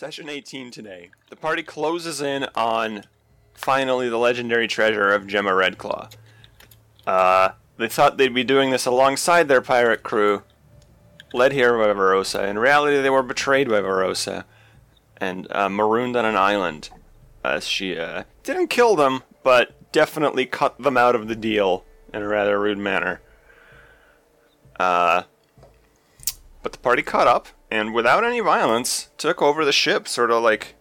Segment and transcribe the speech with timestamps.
[0.00, 1.10] Session 18 today.
[1.28, 3.04] The party closes in on
[3.52, 6.10] finally the legendary treasure of Gemma Redclaw.
[7.06, 10.42] Uh, they thought they'd be doing this alongside their pirate crew,
[11.34, 12.48] led here by Verosa.
[12.48, 14.44] In reality, they were betrayed by Verosa
[15.18, 16.88] and uh, marooned on an island.
[17.44, 22.22] As she uh, didn't kill them, but definitely cut them out of the deal in
[22.22, 23.20] a rather rude manner.
[24.78, 25.24] Uh,
[26.62, 30.42] but the party caught up and without any violence took over the ship, sort of
[30.42, 30.74] like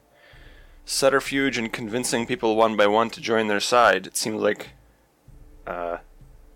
[0.85, 4.07] subterfuge and convincing people one by one to join their side.
[4.07, 4.69] It seemed like
[5.67, 5.97] uh,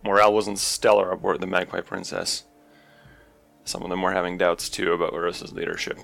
[0.04, 2.46] morale wasn't stellar aboard the Magpie Princess.
[3.64, 6.00] Some of them were having doubts too about Verosa's leadership.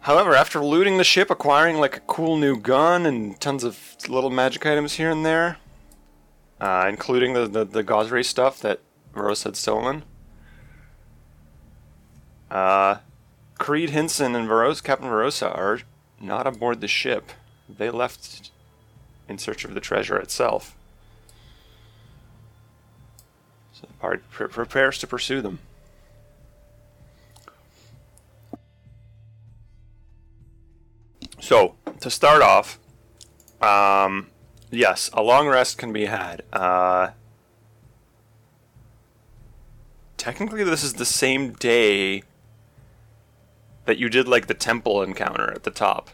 [0.00, 4.30] However, after looting the ship, acquiring like a cool new gun and tons of little
[4.30, 5.58] magic items here and there,
[6.58, 8.80] uh, including the, the, the Gosray stuff that
[9.14, 10.04] Verosa had stolen,
[12.50, 12.96] uh,
[13.58, 15.80] Creed Henson and Verosa, Captain Verosa are
[16.20, 17.30] not aboard the ship.
[17.68, 18.50] They left
[19.28, 20.74] in search of the treasure itself.
[23.72, 25.60] So the party pre- prepares to pursue them.
[31.40, 32.78] So, to start off,
[33.62, 34.28] um,
[34.70, 36.42] yes, a long rest can be had.
[36.52, 37.10] Uh,
[40.18, 42.22] technically, this is the same day
[43.86, 46.10] that you did like the temple encounter at the top.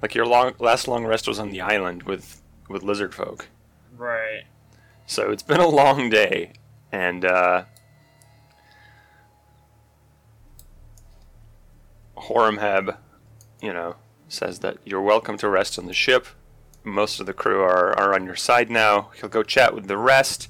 [0.00, 3.48] Like your long last long rest was on the island with with lizard folk.
[3.96, 4.44] Right.
[5.06, 6.52] So it's been a long day,
[6.90, 7.64] and uh,
[12.16, 12.96] Horemheb,
[13.60, 13.96] you know,
[14.28, 16.26] says that you're welcome to rest on the ship.
[16.84, 19.10] Most of the crew are, are on your side now.
[19.20, 20.48] He'll go chat with the rest,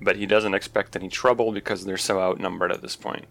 [0.00, 3.26] but he doesn't expect any trouble because they're so outnumbered at this point.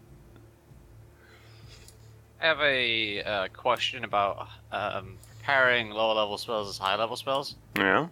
[2.41, 5.17] I have a uh, question about um,
[5.49, 7.55] preparing lower level spells as high level spells.
[7.75, 8.07] Yeah.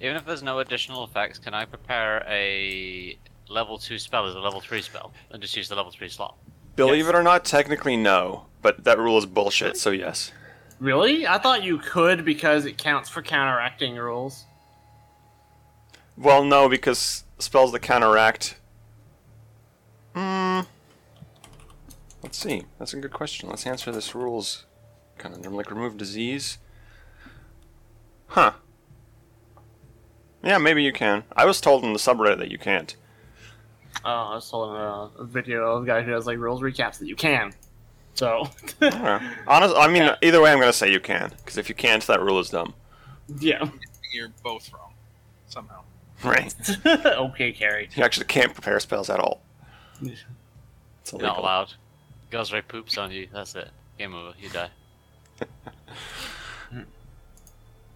[0.00, 3.16] Even if there's no additional effects, can I prepare a
[3.48, 6.36] level 2 spell as a level 3 spell and just use the level 3 slot?
[6.76, 9.76] Believe it or not, technically no, but that rule is bullshit.
[9.76, 10.32] So yes.
[10.78, 11.26] Really?
[11.26, 14.44] I thought you could because it counts for counteracting rules.
[16.16, 18.56] Well, no, because spells that counteract.
[20.14, 20.60] Hmm.
[22.22, 22.64] Let's see.
[22.78, 23.48] That's a good question.
[23.48, 24.66] Let's answer this rules
[25.18, 25.54] conundrum.
[25.54, 26.58] Like remove disease.
[28.28, 28.52] Huh.
[30.42, 31.24] Yeah, maybe you can.
[31.36, 32.96] I was told in the subreddit that you can't.
[34.04, 36.62] Oh, I was told in a, a video of a guy who does like rules
[36.62, 37.52] recaps that you can.
[38.14, 38.48] So.
[38.80, 39.34] Yeah.
[39.46, 41.32] Honest, I mean, either way, I'm gonna say you can.
[41.38, 42.74] Because if you can't, that rule is dumb.
[43.38, 43.68] yeah.
[44.12, 44.92] You're both wrong.
[45.48, 45.82] Somehow.
[46.24, 46.54] Right.
[46.86, 47.88] okay, Carrie.
[47.94, 49.42] You actually can't prepare spells at all.
[51.02, 51.28] It's illegal.
[51.28, 51.74] not allowed.
[52.30, 53.70] Gosray poops on you, that's it.
[53.98, 54.70] Game over, you die.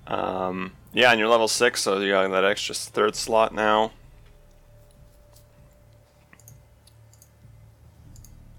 [0.06, 3.92] Um, yeah, and you're level six, so you got that extra third slot now.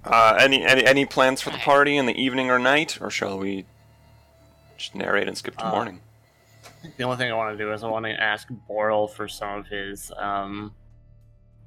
[0.03, 3.37] Uh, any, any any plans for the party in the evening or night, or shall
[3.37, 3.65] we
[4.77, 5.99] just narrate and skip to Uh, morning?
[6.97, 9.59] The only thing I want to do is I want to ask Boral for some
[9.59, 10.73] of his, um,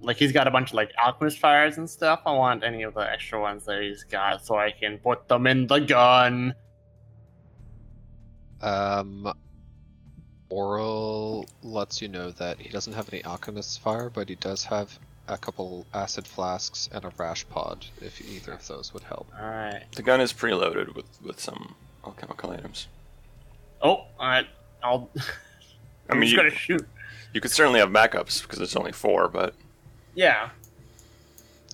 [0.01, 2.21] like he's got a bunch of like alchemist fires and stuff.
[2.27, 5.47] I want any of the extra ones that he's got so I can put them
[5.47, 6.55] in the gun.
[8.61, 9.33] Um,
[10.51, 14.99] Boral lets you know that he doesn't have any alchemist fire, but he does have
[15.29, 17.85] a couple acid flasks and a rash pod.
[18.01, 19.29] If either of those would help.
[19.39, 19.83] All right.
[19.95, 22.89] The gun is preloaded with with some alchemical items.
[23.83, 24.47] Oh, all right.
[24.83, 25.11] I'll.
[26.11, 26.89] I I'm mean, just you, gonna shoot.
[27.35, 29.55] you could certainly have backups because it's only four, but
[30.19, 30.51] Yeah.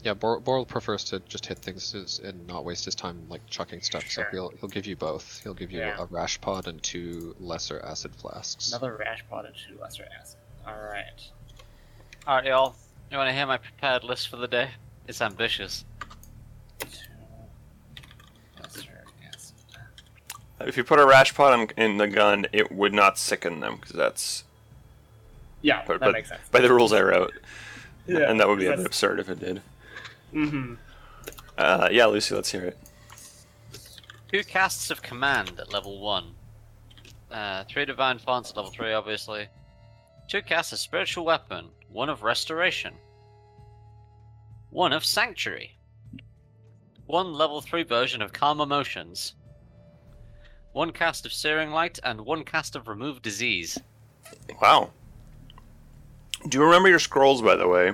[0.03, 3.81] Yeah, Bor- Boral prefers to just hit things and not waste his time like chucking
[3.81, 4.05] stuff.
[4.05, 4.25] Sure.
[4.25, 5.41] So he'll he'll give you both.
[5.43, 5.97] He'll give you Yeah.
[5.99, 8.69] a rash pod and two lesser acid flasks.
[8.69, 10.37] Another rash pod and two lesser acid.
[10.67, 11.07] All right.
[12.29, 12.77] Alright, y'all.
[13.11, 14.73] You want to hear my prepared list for the day?
[15.09, 15.87] It's ambitious.
[16.81, 16.89] Two
[18.61, 19.55] lesser acid.
[20.61, 23.77] if you put a rash pod in, in the gun, it would not sicken them
[23.77, 24.45] because that's
[25.63, 26.47] Yeah, but, that but makes sense.
[26.51, 27.33] by the rules I wrote,
[28.07, 29.63] Yeah, and that would be a bit absurd if it did.
[30.33, 30.75] Mm-hmm.
[31.57, 32.79] Uh, yeah, Lucy, let's hear it.
[34.31, 36.25] Two casts of command at level 1.
[37.31, 39.49] Uh, three divine fonts at level 3, obviously.
[40.29, 41.69] Two casts of spiritual weapon.
[41.91, 42.95] One of restoration.
[44.71, 45.77] One of sanctuary.
[47.07, 49.35] One level 3 version of calm emotions.
[50.73, 53.79] One cast of searing light, and one cast of remove disease.
[54.61, 54.91] Wow.
[56.49, 57.93] Do you remember your scrolls, by the way?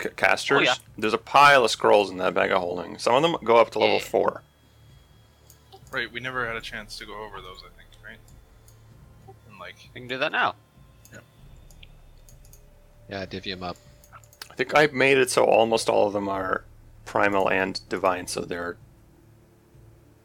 [0.00, 0.74] c- casters, Oh, yeah.
[0.98, 2.98] there's a pile of scrolls in that bag of holding.
[2.98, 4.02] Some of them go up to level Yeah.
[4.02, 4.42] four.
[5.90, 8.18] Right, we never had a chance to go over those, I think, right?
[9.48, 10.54] And like, We can do that now.
[11.12, 11.20] Yeah,
[13.08, 13.78] Yeah, divvy him up.
[14.50, 16.64] I think I made it so almost all of them are
[17.06, 18.76] primal and divine, so they're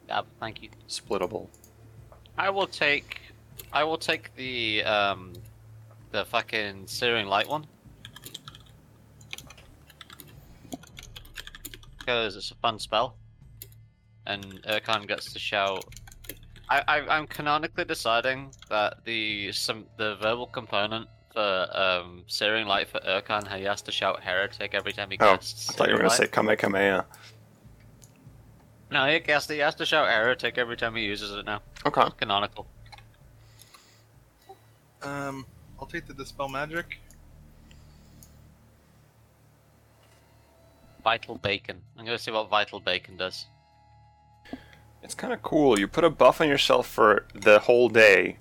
[0.08, 0.68] Yeah, thank you.
[0.88, 1.48] splittable.
[2.36, 3.20] I will take.
[3.72, 5.32] I will take the um,
[6.12, 7.66] the fucking searing light one.
[11.98, 13.16] Because it's a fun spell,
[14.26, 15.84] and Urkon gets to shout.
[16.68, 22.88] I, I I'm canonically deciding that the some the verbal component for um searing light
[22.88, 25.70] for Urkon, he has to shout heretic every time he Oh, casts.
[25.70, 26.32] I thought you were gonna say Light.
[26.32, 27.06] Kamehameha.
[28.90, 29.48] No, he casts.
[29.50, 31.62] He has to shout heretic every time he uses it now.
[31.86, 32.02] Okay.
[32.18, 32.66] Canonical.
[35.02, 35.46] um,
[35.82, 37.00] I'll take the dispel magic.
[41.02, 41.80] Vital beacon.
[41.98, 43.46] I'm gonna see what vital beacon does.
[45.02, 45.80] It's kind of cool.
[45.80, 48.38] You put a buff on yourself for the whole day,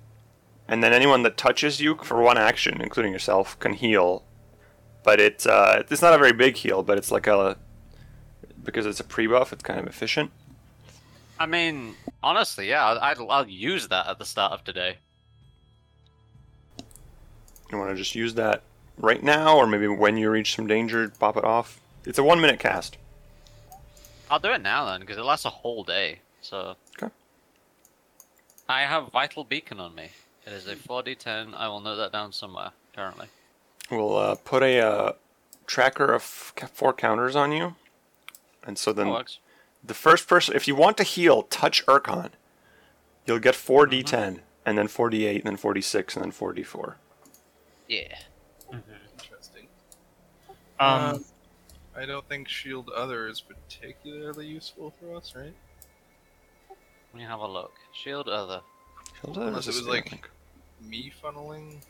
[0.68, 4.24] and then anyone that touches you for one action, including yourself, can heal.
[5.04, 7.58] But it's uh, it's not a very big heal, but it's like a
[8.64, 9.52] because it's a pre-buff.
[9.52, 10.30] It's kind of efficient.
[11.40, 14.98] I mean, honestly, yeah, I'd, I'll, I'll use that at the start of today.
[17.72, 18.64] You want to just use that
[18.98, 21.80] right now, or maybe when you reach some danger, pop it off.
[22.06, 22.98] It's a one-minute cast.
[24.30, 26.20] I'll do it now then, because it lasts a whole day.
[26.42, 26.76] So.
[27.02, 27.12] Okay.
[28.68, 30.10] I have vital beacon on me.
[30.46, 31.54] It is a 4d10.
[31.56, 33.28] I will note that down somewhere currently.
[33.90, 35.12] We'll uh, put a uh,
[35.68, 37.76] tracker of four counters on you,
[38.66, 39.26] and so then
[39.84, 42.32] the first person, if you want to heal, touch Urkon.
[43.26, 46.96] You'll get 4d10, and then 4d8, and then 46, and then 4d4.
[47.92, 48.16] Yeah.
[48.72, 48.92] Mm-hmm.
[49.20, 49.68] Interesting.
[50.80, 51.26] Um, um,
[51.94, 55.54] I don't think shield other is particularly useful for us, right?
[56.70, 57.74] Let me have a look.
[57.92, 58.62] Shield other.
[59.26, 60.30] Unless it was like- think.
[60.82, 61.82] Me funneling.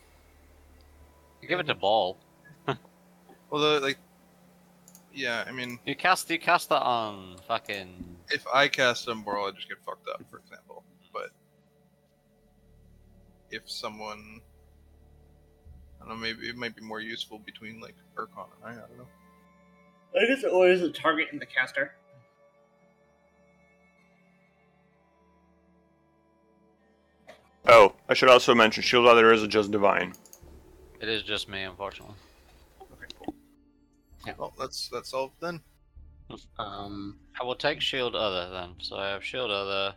[1.40, 2.18] You give it to ball.
[3.52, 4.00] Although, like,
[5.14, 6.32] yeah, I mean, You cast.
[6.32, 8.18] You cast that on um, fucking.
[8.32, 10.84] if I cast Umbral, I just get fucked up, for example.
[11.14, 11.30] But
[13.52, 14.42] if someone,
[16.02, 18.72] I don't know, maybe it might be more useful between like Urkon and I.
[18.72, 19.08] I don't know.
[20.20, 21.94] I guess it always a target in the caster.
[27.68, 30.14] Oh, I should also mention Shield Other is just divine.
[31.00, 32.16] It is just me, unfortunately.
[32.82, 33.34] Okay, cool.
[34.26, 34.34] Yeah.
[34.38, 35.62] Well, that's that's solved then.
[36.60, 38.76] Um, I will take shield other then.
[38.80, 39.96] So I have shield other.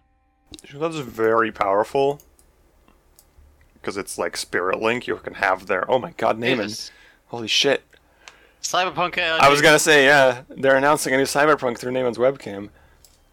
[0.65, 2.21] Shield Other is very powerful
[3.85, 5.07] because it's like Spirit Link.
[5.07, 5.89] You can have their.
[5.91, 6.63] Oh my God, name it!
[6.63, 6.91] Davis.
[7.27, 7.83] Holy shit!
[8.63, 9.41] Cyberpunk ARG.
[9.43, 10.43] I was gonna say yeah.
[10.49, 12.71] They're announcing a new Cyberpunk through Naaman's webcam.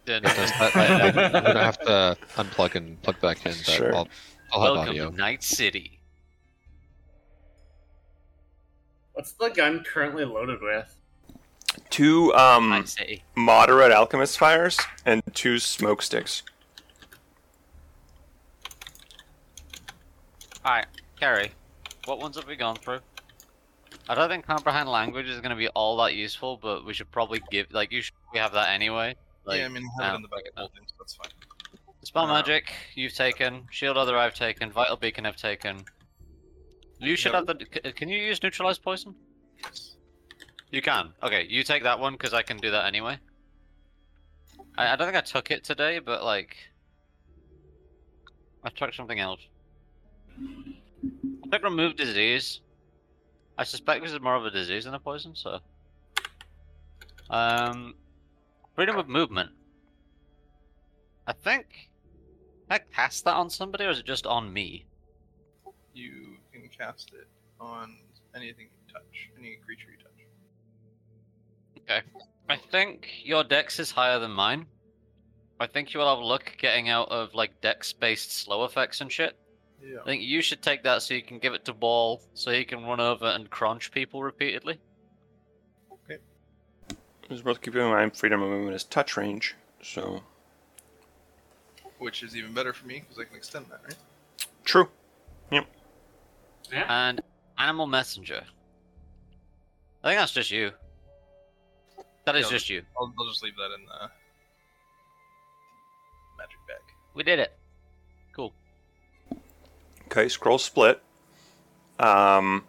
[0.05, 3.95] Did- Does I, I, I'm gonna have to unplug and plug back in, but Sure.
[3.95, 4.07] I'll,
[4.51, 5.09] I'll have Welcome audio.
[5.11, 5.99] to Night City.
[9.13, 10.95] what's the gun currently loaded with?
[11.89, 12.83] Two um
[13.35, 16.43] moderate alchemist fires and two smoke sticks.
[20.63, 20.85] Alright,
[21.19, 21.51] Kerry,
[22.05, 22.99] what ones have we gone through?
[24.07, 27.11] I don't think comprehend language is going to be all that useful, but we should
[27.11, 29.15] probably give like you should we have that anyway.
[29.45, 30.93] Like, yeah, I mean, have it um, in the back of holdings.
[30.99, 31.31] That's fine.
[32.03, 35.83] spell uh, magic you've taken, shield other I've taken, vital beacon I've taken.
[36.99, 37.55] You should have the.
[37.55, 39.15] Can you use neutralize poison?
[39.63, 39.95] Yes.
[40.69, 41.13] You can.
[41.23, 43.17] Okay, you take that one because I can do that anyway.
[44.77, 46.55] I, I don't think I took it today, but like,
[48.63, 49.41] I took something else.
[50.39, 52.61] I took remove disease.
[53.57, 55.59] I suspect this is more of a disease than a poison, so.
[57.29, 57.95] Um,
[58.75, 59.51] freedom of movement.
[61.27, 61.65] I think.
[62.67, 64.85] Can I cast that on somebody, or is it just on me?
[65.93, 67.27] You can cast it
[67.59, 67.97] on
[68.35, 70.11] anything you touch, any creature you touch.
[71.79, 72.01] Okay.
[72.49, 74.65] I think your dex is higher than mine.
[75.59, 79.11] I think you will have luck getting out of like dex based slow effects and
[79.11, 79.37] shit.
[79.83, 79.99] Yeah.
[80.01, 82.63] I think you should take that so you can give it to Ball so he
[82.65, 84.79] can run over and crunch people repeatedly.
[85.91, 86.17] Okay.
[87.29, 90.21] Just worth keeping in mind, freedom of movement is touch range, so
[91.97, 93.95] Which is even better for me because I can extend that, right?
[94.63, 94.87] true.
[95.51, 95.65] Yep.
[96.71, 96.85] Yeah.
[97.09, 97.21] And
[97.57, 98.43] Animal Messenger.
[100.03, 100.71] I think that's just you.
[102.25, 102.51] That is Yeah.
[102.51, 102.83] just you.
[102.99, 104.09] I'll, I'll just leave that in the
[106.37, 106.81] magic bag.
[107.13, 107.51] We did it.
[110.11, 110.23] Cool.
[110.23, 111.01] Okay, scroll split.
[111.97, 112.65] Um,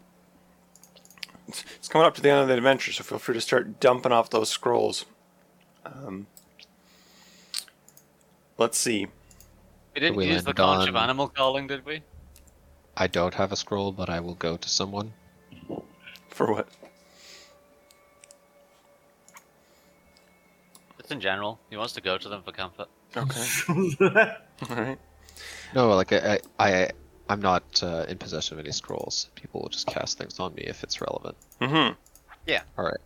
[1.49, 4.13] it's coming up to the end of the adventure, so feel free to start dumping
[4.13, 5.05] off those scrolls.
[5.85, 6.29] Um,
[8.59, 9.09] let's see.
[9.95, 12.03] We didn't We use the landed conch of animal calling, did we?
[12.97, 15.13] I don't have a scroll, but I will go to someone.
[16.29, 16.69] For what?
[20.99, 21.59] It's in general.
[21.71, 22.89] He wants to go to them for comfort.
[23.17, 24.37] Okay.
[24.71, 24.99] Alright.
[25.75, 26.91] No, like I, I, I
[27.29, 29.29] I'm not uh, in possession of any scrolls.
[29.35, 31.37] People will just cast things on me if it's relevant.
[31.61, 31.95] Mm-hmm.
[32.47, 32.63] Yeah.
[32.77, 32.97] All right.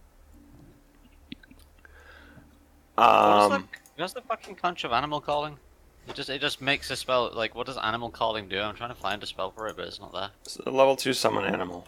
[2.94, 5.58] What is Um, the, what's the fucking conch of animal calling?
[6.08, 8.58] It just it just makes a spell like what does animal calling do?
[8.60, 10.30] I'm trying to find a spell for it, but it's not there.
[10.44, 11.86] it's a level 2 summon animal.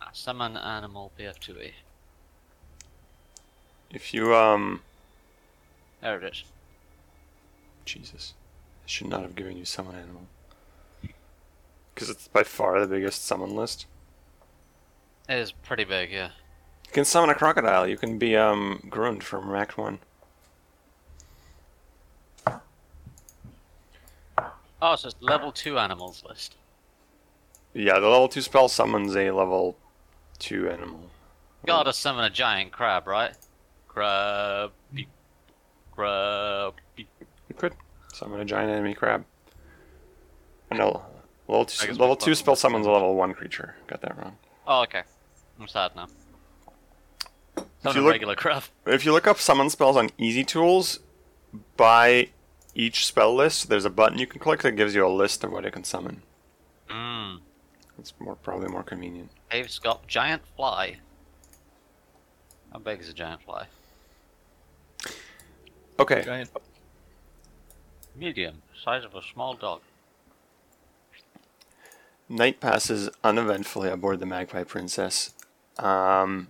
[0.00, 1.72] Ah, Summon animal PF2E.
[3.90, 4.82] If you, um.
[6.00, 6.44] There it is.
[7.84, 8.34] Jesus.
[8.84, 10.22] I should not have given you summon animal.
[12.00, 13.84] Because it's by far the biggest summon list.
[15.28, 16.30] It is pretty big, yeah.
[16.86, 17.86] You can summon a crocodile.
[17.86, 19.98] You can be, um, Grund from Act 1.
[24.80, 26.56] Oh, so it's level two animals list.
[27.74, 29.76] Yeah, the level 2 spell summons a level
[30.38, 31.10] 2 animal.
[31.66, 33.36] Gotta summon a giant crab, right?
[33.88, 34.72] Crab.
[35.92, 36.74] Crab.
[36.96, 37.04] You
[37.58, 37.74] could
[38.14, 39.26] summon a giant enemy crab.
[40.72, 41.04] No,
[41.50, 43.74] level two, I guess level two spell summons a level one creature.
[43.86, 44.36] Got that wrong.
[44.66, 45.02] Oh, okay.
[45.58, 46.06] I'm sad now.
[47.56, 48.64] If you a look, regular crab.
[48.86, 51.00] if you look up summon spells on Easy Tools,
[51.76, 52.28] by
[52.74, 55.50] each spell list, there's a button you can click that gives you a list of
[55.50, 56.22] what it can summon.
[56.88, 57.40] Mmm.
[57.98, 59.30] It's more probably more convenient.
[59.50, 60.98] Dave's got giant fly.
[62.72, 63.66] How big is a giant fly?
[65.98, 66.50] Okay, Giant.
[68.16, 68.62] Medium.
[68.82, 69.82] Size of a small dog.
[72.30, 75.34] Night passes uneventfully aboard the Magpie Princess.
[75.78, 76.48] Um,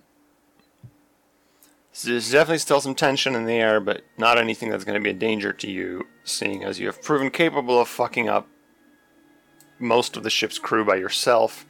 [1.90, 5.02] so there's definitely still some tension in the air, but not anything that's going to
[5.02, 8.46] be a danger to you, seeing as you have proven capable of fucking up
[9.78, 11.66] most of the ship's crew by yourself.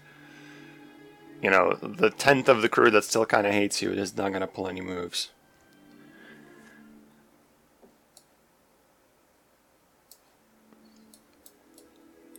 [1.41, 4.31] You know, the tenth of the crew that still kind of hates you is not
[4.31, 5.31] going to pull any moves.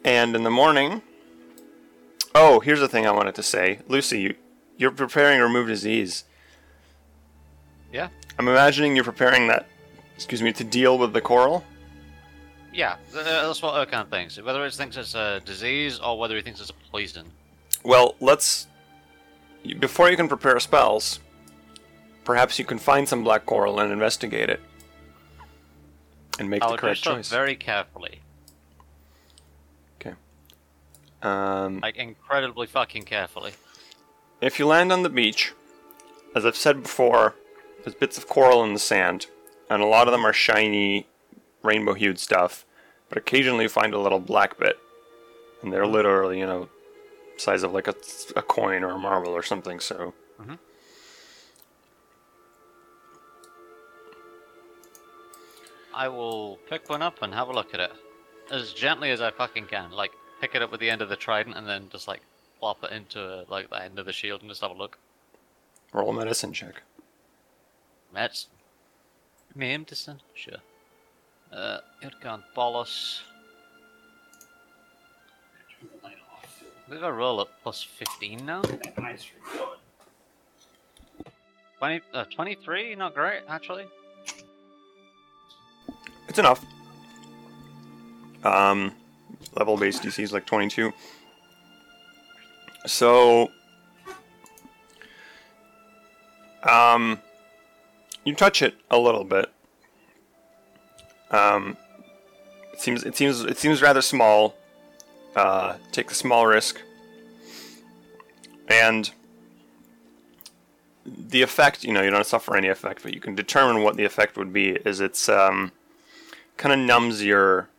[0.03, 1.01] And in the morning,
[2.33, 3.79] Oh, here's the thing I wanted to say.
[3.88, 4.35] Lucy, you,
[4.77, 6.23] you're preparing to remove disease.
[7.91, 8.07] Yeah.
[8.39, 9.67] I'm imagining you're preparing that,
[10.15, 11.63] excuse me, to deal with the coral.
[12.73, 14.41] Yeah, th- that's what Urkon thinks.
[14.41, 17.27] Whether he thinks it's a disease or whether he thinks it's a poison.
[17.83, 18.67] Well, let's.
[19.79, 21.19] Before you can prepare spells,
[22.23, 24.61] perhaps you can find some black coral and investigate it.
[26.39, 27.29] And make I the correct choice.
[27.29, 28.20] very carefully.
[31.21, 33.53] Um, Like, incredibly fucking carefully.
[34.41, 35.53] If you land on the beach,
[36.35, 37.35] as I've said before,
[37.83, 39.27] there's bits of coral in the sand,
[39.69, 41.07] and a lot of them are shiny,
[41.63, 42.65] rainbow hued stuff,
[43.09, 44.79] but occasionally you find a little black bit.
[45.61, 46.69] And they're literally, you know,
[47.37, 47.95] size of like a,
[48.35, 50.13] a coin or a marble or something, so.
[50.41, 50.57] Mhm.
[55.93, 57.91] I will pick one up and have a look at it.
[58.49, 59.91] As gently as I fucking can.
[59.91, 60.11] Like,
[60.41, 62.21] pick it up with the end of the trident and then just, like,
[62.60, 64.98] plop it into, like, the end of the shield and just have a look.
[65.93, 66.81] Roll a medicine check.
[68.13, 68.48] That's.
[69.55, 70.19] Medicine?
[70.33, 70.57] Sure.
[71.53, 73.21] Uh, Urkon Bolos.
[76.89, 78.62] We've got to roll at plus 15 now?
[81.79, 82.95] 20, uh, 23?
[82.95, 83.86] Not great, actually.
[86.27, 86.63] It's enough.
[88.43, 88.93] Um,
[89.55, 90.91] level based DC is like 22.
[92.85, 93.51] So,
[96.63, 97.19] um,
[98.23, 99.51] you touch it a little bit.
[101.29, 101.77] Um,
[102.73, 104.55] it seems it seems it seems rather small.
[105.35, 106.81] Uh, take the small risk,
[108.67, 109.11] and
[111.05, 111.83] the effect.
[111.83, 114.51] You know, you don't suffer any effect, but you can determine what the effect would
[114.51, 114.71] be.
[114.71, 115.71] Is it's um,
[116.57, 117.69] kind of numbs your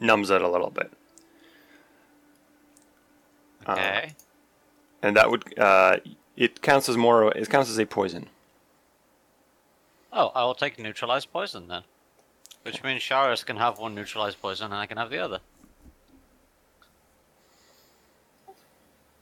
[0.00, 0.92] numbs it a little bit.
[3.66, 4.12] Uh, Okay.
[5.02, 5.98] and that would uh,
[6.36, 7.30] it counts as more.
[7.36, 8.28] It counts as a poison.
[10.12, 11.82] Oh, I will take neutralized poison then.
[12.62, 15.40] Which means Sharis can have one neutralized poison and I can have the other.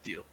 [0.02, 0.24] Deal.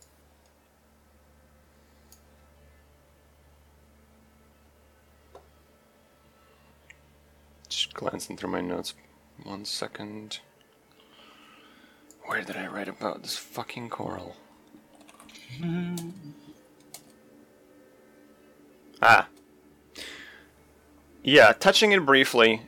[7.69, 8.93] Just glancing through my notes.
[9.43, 10.39] One second.
[12.25, 14.35] Where did I write about this fucking coral?
[19.01, 19.27] Ah.
[21.21, 22.61] Yeah, touching it briefly.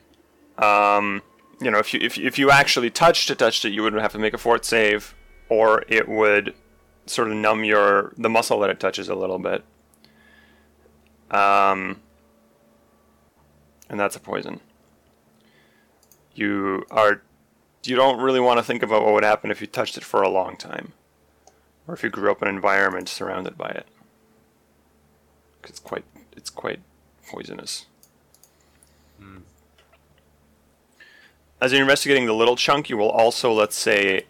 [0.58, 1.22] Um,
[1.60, 4.12] you know, if you if, if you actually touched it, touched it, you would have
[4.12, 5.14] to make a fort save,
[5.48, 6.54] or it would
[7.06, 9.64] sort of numb your the muscle that it touches a little bit.
[11.30, 12.00] Um,
[13.88, 14.60] and that's a poison.
[16.38, 17.22] You are
[17.82, 20.22] you don't really want to think about what would happen if you touched it for
[20.22, 20.92] a long time,
[21.88, 23.86] or if you grew up in an environment surrounded by it.
[25.64, 26.04] it's quite
[26.36, 26.78] it's quite
[27.26, 27.86] poisonous.
[29.18, 29.38] Hmm.
[31.60, 34.26] As you're investigating the little chunk, you will also, let's say,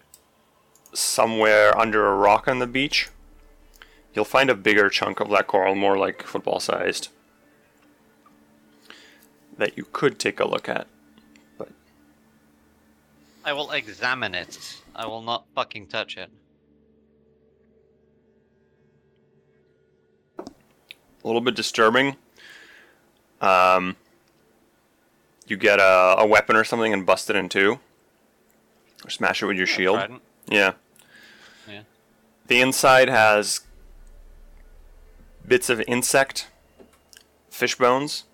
[0.91, 3.09] somewhere under a rock on the beach,
[4.15, 7.09] you'll find a bigger chunk of black coral, more like football sized,
[9.59, 10.87] that you could take a look at.
[13.43, 14.81] I will examine it.
[14.95, 16.29] I will not fucking touch it.
[21.23, 22.15] a little bit disturbing.
[23.41, 23.95] Um,
[25.47, 27.79] you get a, a weapon or something and bust it in two,
[29.05, 29.97] or smash it with your shield.
[29.97, 30.21] Trident.
[30.47, 30.73] Yeah.
[31.67, 31.81] Yeah.
[32.47, 33.61] The inside has
[35.47, 36.47] bits of insect,
[37.49, 38.25] fish bones,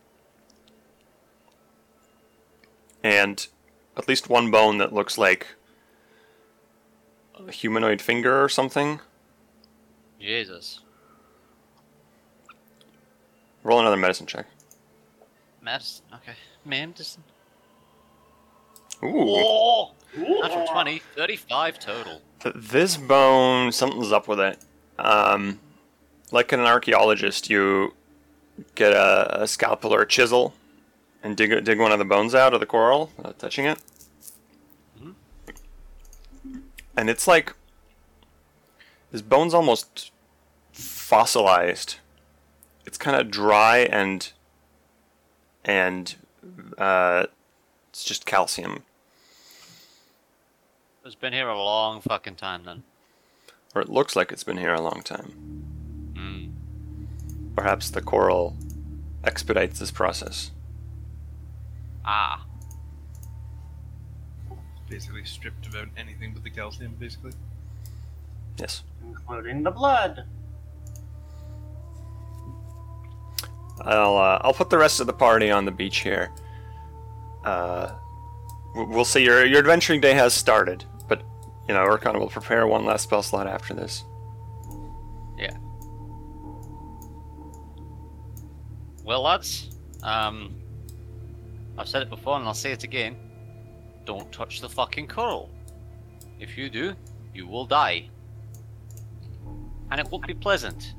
[3.04, 3.48] and
[3.98, 5.48] at least one bone that looks like
[7.48, 9.00] a humanoid finger or something.
[10.20, 10.80] Jesus.
[13.64, 14.46] Roll another medicine check.
[15.62, 16.06] Medicine.
[16.14, 16.34] Okay.
[16.64, 17.24] Medicine.
[19.04, 19.10] Ooh.
[19.28, 19.92] Oh!
[20.18, 21.00] Natural 20.
[21.16, 22.22] 35 total.
[22.42, 24.60] Th- This bone, something's up with it.
[24.98, 25.60] Um,
[26.32, 27.94] like an archaeologist, you
[28.76, 30.54] get a, a scalpel or a chisel
[31.26, 33.80] and dig dig one of the bones out of the coral without touching it.
[36.96, 37.54] And it's like
[39.12, 40.12] this bone's almost
[40.72, 41.96] fossilized.
[42.86, 44.32] It's kind of dry and
[45.66, 46.16] and
[46.78, 47.26] uh,
[47.90, 48.84] it's just calcium,
[51.04, 52.84] It's been here a long fucking time then.
[53.74, 55.34] or it looks like it's been here a long time.
[56.14, 57.56] Mm.
[57.56, 58.56] Perhaps the coral
[59.24, 60.52] expedites this process.
[62.06, 62.46] Ah.
[64.90, 67.32] Basically stripped about anything but the calcium, basically.
[68.58, 68.84] Yes.
[69.04, 70.26] Including the blood.
[73.82, 76.32] I'll uh, I'll put the rest of the party on the beach here.
[77.44, 77.92] Uh,
[78.76, 79.24] we'll see.
[79.24, 81.22] Your your adventuring day has started, but
[81.68, 84.06] you know Urkon will prepare one last spell slot after this.
[85.38, 85.58] Yeah.
[89.04, 89.70] Well, lads,
[90.02, 90.56] um,
[91.78, 93.16] I've said it before and I'll say it again.
[94.06, 95.50] Don't touch the fucking coral.
[96.40, 96.94] If you do,
[97.34, 98.10] you will die.
[99.92, 100.94] And it won't be pleasant.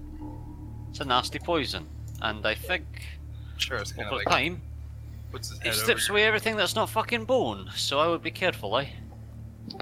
[0.91, 1.87] It's a nasty poison.
[2.23, 2.85] And I think,
[3.59, 4.61] Sure, it's kind of over like time,
[5.33, 5.79] puts his it head over.
[5.83, 7.71] strips away everything that's not fucking bone.
[7.75, 8.87] So I would be careful, eh?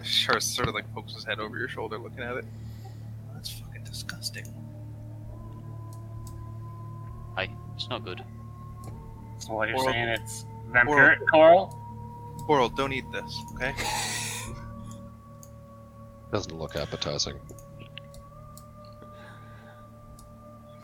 [0.03, 2.45] Sure, it's sort of like pokes his head over your shoulder, looking at it.
[3.35, 4.47] That's fucking disgusting.
[7.37, 8.23] Aye, it's not good.
[9.39, 11.79] So what you're Oral- saying, it's vampiric coral?
[12.47, 13.75] Coral, don't eat this, okay?
[16.33, 17.39] Doesn't look appetizing.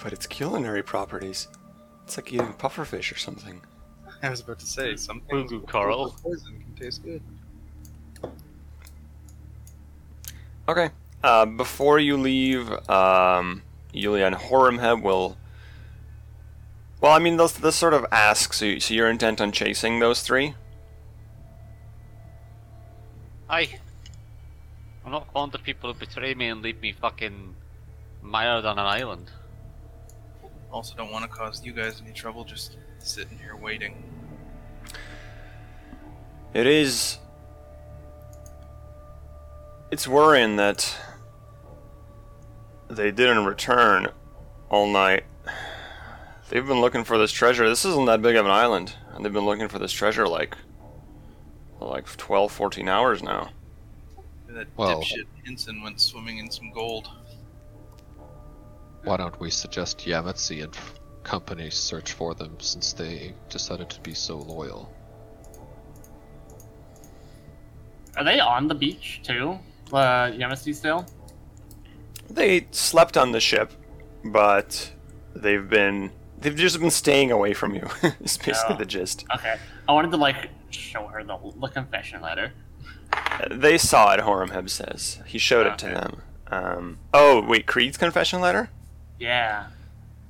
[0.02, 1.48] But it's culinary properties.
[2.04, 3.60] It's like eating pufferfish or something.
[4.22, 5.48] I was about to say something.
[5.48, 6.16] Fugu coral.
[6.22, 7.22] Poison can taste good.
[10.68, 10.90] Okay.
[11.22, 15.36] Uh, before you leave, um, Yulia and Horemheb will.
[17.00, 18.52] Well, I mean, they'll, they'll sort of ask.
[18.52, 20.54] So, you, so you're intent on chasing those three?
[23.48, 23.78] Aye.
[25.04, 27.54] I'm not fond of people who betray me and leave me fucking
[28.22, 29.30] mired on an island.
[30.70, 34.04] Also, don't want to cause you guys any trouble just sitting here waiting.
[36.52, 37.18] It is.
[39.90, 40.96] It's worrying that
[42.88, 44.08] they didn't return
[44.68, 45.24] all night.
[46.50, 47.68] They've been looking for this treasure.
[47.68, 50.56] This isn't that big of an island, and they've been looking for this treasure like
[51.78, 53.50] like 12, 14 hours now.
[54.48, 57.08] That Well- dipshit Henson went swimming in some gold.
[59.04, 60.76] Why don't we suggest Yamatsi and
[61.22, 64.92] company search for them since they decided to be so loyal?
[68.16, 69.58] Are they on the beach too?
[69.92, 71.06] Uh, Yamasi still?
[72.28, 73.72] They slept on the ship,
[74.24, 74.92] but
[75.34, 77.86] they've been they've just been staying away from you.
[78.20, 78.78] is basically Oh.
[78.78, 79.24] the gist.
[79.34, 79.56] Okay.
[79.88, 82.52] I wanted to like show her the, the confession letter.
[83.50, 84.20] They saw it.
[84.20, 85.94] Horemheb says he showed it to Okay.
[85.94, 86.22] them.
[86.48, 86.98] Um.
[87.14, 88.70] Oh wait, Creed's confession letter.
[89.18, 89.66] Yeah.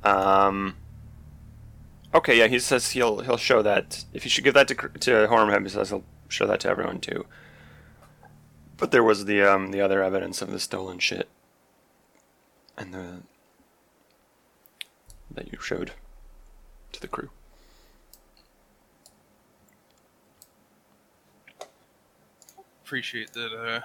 [0.02, 0.76] Um.
[2.14, 4.04] Okay, yeah, he says he'll he'll show that.
[4.12, 7.00] If you should give that to to Horemheb, he says he'll show that to everyone
[7.00, 7.26] too.
[8.76, 11.28] But there was the um the other evidence of the stolen shit,
[12.78, 13.20] and the
[15.30, 15.92] that you showed
[16.92, 17.30] to the crew.
[22.84, 23.80] Appreciate that uh,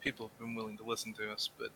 [0.00, 1.70] people have been willing to listen to us, but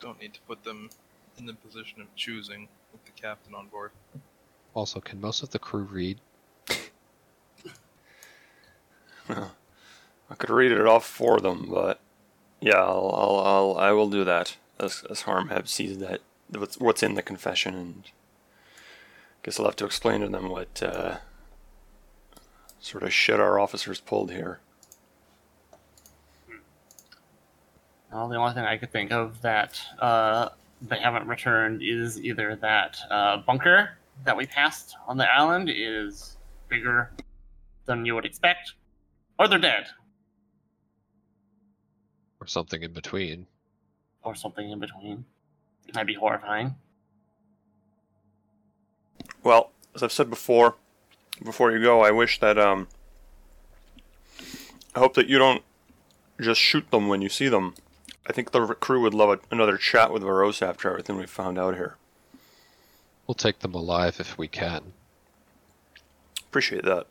[0.00, 0.90] don't need to put them
[1.38, 3.90] in the position of choosing with the captain on board.
[4.74, 6.20] Also, can most of the crew read?
[9.30, 12.00] I could read it off for them, but
[12.60, 16.20] yeah, I'll, I'll, I'll I will do that as as Harmheb sees that
[16.60, 18.80] what's what's in the confession, and I
[19.42, 21.16] guess I'll have to explain to them what uh,
[22.80, 24.60] sort of shit our officers pulled here.
[28.12, 32.54] Well, the only thing I could think of that uh, they haven't returned is either
[32.56, 33.90] that uh, bunker
[34.24, 36.36] that we passed on the island is
[36.68, 37.10] bigger
[37.86, 38.74] than you would expect,
[39.38, 39.86] or they're dead,
[42.40, 43.46] Or something in between?
[44.22, 45.24] or something in between.
[45.88, 46.74] It might be horrifying.
[49.42, 50.76] Well, as I've said before,
[51.42, 52.88] before you go, I wish that um,
[54.94, 55.62] I hope that you don't
[56.40, 57.74] just shoot them when you see them.
[58.26, 61.58] I think the crew would love a, another chat with Varos after everything we found
[61.58, 61.96] out here.
[63.26, 64.92] We'll take them alive if we can.
[66.38, 67.06] Appreciate that.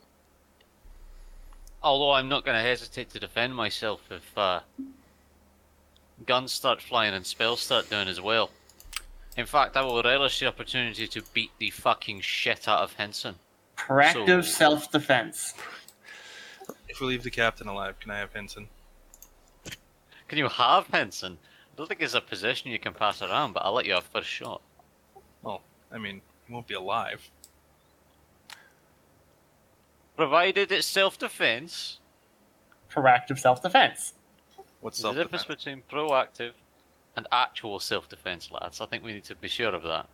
[1.82, 4.62] Although I'm not going to hesitate to defend myself if uh,
[6.26, 8.52] guns start flying and spells start doing as well.
[9.36, 13.36] In fact, I will relish the opportunity to beat the fucking shit out of Henson.
[13.78, 15.54] Proactive So- self defense.
[16.88, 18.70] If we leave the captain alive, can I have Henson?
[20.28, 21.40] Can you have Henson?
[21.42, 24.04] I don't think it's a position you can pass around, but I'll let you have
[24.04, 24.62] first shot.
[25.42, 27.30] Well, I mean, he won't be alive.
[30.16, 31.98] Provided it's self-defense.
[32.92, 34.14] Proactive self defense.
[34.82, 36.52] What's There's a self difference between proactive
[37.16, 38.82] and actual self-defense, lads.
[38.82, 40.08] I think we need to be sure of that.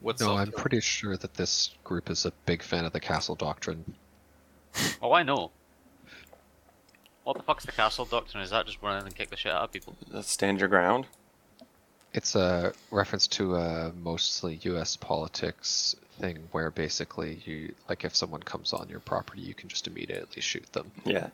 [0.00, 3.00] What's No, I'm self pretty sure that this group is a big fan of the
[3.00, 3.84] castle doctrine.
[5.02, 5.50] Oh, I know.
[7.24, 8.40] What the fuck's the castle doctrine?
[8.42, 9.96] Is that just run in and kick the shit out of people?
[10.12, 11.06] That stand your ground.
[12.12, 14.96] It's a reference to a mostly U.S.
[14.96, 19.86] politics thing where basically you, like, if someone comes on your property, you can just
[19.86, 20.90] immediately shoot them.
[21.04, 21.28] Yeah.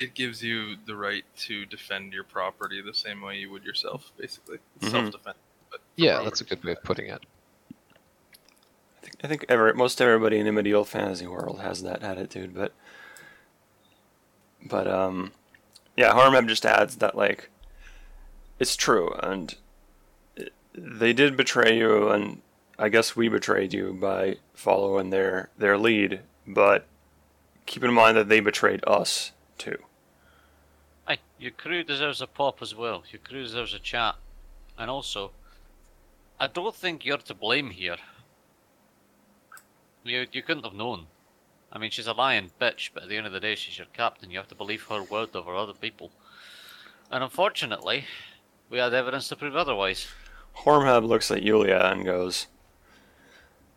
[0.00, 4.10] It gives you the right to defend your property the same way you would yourself,
[4.16, 4.58] basically.
[4.76, 4.90] It's Mhm.
[4.92, 5.36] self-defense.
[5.70, 7.20] But Yeah, that's a good way of putting it.
[8.96, 12.54] I think I think ever, most everybody in the medieval fantasy world has that attitude,
[12.54, 12.72] but
[14.62, 15.32] but um,
[15.96, 17.50] yeah, Harmeb just adds that like
[18.58, 19.54] it's true, and
[20.36, 22.42] it, they did betray you, and
[22.78, 26.86] I guess we betrayed you by following their their lead, but
[27.66, 29.76] keep in mind that they betrayed us too.
[31.38, 33.02] Your crew deserves a pop as well.
[33.10, 34.16] Your crew deserves a chat.
[34.78, 35.32] And also,
[36.38, 37.96] I don't think you're to blame here.
[40.04, 41.06] You you couldn't have known.
[41.72, 43.86] I mean, she's a lying bitch, but at the end of the day, she's your
[43.92, 44.30] captain.
[44.30, 46.10] You have to believe her word over other people.
[47.10, 48.06] And unfortunately,
[48.68, 50.08] we had evidence to prove otherwise.
[50.58, 52.46] Horemheb looks at Yulia and goes,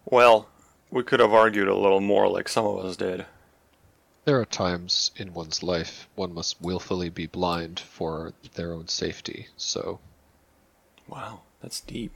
[0.06, 0.50] "Well,
[0.90, 3.26] we could have argued a little more, like some of us did."
[4.26, 9.48] There are times in one's life one must willfully be blind for their own safety,
[9.58, 10.00] so
[11.08, 12.14] Wow, that's deep.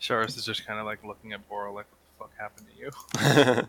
[0.00, 1.86] Sharis is just kind of like looking at Bora like,
[2.18, 3.68] what the fuck happened to you?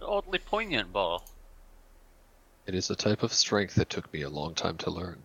[0.06, 1.24] Oddly poignant, Ball.
[2.66, 5.18] it is a type of strength that took me a long time to learn.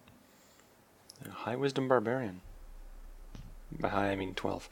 [1.29, 2.41] High wisdom barbarian.
[3.79, 4.67] By high, I mean 12.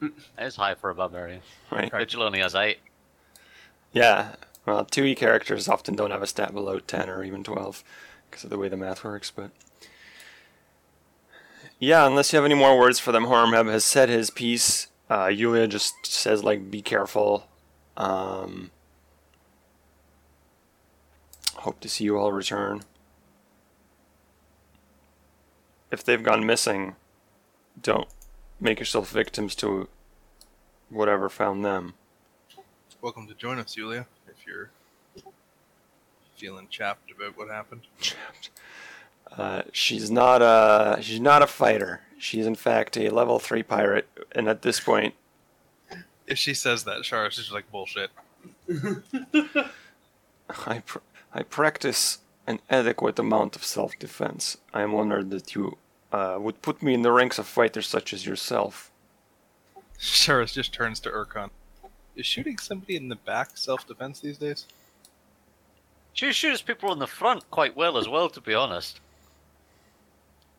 [0.00, 1.42] It is high for a barbarian.
[1.70, 1.90] Right?
[1.90, 2.78] Vigil only has 8.
[3.92, 4.34] Yeah.
[4.66, 7.84] Well, 2e characters often don't have a stat below 10 or even 12
[8.30, 9.50] because of the way the math works, but.
[11.78, 14.88] Yeah, unless you have any more words for them, Horemheb has said his piece.
[15.10, 17.48] Uh, Yulia just says, like, be careful.
[17.96, 18.70] Um,
[21.56, 22.82] hope to see you all return.
[25.90, 26.94] If they've gone missing,
[27.80, 28.08] don't
[28.60, 29.88] make yourself victims to
[30.88, 31.94] whatever found them.
[33.00, 34.70] Welcome to join us, Julia, if you're
[36.36, 37.82] feeling chapped about what happened.
[38.00, 38.50] Chapped.
[39.36, 42.02] Uh, she's not a she's not a fighter.
[42.18, 45.14] She's in fact a level three pirate, and at this point,
[46.26, 48.10] If she says that, Sharis is just like bullshit.
[50.66, 50.98] I pr-
[51.32, 54.56] I practice an adequate amount of self-defense.
[54.74, 55.78] I am honored that you
[56.12, 58.90] uh, would put me in the ranks of fighters such as yourself.
[59.98, 61.50] Sharis just turns to Urkon.
[62.16, 64.66] Is shooting somebody in the back self-defense these days?
[66.12, 69.00] She shoots people in the front quite well as well, to be honest.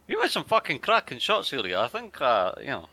[0.08, 1.78] You had some fucking cracking shots earlier.
[1.78, 2.90] I think, uh, you know.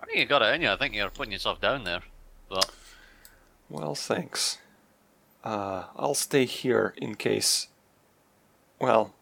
[0.00, 0.70] I think you got it in you.
[0.70, 2.02] I think you're putting yourself down there.
[2.48, 2.70] But
[3.68, 4.58] Well, thanks.
[5.44, 7.68] Uh, I'll stay here in case.
[8.80, 9.14] Well,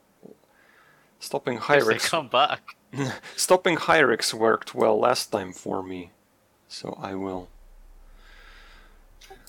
[1.27, 2.77] stopping if they come back.
[3.37, 6.11] stopping Hyrix worked well last time for me,
[6.69, 7.49] so I will.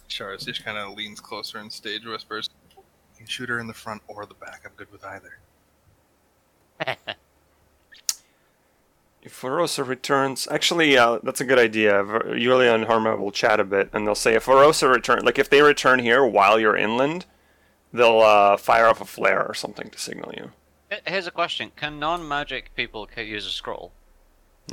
[0.09, 2.49] Sharis just kind of leans closer and stage whispers.
[2.75, 2.83] You
[3.17, 4.61] can shoot her in the front or the back.
[4.65, 5.37] I'm good with either.
[9.23, 12.01] If Verosa returns, actually, uh, that's a good idea.
[12.01, 15.37] Ver- Yulia and Harma will chat a bit, and they'll say if Verosa return, like
[15.37, 17.25] if they return here while you're inland,
[17.91, 20.51] they'll uh, fire off a flare or something to signal you.
[20.91, 23.91] H- Here's a question: Can non-magic people use a scroll?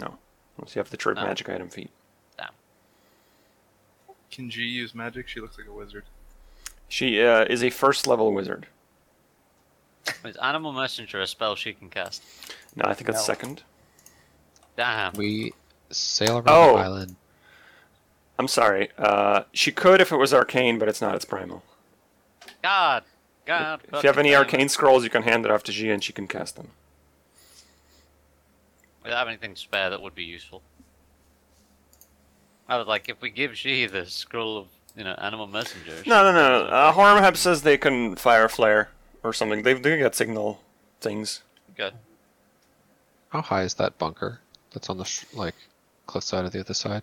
[0.00, 0.18] No,
[0.59, 1.24] unless you have the trick No.
[1.24, 1.90] magic item feat.
[2.37, 2.50] Damn.
[4.31, 5.29] Can G use magic?
[5.29, 6.05] She looks like a wizard.
[6.88, 8.66] She uh, is a first level wizard.
[10.24, 12.22] Is Animal Messenger a spell she can cast?
[12.77, 13.35] No, I think that's No.
[13.35, 13.62] second.
[14.77, 15.12] Damn.
[15.14, 15.53] We
[15.90, 16.77] sail around Oh.
[16.77, 17.16] the island.
[18.38, 18.90] I'm sorry.
[18.98, 21.14] Uh, she could if it was arcane, but it's not.
[21.14, 21.62] It's primal.
[22.62, 23.05] God.
[23.46, 23.80] God.
[23.85, 24.54] If you have any fucking it.
[24.54, 26.68] arcane scrolls, you can hand it off to G, and she can cast them.
[29.02, 30.62] We don't have anything spare that would be useful.
[32.68, 36.02] I was like, if we give she the scroll of, you know, Animal Messenger.
[36.07, 36.62] No, no, no.
[36.62, 36.70] use.
[36.72, 38.88] Uh, Horemheb says they can fire flare
[39.22, 39.62] or something.
[39.62, 40.61] They they got signal
[41.00, 41.42] things.
[41.76, 41.92] Good.
[43.28, 44.40] How high is that bunker?
[44.72, 45.54] That's on the sh- like
[46.07, 47.02] cliff side of the other side.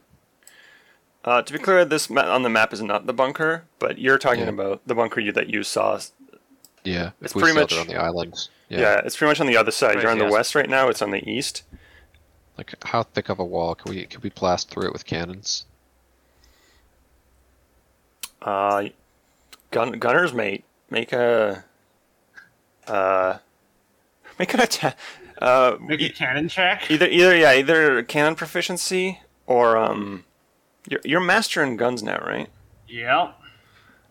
[1.23, 4.17] Uh, to be clear, this ma- on the map is not the bunker, but you're
[4.17, 4.49] talking Yeah.
[4.49, 5.99] about the bunker you, that you saw.
[6.83, 8.49] Yeah, It's pretty much- on the islands.
[8.69, 8.79] Yeah.
[8.79, 9.01] Yeah.
[9.05, 9.95] it's pretty much on the other side.
[9.95, 10.87] Right, you're on the west right now.
[10.89, 11.63] It's on the east.
[12.57, 15.65] Like how thick of a wall can we can we blast through it with cannons?
[18.41, 18.85] Uh,
[19.71, 21.63] gun, gunners, mate, make a
[22.87, 23.37] uh,
[24.39, 24.97] make an attack.
[25.41, 26.89] Uh, Make a e- cannon check.
[26.91, 30.23] either either yeah, either cannon proficiency or um,
[30.87, 32.47] you're you're master in guns now, right?
[32.87, 33.37] Yep.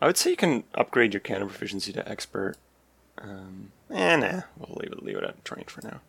[0.01, 2.57] I would say you can upgrade your cannon proficiency to expert.
[3.19, 6.01] Um, eh, nah, we'll leave it leave it at trained for now.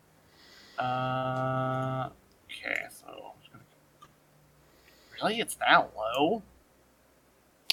[0.82, 2.08] Uh,
[2.46, 3.32] okay, so
[5.20, 6.42] really, it's that low.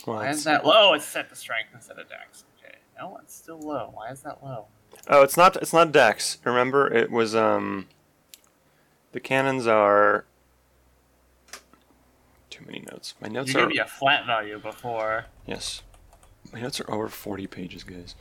[0.05, 0.93] Well, Why is that low?
[0.93, 2.43] It's set to strength instead of dex.
[2.61, 3.91] Okay, no, it's still low.
[3.93, 4.65] Why is that low?
[5.07, 5.55] Oh, it's not.
[5.57, 6.37] It's not Dex.
[6.43, 7.87] Remember, it was um.
[9.13, 10.25] The cannons are.
[12.49, 13.13] Too many notes.
[13.21, 15.25] My notes You are gave me a flat value before.
[15.45, 15.81] yes.
[16.51, 18.15] My notes are over forty pages, guys.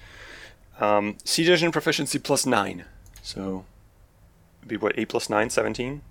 [0.81, 2.85] Um, siege engine proficiency plus nine,
[3.23, 3.65] so
[4.61, 6.03] it'd be what eight plus nine, 17?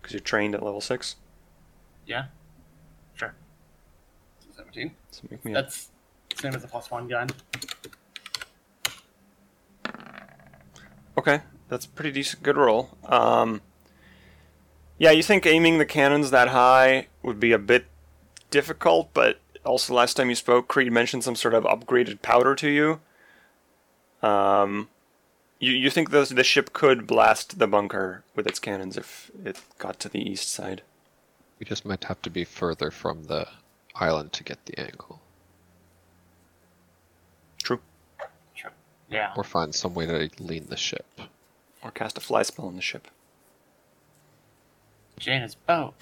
[0.00, 1.16] Because you're trained at level six.
[2.06, 2.26] Yeah,
[3.14, 3.34] sure.
[4.56, 4.92] Seventeen.
[5.10, 5.90] So make me That's
[6.34, 7.28] same as a plus one gun.
[11.18, 12.90] Okay, that's a pretty decent, good roll.
[13.04, 13.62] Um,
[14.98, 17.86] yeah, you think aiming the cannons that high would be a bit
[18.50, 22.68] difficult, but also last time you spoke, Creed mentioned some sort of upgraded powder to
[22.68, 23.00] you.
[24.26, 24.88] Um,
[25.58, 29.60] you you think the the ship could blast the bunker with its cannons if it
[29.78, 30.82] got to the east side?
[31.58, 33.48] We just might have to be further from the
[33.94, 35.20] island to get the angle,
[37.62, 37.80] True.
[38.54, 38.72] Sure.
[39.10, 39.32] Yeah.
[39.36, 41.06] or find some way to lean the ship.
[41.82, 43.08] Or cast a fly spell on the ship.
[45.18, 45.94] Jana's boat.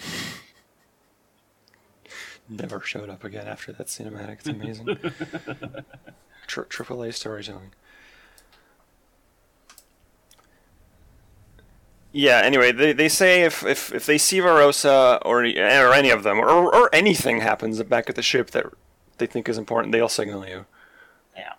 [2.49, 4.39] Never showed up again after that cinematic.
[4.41, 4.99] It's amazing.
[6.47, 7.73] Tri- Triple A storytelling.
[12.13, 12.43] Yeah.
[12.45, 16.39] Anyway, they, they say if, if, if they see Verosa or or any of them
[16.39, 18.67] or, or anything happens back at the ship that
[19.19, 20.67] they think is important, they'll signal you.
[21.37, 21.55] Yeah.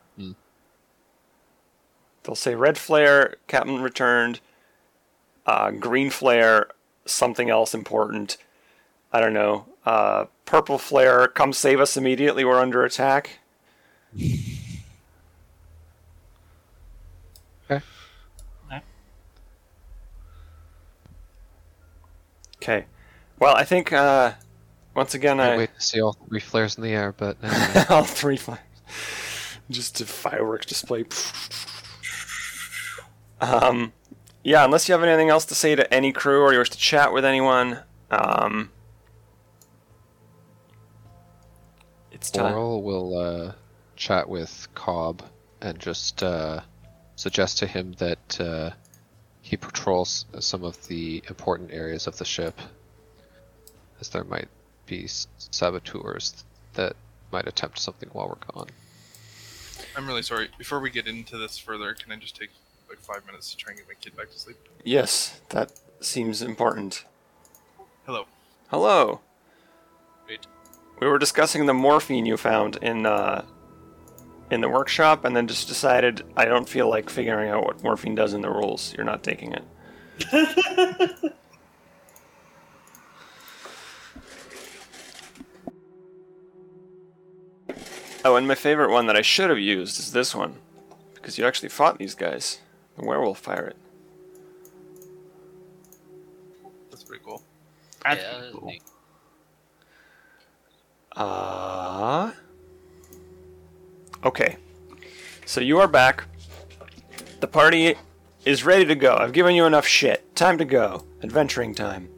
[2.24, 4.40] They'll say red flare, captain returned.
[5.46, 6.68] Uh, green flare,
[7.06, 8.38] something else important.
[9.14, 9.66] I don't know.
[9.86, 12.44] Uh, purple flare, come save us immediately.
[12.44, 13.40] We're under attack.
[17.70, 17.84] Okay.
[22.58, 22.86] Okay.
[23.38, 24.34] Well, I think uh,
[24.96, 27.86] once again Can't I wait to see all three flares in the air, but anyway.
[27.90, 28.60] all three flares.
[29.70, 31.06] Just a fireworks display.
[33.42, 33.94] Um,
[34.44, 36.78] yeah, unless you have anything else to say to any crew or you wish to
[36.78, 37.80] chat with anyone,
[38.12, 38.72] um,
[42.26, 42.54] it's time.
[42.54, 43.52] Boral will uh,
[43.96, 45.22] chat with Cobb
[45.62, 46.62] and just uh,
[47.16, 48.72] suggest to him that uh,
[49.42, 52.60] he patrols some of the important areas of the ship,
[54.02, 54.48] as there might
[54.88, 56.96] be saboteurs that
[57.32, 58.70] might attempt something while we're gone.
[59.96, 60.50] I'm really sorry.
[60.58, 62.50] Before we get into this further, can I just take
[62.90, 64.58] like five minutes to try and get my kid back to sleep?
[64.84, 67.06] Yes, that seems important.
[68.06, 68.26] Hello.
[68.70, 69.22] Hello.
[70.26, 70.48] Great.
[71.00, 73.46] We were discussing the morphine you found in uh,
[74.50, 78.16] in the workshop, and then just decided I don't feel like figuring out what morphine
[78.16, 78.94] does in the rules.
[78.96, 79.64] You're not taking it.
[88.26, 90.56] Oh, and my favorite one that I should have used is this one,
[91.14, 92.60] because you actually fought these guys.
[92.98, 93.76] The werewolf pirate.
[96.90, 97.44] That's pretty cool.
[98.04, 98.95] That's yeah, pretty that is cool.
[101.16, 102.32] Uh.
[104.24, 104.58] Okay.
[105.46, 106.26] So you are back.
[107.40, 107.96] The party
[108.44, 109.16] is ready to go.
[109.16, 110.36] I've given you enough shit.
[110.36, 111.06] Time to go.
[111.24, 112.10] Adventuring time.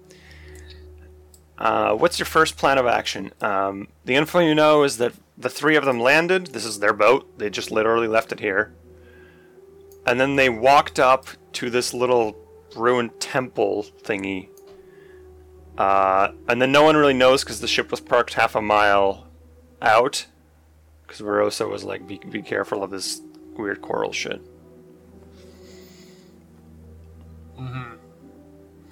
[1.58, 3.32] Uh, what's your first plan of action?
[3.42, 6.48] Um, the info you know is that the three of them landed.
[6.48, 7.38] This is their boat.
[7.38, 8.74] They just literally left it here.
[10.06, 12.38] And then they walked up to this little
[12.76, 14.50] ruined temple thingy
[15.78, 19.28] uh, and then no one really knows because the ship was parked half a mile
[19.82, 20.26] out.
[21.04, 23.22] Because Verosa was like, be, be careful of this
[23.56, 24.42] weird coral shit.
[27.56, 27.94] hmm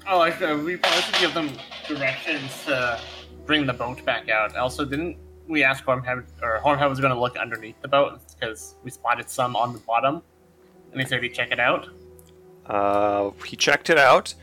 [0.08, 1.50] Oh, actually, we probably should give them
[1.88, 3.00] directions to
[3.46, 4.56] bring the boat back out.
[4.56, 5.18] Also, didn't
[5.48, 9.30] we ask Horemheb, or Horemheb was going to look underneath the boat because we spotted
[9.30, 10.22] some on the bottom,
[10.92, 11.90] and he said he'd check it out.
[12.68, 14.36] Uh, he checked it out,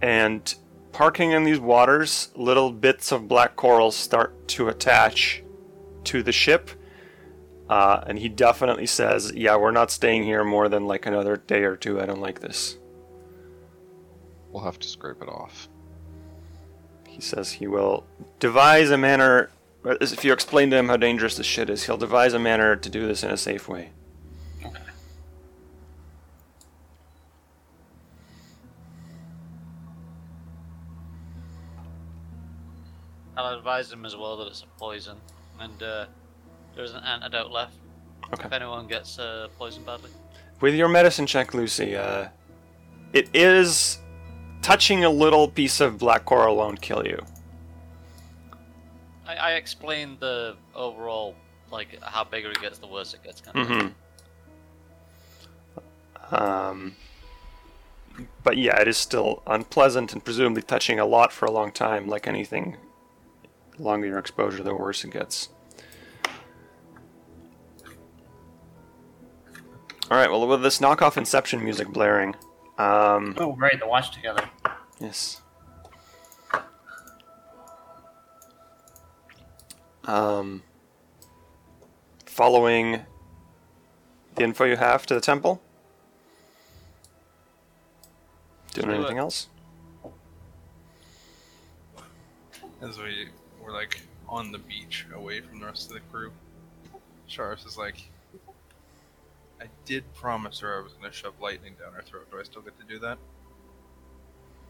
[0.00, 0.54] and
[0.94, 5.42] parking in these waters, little bits of black coral start to attach
[6.04, 6.70] to the ship.
[7.68, 11.64] Uh, and he definitely says, Yeah, we're not staying here more than like another day
[11.64, 12.00] or two.
[12.00, 12.78] I don't like this.
[14.50, 15.68] We'll have to scrape it off.
[17.08, 18.06] He says he will
[18.38, 19.50] devise a manner.
[19.84, 22.88] If you explain to him how dangerous this shit is, he'll devise a manner to
[22.88, 23.90] do this in a safe way.
[33.36, 35.16] I'll advise him as well that it's a poison,
[35.60, 36.06] and uh,
[36.74, 37.76] there's an antidote left.
[38.32, 38.46] Okay.
[38.46, 40.10] If anyone gets uh, poisoned badly.
[40.60, 42.28] With your medicine check, Lucy, uh,
[43.12, 43.98] it is
[44.62, 47.20] touching a little piece of black coral won't kill you.
[49.26, 51.34] I, I explained the overall,
[51.70, 53.40] like, how bigger it gets, the worse it gets.
[53.40, 53.66] Kind of.
[53.68, 53.88] Mm-hmm.
[56.34, 56.96] Um,
[58.42, 62.08] but yeah, it is still unpleasant and presumably touching a lot for a long time.
[62.08, 62.76] Like anything,
[63.76, 65.48] the longer your exposure, the worse it gets.
[70.10, 70.30] All right.
[70.30, 72.34] Well, with this knockoff Inception music blaring,
[72.78, 74.48] um, Oh, right, the watch together.
[75.00, 75.40] Yes.
[80.04, 80.62] Um,
[82.26, 83.00] following
[84.34, 85.62] the info you have to the temple.
[88.74, 88.98] Doing Do it.
[88.98, 89.48] anything else?
[92.82, 93.28] As we
[93.64, 96.30] were like on the beach away from the rest of the crew,
[97.26, 98.08] Charis is like,
[99.60, 102.26] I did promise her I was going to shove lightning down her throat.
[102.30, 103.18] Do I still get to do that?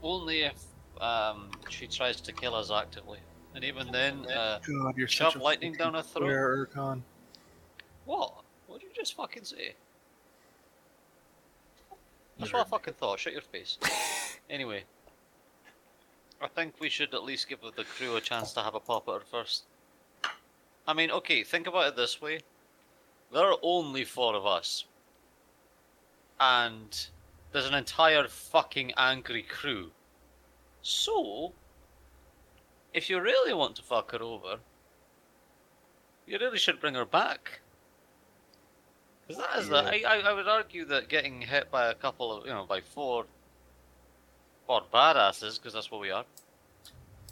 [0.03, 0.63] Only if
[1.01, 3.19] um, she tries to kill us actively.
[3.55, 6.27] And even then, uh, God, you're shove lightning down her throat?
[6.31, 7.03] square, Urkon.
[8.05, 8.35] what?
[8.67, 9.75] What did you just fucking say?
[12.39, 13.21] That's You what I fucking thought.
[13.21, 13.79] Shut your face.
[14.51, 14.83] anyway,
[16.45, 19.09] I think we should at least give the crew a chance to have a pop
[19.09, 19.65] at her first.
[20.87, 22.41] I mean, okay, think about it this way.
[23.33, 24.85] There are only four of us.
[26.39, 27.09] And
[27.51, 29.93] there's an entire fucking angry crew.
[30.83, 31.55] So,
[32.93, 34.59] if you really want to fuck her over,
[36.27, 37.61] you really should bring her back.
[39.27, 42.31] Because that is the, I, I, I would argue that getting hit by a couple
[42.31, 43.25] of, you know, by four,
[44.67, 46.25] four badasses, because that's what we are.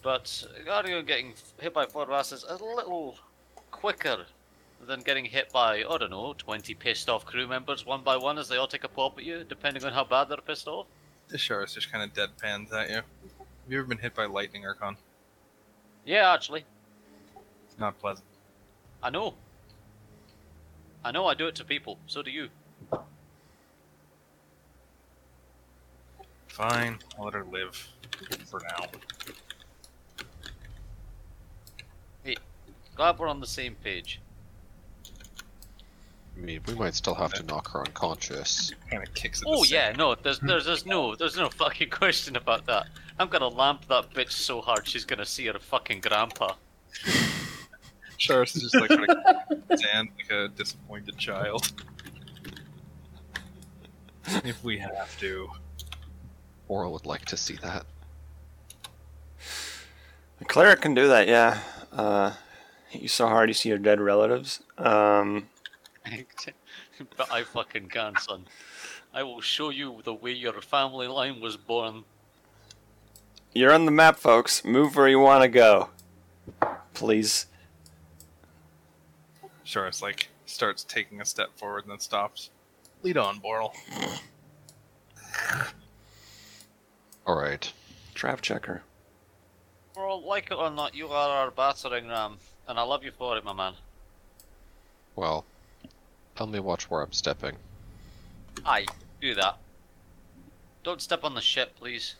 [0.03, 3.16] But arguing getting hit by four badasses a little
[3.70, 4.26] quicker
[4.87, 8.39] than getting hit by, I don't know, 20 pissed off crew members one by one
[8.39, 10.87] as they all take a pop at you, depending on how bad they're pissed off.
[11.28, 12.97] This Charis just kind of deadpans at you.
[12.97, 13.05] Have
[13.68, 14.97] you ever been hit by lightning, Urkon?
[16.05, 16.64] Yeah, actually.
[17.68, 18.26] It's not pleasant.
[19.03, 19.35] I know.
[21.05, 22.49] I know I do it to people, so do you.
[26.53, 27.88] Fine, I'll let her live
[28.44, 28.84] for now.
[32.22, 32.36] Hey,
[32.94, 34.20] glad we're on the same page.
[36.36, 38.70] I mean, we might still have to knock her unconscious.
[38.90, 39.46] Kind of kicks it.
[39.48, 42.86] Oh yeah, no, there's there's there's no there's no fucking question about that.
[43.18, 46.53] I'm gonna lamp that bitch so hard she's gonna see her fucking grandpa.
[48.18, 49.07] Charis is just like trying
[49.70, 51.72] to stand like a disappointed child.
[54.44, 55.48] if we have to.
[56.69, 57.85] Boral would like to see that.
[60.39, 61.61] The cleric can do that, yeah.
[61.93, 62.33] Uh,
[62.89, 64.61] hit you so hard you see your dead relatives.
[64.79, 65.49] Um,
[67.17, 68.47] but I fucking can, son.
[69.15, 72.05] I will show you the way your family line was born.
[73.53, 74.65] you're on the map, folks.
[74.65, 75.91] Move where you want to go.
[76.95, 77.47] Please.
[79.65, 82.51] Charis like starts taking a step forward and then stops.
[83.03, 83.73] Lead on, Boral.
[87.27, 87.73] Alright.
[88.14, 88.83] Trap checker.
[89.97, 93.37] Well, like it or not, you are our battering ram, and I love you for
[93.37, 93.75] it, my man.
[95.16, 95.45] Well,
[96.41, 97.57] let me watch where I'm stepping.
[98.64, 98.87] Aye,
[99.20, 99.59] do that.
[100.83, 102.16] Don't step on the ship, please.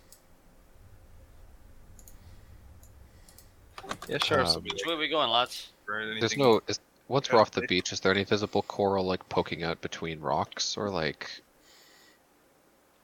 [4.09, 4.39] Yeah, sure.
[4.39, 5.69] will Um, be Which way are we going, lads?
[5.87, 6.61] There's no.
[6.69, 6.79] Is,
[7.09, 10.77] once we're off the beach, is there any visible coral like poking out between rocks,
[10.77, 11.29] or like,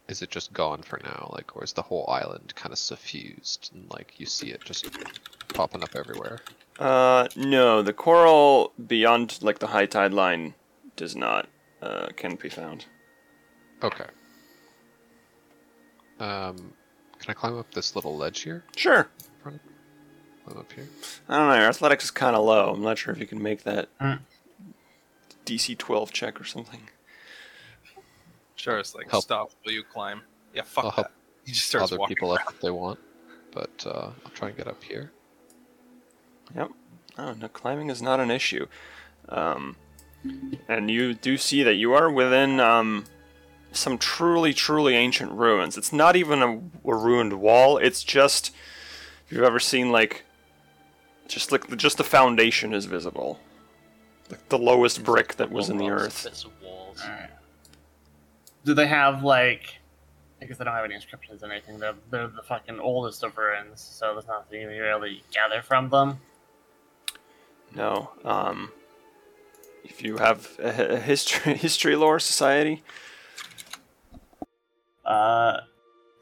[0.08, 1.30] is it just gone for now?
[1.34, 4.88] Like, or is the whole island kind of suffused and like you see it just
[5.54, 6.38] popping up everywhere?
[6.78, 10.54] Uh, no, the coral beyond like the high tide line
[10.96, 11.48] does not
[11.82, 12.86] uh, can be found.
[13.82, 14.06] Okay.
[16.20, 16.56] Um,
[17.18, 18.64] can I climb up this little ledge here?
[18.76, 19.08] Sure.
[19.42, 19.60] Climb
[20.58, 20.88] up here.
[21.28, 21.54] I don't know.
[21.54, 22.72] Your athletics is kind of low.
[22.72, 24.14] I'm not sure if you can make that Hmm.
[25.44, 26.88] DC 12 check or something.
[28.58, 29.22] Charis like Help.
[29.24, 29.50] stop.
[29.64, 30.20] Will you climb?
[30.52, 31.10] Yeah, fuck I'll that.
[31.46, 32.46] He just starts Other people around.
[32.46, 32.98] up if they want,
[33.52, 35.12] but uh, I'll try and get up here.
[36.54, 36.72] Yep.
[37.16, 38.66] Oh, no, climbing is not an issue.
[39.30, 39.76] Um,
[40.68, 43.06] and you do see that you are within um,
[43.72, 45.78] some truly, truly ancient ruins.
[45.78, 46.56] It's not even a,
[46.90, 47.78] a ruined wall.
[47.78, 48.50] It's just
[49.24, 50.24] if you've ever seen like
[51.28, 53.40] just like just the foundation is visible,
[54.30, 56.24] like the lowest brick that was in the earth.
[56.24, 57.00] Bits walls.
[57.02, 57.30] Alright.
[58.68, 59.78] Do they have like?
[60.42, 61.78] I guess they don't have any inscriptions or anything.
[61.78, 66.20] They're they're the fucking oldest of ruins, so there's nothing you really gather from them.
[67.74, 68.10] No.
[68.26, 68.70] Um,
[69.84, 72.82] if you have a, a history history lore society,
[75.02, 75.60] Uh,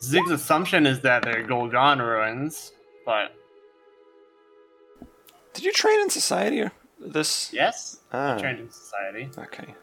[0.00, 2.70] Zig's assumption is that they're Golgon ruins,
[3.04, 3.34] but
[5.52, 6.70] did you train in society or
[7.00, 7.52] this?
[7.52, 8.38] yes, Ah.
[8.38, 9.30] trained in society.
[9.36, 9.74] Okay.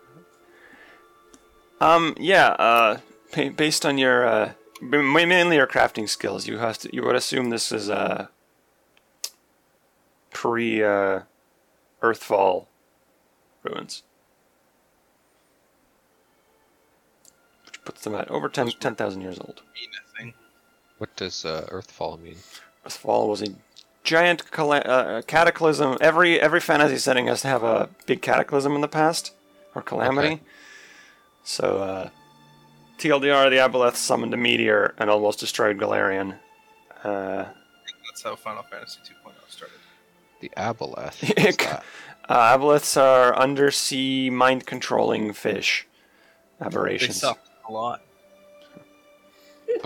[1.84, 2.16] Um.
[2.20, 2.50] Yeah.
[2.50, 2.98] Uh.
[3.36, 6.96] ba- Based on your uh, mainly your crafting skills, you have to.
[6.96, 8.28] You would assume this is uh.
[10.32, 11.22] Pre uh,
[12.02, 12.66] Earthfall
[13.64, 14.02] ruins,
[17.66, 19.62] which puts them at over 10 10,000 years old.
[19.76, 20.34] Mean a thing.
[20.98, 22.38] What does uh, Earthfall mean?
[22.86, 23.50] Earthfall was a
[24.04, 25.98] giant cala- uh, cataclysm.
[26.02, 29.34] Every every fantasy setting has to have a big cataclysm in the past
[29.76, 30.28] or calamity.
[30.28, 30.42] Okay.
[31.44, 32.10] So, uh,
[32.98, 36.38] TLDR, the Aboleth summoned a meteor and almost destroyed Golarion.
[37.04, 37.46] Uh,
[38.10, 39.76] That's how Final Fantasy 2.0 started.
[40.39, 41.22] The Aboleth.
[41.46, 41.78] What's
[42.30, 45.86] uh, Aboleths are undersea mind controlling fish
[46.62, 46.62] aberrations.
[46.62, 47.20] They aberrations.
[47.20, 48.02] suck a lot.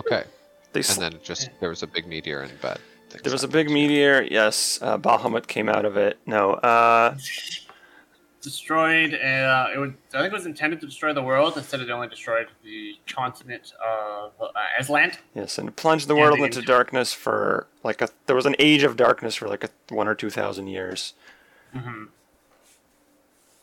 [0.00, 0.24] Okay,
[0.72, 2.78] They and then it just there was a big meteor in bad.
[3.10, 4.22] things there was a big meteor.
[4.22, 6.18] Yes, uh, Bahamut came out of it.
[6.26, 7.16] No, uh,
[8.48, 9.12] Destroyed.
[9.12, 9.90] Uh, it was.
[10.14, 11.54] I think it was intended to destroy the world.
[11.58, 14.48] Instead, it only destroyed the continent of uh,
[14.80, 15.18] Azlant.
[15.34, 18.08] Yes, and it plunged the Yeah, world the into int- darkness for like a.
[18.26, 21.12] There was an age of darkness for like a one or two thousand years.
[21.74, 22.04] hmm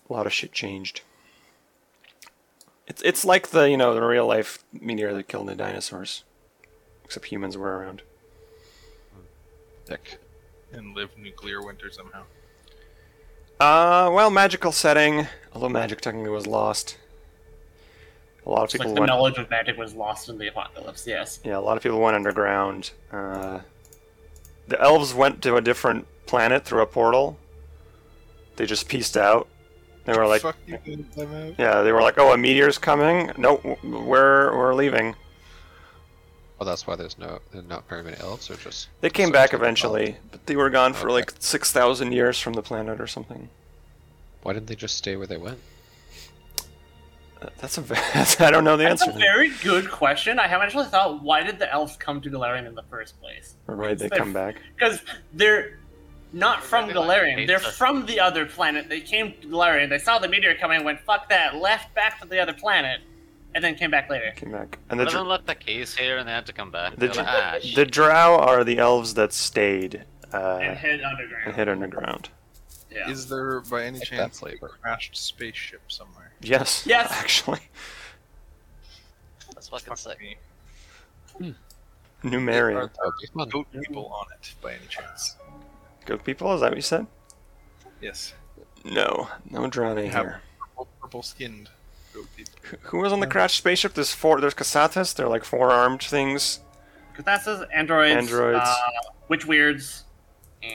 [0.08, 1.02] A lot of shit changed.
[2.86, 6.24] It's it's like the you know the real life meteor that killed the dinosaurs,
[7.04, 8.04] except humans were around.
[9.88, 10.20] Thick.
[10.72, 12.24] And live nuclear winter somehow.
[13.60, 15.28] Uh, well, magical setting.
[15.54, 16.98] Although magic technically was lost.
[18.46, 19.08] A lot of It's like the went.
[19.10, 21.08] knowledge of magic was lost in the apocalypse.
[21.08, 21.40] Yes.
[21.44, 22.92] Yeah, a lot of people went underground.
[23.12, 23.62] Uh,
[24.68, 27.38] the elves went to a different planet through a portal.
[28.58, 29.48] They just pieced out.
[30.06, 31.56] They were like, Fuck you, get them out.
[31.58, 35.16] Yeah, they were like, "Oh, a meteor's coming." Nope, we're we're leaving.
[36.60, 39.50] Well, that's why there's no there's not very many elves, or just They came back
[39.52, 41.14] taken eventually, but they were gone for Okay.
[41.16, 43.50] like six thousand years from the planet or something.
[44.44, 45.60] Why didn't they just stay where they went?
[47.42, 47.96] Uh, That's a ve-
[48.46, 49.18] I don't know the That's answer.
[49.18, 50.40] a very good question.
[50.40, 53.56] I haven't actually thought, why did the elves come to Golarion in the first place?
[53.68, 54.56] Or why did they come back?
[54.76, 55.02] Because
[55.34, 55.80] they're
[56.32, 57.48] not from Maybe Golarion.
[57.48, 57.74] They're pizza.
[57.74, 58.88] from the other planet.
[58.88, 59.90] They came to Golarion.
[59.90, 63.02] They saw the meteor coming, went fuck that, left back to the other planet,
[63.56, 64.32] and then came back later.
[64.36, 64.78] Came back.
[64.90, 66.92] And the But then dr- left the keys here and they had to come back.
[66.98, 70.04] the, They're like, ah, dr- the drow are the elves that stayed
[70.34, 71.44] uh, and hid underground.
[71.48, 72.30] and hid underground.
[72.92, 73.10] yeah.
[73.10, 74.72] Is there by any Like chance a flavor.
[74.82, 76.34] crashed spaceship somewhere?
[76.42, 76.86] Yes.
[76.86, 77.12] Yes.
[77.14, 77.62] Actually,
[79.54, 80.20] That's fucking Fuck sick.
[80.20, 81.56] me.
[82.24, 82.92] Numerian.
[82.94, 83.50] That would be fun.
[83.50, 85.36] Goat people on it by any chance?
[86.06, 86.54] Goat people?
[86.56, 87.06] Is that what you said?
[88.02, 88.34] Yes.
[88.84, 89.30] No.
[89.50, 90.42] No drowning Have here.
[90.60, 91.72] purple, purple skinned goat people.
[92.84, 93.94] Who- was on the crashed spaceship?
[93.94, 94.40] There's four.
[94.42, 95.14] There's Kasathas.
[95.16, 96.60] They're like four armed things.
[97.18, 98.60] Kasathas, androids, Androids.
[98.62, 98.76] uh,
[99.30, 100.04] witchwyrds,
[100.64, 100.72] and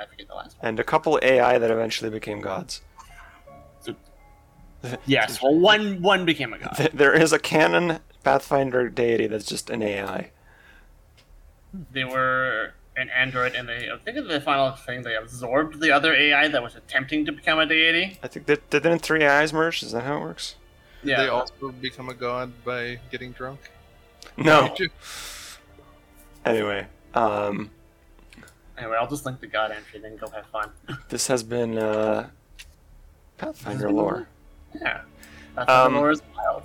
[0.00, 0.68] I forget the last one.
[0.68, 2.80] and a couple AI that eventually became gods.
[5.04, 6.90] Yes, well, one one became a god.
[6.94, 10.30] There is a canon Pathfinder deity that's just an AI.
[11.92, 15.90] They were an android, and they I think of the final thing they absorbed the
[15.90, 18.18] other AI that was attempting to become a deity.
[18.22, 19.82] I think that didn't three AIs merge?
[19.82, 20.56] Is that how it works?
[21.02, 21.22] Did Yeah.
[21.22, 23.70] they also become a god by getting drunk?
[24.36, 24.74] No.
[26.44, 27.70] Anyway, um,
[28.78, 30.70] Anyway, I'll just link the god entry, then go have fun.
[31.10, 32.30] this has been uh,
[33.36, 34.26] Pathfinder lore.
[34.80, 35.02] Yeah,
[35.54, 36.62] that's Um, lore is wild.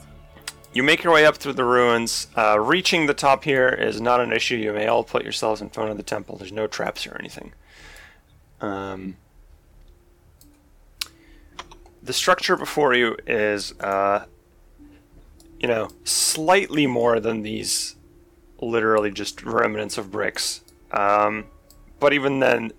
[0.76, 2.28] You make your way up through the ruins.
[2.36, 4.58] Uh, reaching the top here is not an issue.
[4.58, 6.36] You may all put yourselves in front of the temple.
[6.36, 7.54] There's no traps or anything.
[8.60, 9.16] Um,
[12.04, 14.26] the structure before you is, uh,
[15.62, 17.96] you know, slightly more than these
[18.60, 20.60] literally just remnants of bricks.
[20.92, 21.46] Um,
[22.02, 22.74] but even then,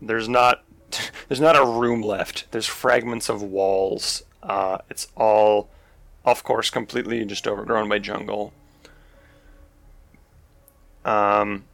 [0.00, 0.62] there's not
[1.28, 2.46] there's not a room left.
[2.52, 4.22] There's fragments of walls.
[4.44, 5.70] Uh, it's all
[6.26, 8.52] of course, completely just overgrown by jungle.
[11.04, 11.64] Um,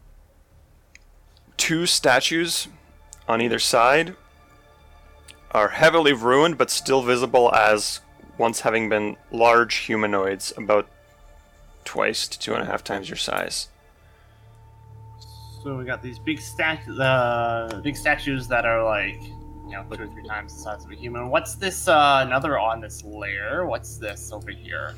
[1.56, 2.68] two statues
[3.26, 4.14] on either side
[5.52, 8.00] are heavily ruined but still visible as
[8.36, 10.86] once having been large humanoids, about
[11.84, 13.68] twice to two and a half times your size.
[15.62, 19.20] So we got these big the big statues that are like
[19.72, 21.30] you know two or three times the size of a human.
[21.30, 23.66] What's this uh, another on this layer?
[23.66, 24.94] What's this over here?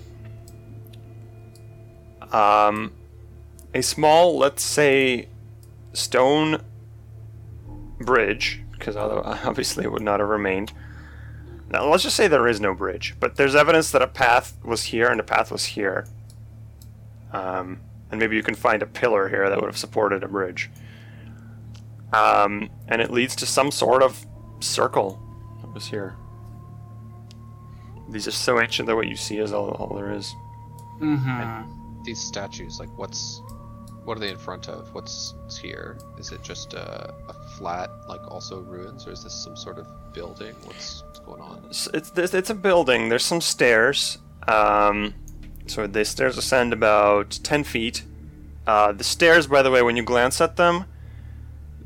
[2.33, 2.93] Um,
[3.73, 5.29] a small, let's say,
[5.93, 6.61] stone
[8.01, 10.73] bridge, because obviously it would not have remained.
[11.71, 14.85] Now, let's just say there is no bridge, but there's evidence that a path was
[14.85, 16.07] here and a path was here.
[17.33, 20.69] Um, and maybe you can find a pillar here that would have supported a bridge.
[22.13, 24.27] Um, and it leads to some sort of
[24.65, 25.21] circle
[25.61, 26.17] that was here.
[28.09, 30.35] These are so ancient that what you see is all, all there is.
[31.01, 32.03] Mm-hmm.
[32.05, 33.41] These statues, like, what's
[34.05, 34.93] what are they in front of?
[34.95, 35.99] What's what's here?
[36.19, 39.87] Is it just a, a flat, like, also ruins, or is this some sort of
[40.13, 40.55] building?
[40.65, 41.65] What's, what's going on?
[41.69, 43.09] It's it's it's a building.
[43.09, 44.19] There's some stairs.
[44.47, 45.15] Um,
[45.67, 48.05] so the stairs ascend about ten feet.
[48.67, 50.85] Uh, the stairs, by the way, when you glance at them,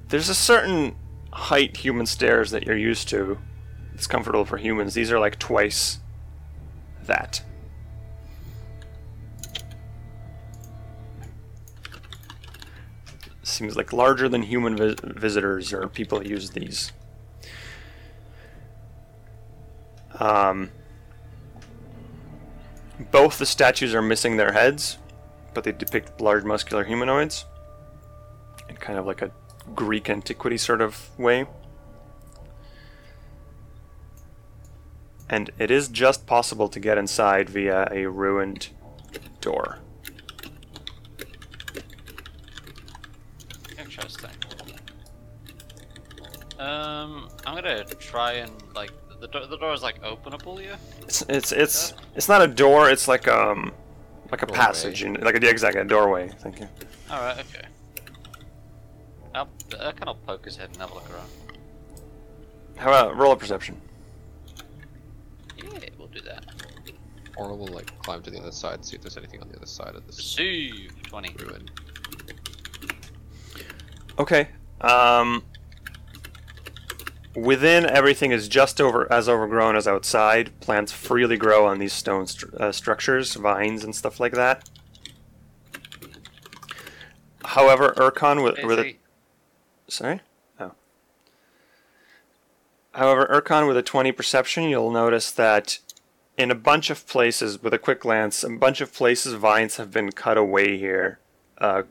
[0.09, 0.97] there's a certain
[1.39, 3.39] height human stairs that you're used to.
[3.95, 4.95] It's comfortable for humans.
[4.95, 6.01] These are like twice
[7.05, 7.43] that.
[13.43, 16.93] Seems like larger than human vis- visitors or people use these.
[20.19, 20.71] Um,
[23.13, 24.99] both the statues are missing their heads,
[25.55, 27.45] but they depict large muscular humanoids
[28.69, 29.31] and kind of like a
[29.75, 31.47] Greek antiquity sort of way.
[35.31, 38.69] And it is just possible to get inside via a ruined
[39.41, 39.79] door.
[43.79, 44.31] Interesting.
[46.59, 48.91] Um, I'm gonna try and like
[49.21, 49.47] the door.
[49.47, 50.77] The door is like openable, yeah.
[51.03, 52.91] It's it's it's it's not a door.
[52.91, 53.73] It's like um
[54.31, 54.59] like a Doorway.
[54.59, 56.29] passage, in, like a yeah, exactly a doorway.
[56.41, 56.69] Thank you.
[57.11, 57.67] All right, okay.
[59.75, 61.29] I'll, I kind of poke his head and have a look around.
[62.77, 63.81] How about roll a perception?
[65.57, 66.45] Yeah, we'll do that.
[67.37, 69.67] Or we'll like climb to the other side, see if there's anything on the other
[69.67, 71.35] side of this Receive twenty.
[71.45, 71.69] ruin.
[74.19, 74.49] Okay.
[74.81, 75.45] Um,
[77.37, 80.59] within, everything is just over as overgrown as outside.
[80.61, 84.69] Plants freely grow on these stone stru- uh, structures, vines and stuff like that.
[87.45, 88.99] However, Urkon with, with a, Daisy,
[89.89, 90.21] sorry,
[90.61, 90.73] oh.
[92.93, 95.79] However, Urkon with a twenty perception, you'll notice that
[96.37, 99.91] in a bunch of places, with a quick glance, a bunch of places vines have
[99.91, 101.19] been cut away here,
[101.59, 101.83] uh,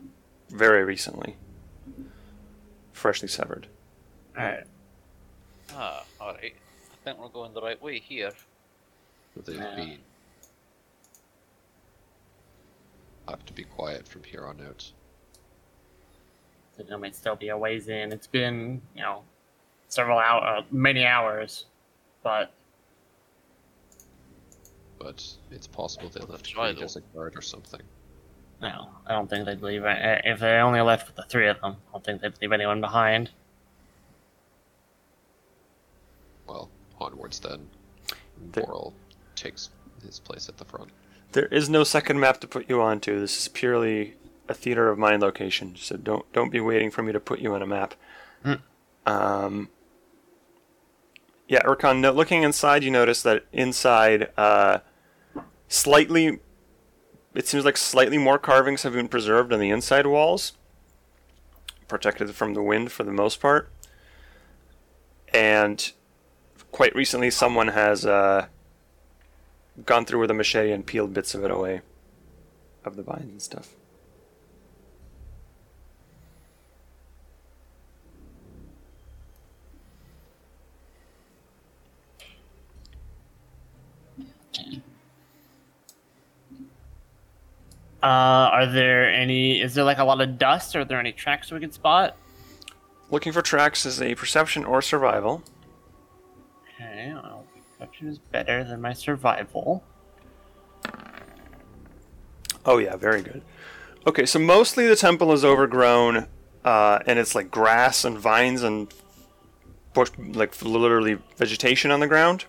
[0.48, 1.36] very recently
[2.98, 3.68] freshly severed.
[4.36, 4.64] Alright.
[5.74, 6.54] Ah, alright.
[6.92, 8.32] I think we're going the right way here.
[9.34, 9.74] So they've Yeah.
[9.76, 9.98] been.
[13.28, 14.90] I have to be quiet from here on out.
[16.86, 18.12] There might still be a ways in.
[18.12, 19.22] It's been, you know,
[19.88, 21.64] several hours, uh, many hours,
[22.22, 22.52] but
[24.98, 27.80] But it's possible they left Try as a guard or something.
[28.60, 29.84] no, I don't think they'd leave.
[29.84, 32.52] Uh, if they only left with the three of them, I don't think they'd leave
[32.52, 33.30] anyone behind.
[36.46, 36.70] Well,
[37.00, 37.68] onwards then.
[38.52, 38.92] There- Boral
[39.34, 39.70] takes
[40.04, 40.90] his place at the front.
[41.32, 43.20] There is no second map to put you onto.
[43.20, 44.14] This is purely
[44.48, 45.74] a theater of mind location.
[45.76, 47.94] So don't don't be waiting for me to put you on a map.
[48.42, 48.54] Hmm.
[49.06, 49.68] Um,
[51.46, 52.00] yeah, Urkon.
[52.00, 54.78] No, looking inside, you notice that inside, uh,
[55.68, 56.40] slightly,
[57.34, 60.52] it seems like slightly more carvings have been preserved on the inside walls,
[61.88, 63.70] protected from the wind for the most part.
[65.32, 65.92] And
[66.70, 68.04] quite recently, someone has.
[68.04, 68.46] Uh,
[69.86, 71.82] gone through with a machete and peeled bits of it away
[72.84, 73.74] of the vines and stuff.
[88.02, 89.60] Uh, are there any?
[89.60, 90.76] Is there like a lot of dust?
[90.76, 92.16] Are there any tracks we can spot?
[93.10, 95.42] Looking for tracks is a perception or survival.
[96.74, 97.44] Okay, well,
[97.78, 99.82] perception is better than my survival.
[102.64, 103.42] Oh yeah, very good.
[104.06, 106.28] Okay, so mostly the temple is overgrown,
[106.64, 108.92] uh, and it's like grass and vines and
[109.92, 112.44] bush, like literally vegetation on the ground,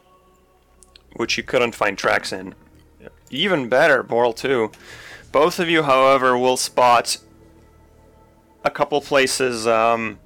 [1.15, 2.53] which you couldn't find tracks in.
[3.31, 4.71] Even better, Boral too.
[5.31, 7.17] Both of you, however, will spot
[8.63, 10.19] a couple places um,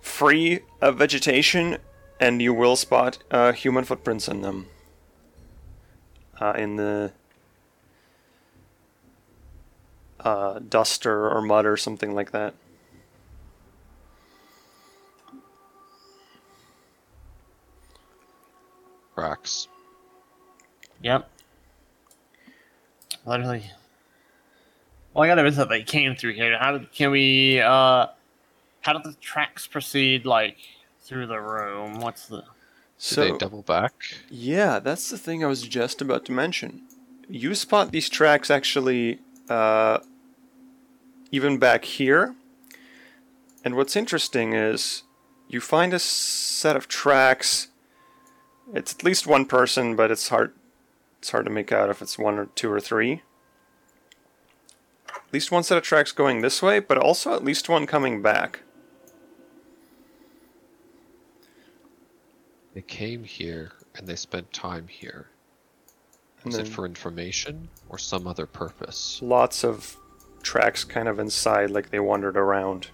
[0.00, 1.78] free of vegetation,
[2.18, 4.66] and you will spot uh, human footprints in them.
[6.40, 7.12] Uh, in the
[10.20, 12.54] uh, dust or, or mud or something like that.
[19.14, 19.68] Rocks.
[21.02, 21.30] Yep.
[23.24, 23.70] Literally.
[25.14, 26.58] Well, I got is that they came through here.
[26.58, 27.60] How did, can we?
[27.60, 28.08] uh
[28.80, 30.26] How do the tracks proceed?
[30.26, 30.56] Like
[31.00, 32.00] through the room?
[32.00, 32.38] What's the?
[32.38, 32.44] Do
[32.98, 33.92] So they double back?
[34.28, 36.82] yeah, that's the thing I was just about to mention.
[37.28, 39.98] You spot these tracks actually uh,
[41.30, 42.34] even back here.
[43.64, 45.04] And what's interesting is
[45.48, 47.68] you find a set of tracks.
[48.74, 50.52] It's at least one person, but it's hard.
[51.18, 53.22] It's hard to make out if it's one or two or three.
[55.34, 58.22] At least one set of tracks going this way, but also at least one coming
[58.22, 58.62] back.
[62.72, 65.30] They came here and they spent time here.
[66.44, 69.18] And Was it for information or some other purpose?
[69.24, 69.96] lots of
[70.44, 72.90] tracks kind of inside, like they wandered around.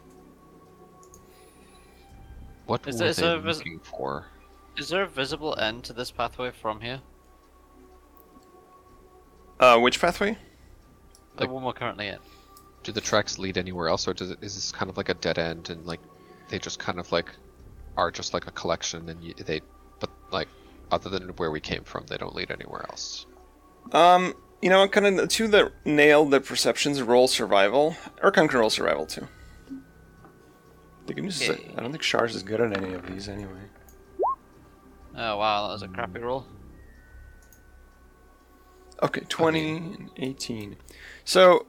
[2.64, 4.28] What Is were there- is they there vis- looking for?
[4.78, 7.02] Is there a visible end to this pathway from here?
[9.58, 10.38] Uh, which pathway?
[11.40, 12.18] The Like- one we're currently in.
[12.82, 15.14] Do the tracks lead anywhere else, or does it, is this kind of like a
[15.14, 16.00] dead end and like
[16.48, 17.30] they just kind of like
[17.96, 19.60] are just like a collection and you, they,
[20.00, 20.48] but like
[20.90, 23.24] other than where we came from, they don't lead anywhere else.
[23.92, 27.96] Um, you know, kind of the two that nailed the perceptions roll survival.
[28.22, 29.26] Urkon can roll survival too.
[31.06, 31.74] The good news is that Okay.
[31.76, 33.62] I don't think Shars is good at any of these anyway.
[35.16, 36.44] Oh wow, that was a crappy roll.
[39.02, 40.76] Okay, 20 and 18.
[41.24, 41.66] So,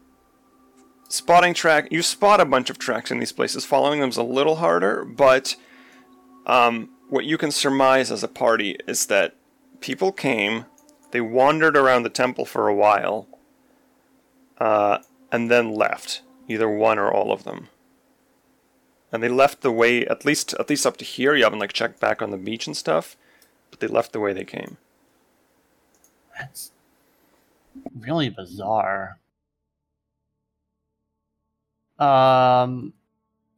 [1.09, 3.65] spotting track, you spot a bunch of tracks in these places.
[3.65, 5.55] Following them's a little harder, but
[6.45, 9.35] um, what you can surmise as a party is that
[9.81, 10.65] people came,
[11.11, 13.27] they wandered around the temple for a while,
[14.57, 14.99] uh,
[15.31, 16.21] and then left.
[16.47, 17.69] Either one or all of them.
[19.11, 21.35] And they left the way, at least at least up to here.
[21.35, 23.15] You haven't like checked back on the beach and stuff,
[23.69, 24.77] but they left the way they came.
[26.37, 26.71] That's
[27.97, 29.17] really bizarre.
[32.01, 32.93] Um,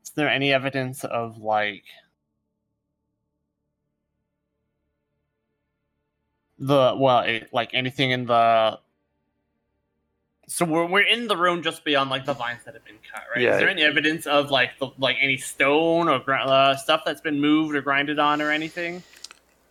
[0.03, 1.85] is there any evidence of like
[6.59, 8.79] the well, it, like anything in the?
[10.47, 13.23] So we're we're in the room just beyond like the vines that have been cut,
[13.33, 13.41] right?
[13.41, 13.53] Yeah.
[13.53, 17.21] Is there any evidence of like the like any stone or gr- uh, stuff that's
[17.21, 19.03] been moved or grinded on or anything?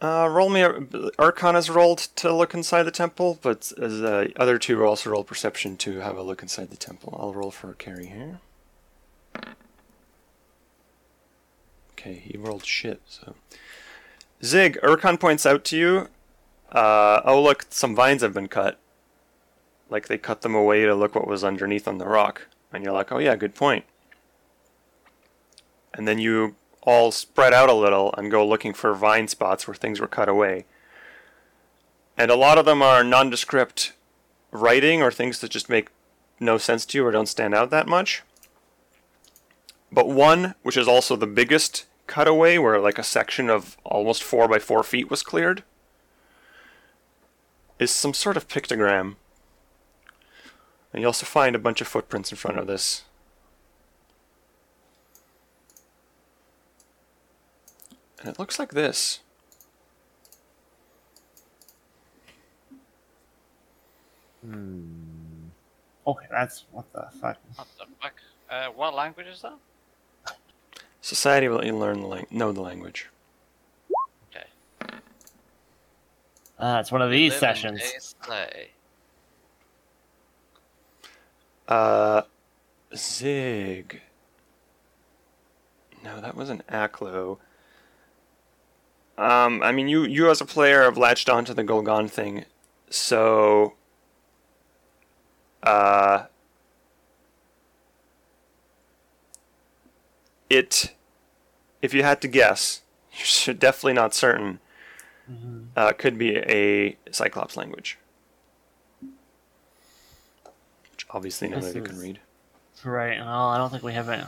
[0.01, 0.63] Uh, roll me.
[0.63, 5.11] A, Urkon has rolled to look inside the temple, but as the other two also
[5.11, 7.17] roll perception to have a look inside the temple.
[7.21, 8.41] I'll roll for Carrie here.
[11.93, 13.01] Okay, he rolled shit.
[13.07, 13.35] So,
[14.43, 16.09] Zig, Urkon points out to you.
[16.71, 18.79] Uh, oh look, some vines have been cut.
[19.89, 22.93] Like they cut them away to look what was underneath on the rock, and you're
[22.93, 23.85] like, oh yeah, good point.
[25.95, 29.75] And then you all spread out a little and go looking for vine spots where
[29.75, 30.65] things were cut away.
[32.17, 33.93] And a lot of them are nondescript
[34.51, 35.89] writing or things that just make
[36.41, 38.23] no sense to you or don't stand out that much.
[39.93, 44.49] But one, which is also the biggest cutaway, where like a section of almost four
[44.49, 45.63] by four feet was cleared,
[47.79, 49.17] is some sort of pictogram.
[50.93, 53.05] And you also find a bunch of footprints in front of this.
[58.21, 59.21] And it looks like this.
[64.45, 64.85] Hmm.
[66.07, 67.37] Okay, that's what the fuck.
[67.57, 68.15] What the fuck?
[68.51, 69.55] Uh, what language is that?
[71.03, 73.09] Society will let you learn the lang- know the language.
[74.31, 74.47] Okay.
[76.59, 77.83] Uh, it's one of these Live in sessions.
[77.83, 78.71] a sleigh.
[81.69, 82.23] Uh,
[82.97, 84.01] Zig.
[86.05, 87.39] No, that was an Aklo.
[89.19, 92.45] Um, I mean, you you as a player have latched onto the Golgon thing,
[92.91, 93.75] so.
[95.63, 96.27] Uh.
[100.53, 100.93] It,
[101.81, 102.83] if you had to guess,
[103.47, 104.61] you're definitely not certain.
[105.75, 107.97] Uh, could be a Cyclops language,
[110.91, 112.21] which obviously none This of you can read.
[112.85, 113.19] Right.
[113.19, 114.25] Well, I don't think we have it.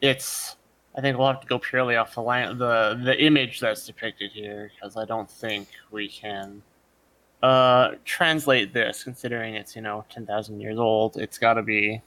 [0.00, 0.56] It's.
[0.96, 4.30] I think we'll have to go purely off the line, the the image that's depicted
[4.30, 6.62] here, because I don't think we can
[7.42, 9.04] uh translate this.
[9.04, 12.00] Considering it's you know ten thousand years old, it's got to be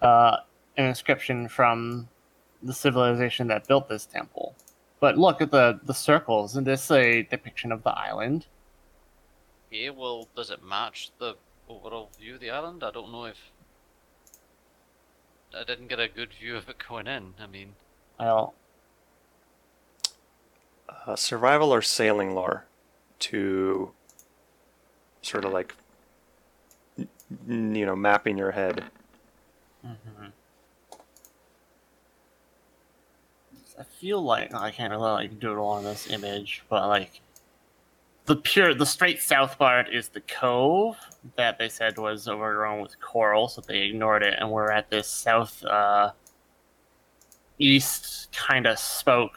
[0.00, 0.38] uh
[0.76, 2.08] an inscription from
[2.62, 4.54] the civilization that built this temple.
[5.00, 6.52] But look at the the circles.
[6.52, 8.46] Isn't this a depiction of the island?
[9.70, 11.34] Yeah, well, does it match the
[11.68, 12.84] overall view of the island?
[12.84, 13.38] I don't know if.
[15.54, 17.34] I didn't get a good view of it going in.
[17.40, 17.74] I mean,
[18.18, 18.54] Well,
[21.06, 22.64] uh, survival or sailing lore
[23.20, 23.92] to
[25.20, 25.74] sort of like
[26.98, 27.08] n-
[27.48, 28.84] n- you know mapping your head
[33.78, 37.20] I feel like I can't really like doodle on this image, but like
[38.26, 40.96] the pure, the straight south part is the cove
[41.36, 45.08] that they said was overgrown with coral, so they ignored it, and we're at this
[45.08, 46.12] south uh,
[47.58, 49.36] east kind of spoke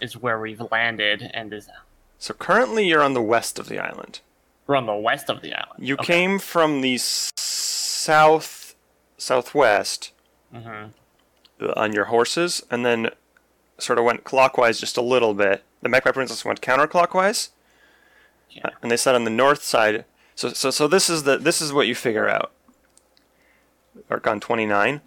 [0.00, 1.68] is where we've landed, and is
[2.18, 4.20] so currently you're on the west of the island.
[4.66, 5.86] We're on the west of the island.
[5.86, 8.74] you came from the south
[9.16, 10.12] southwest
[10.54, 10.88] uh,
[11.74, 13.10] on your horses and then
[13.78, 15.64] sort of went clockwise just a little bit.
[15.82, 17.50] The magpie princess went counterclockwise.
[18.50, 18.66] Yeah.
[18.66, 20.04] Uh, and they said on the north side.
[20.34, 22.52] So so so this is the this is what you figure out.
[24.10, 25.00] Urkon 29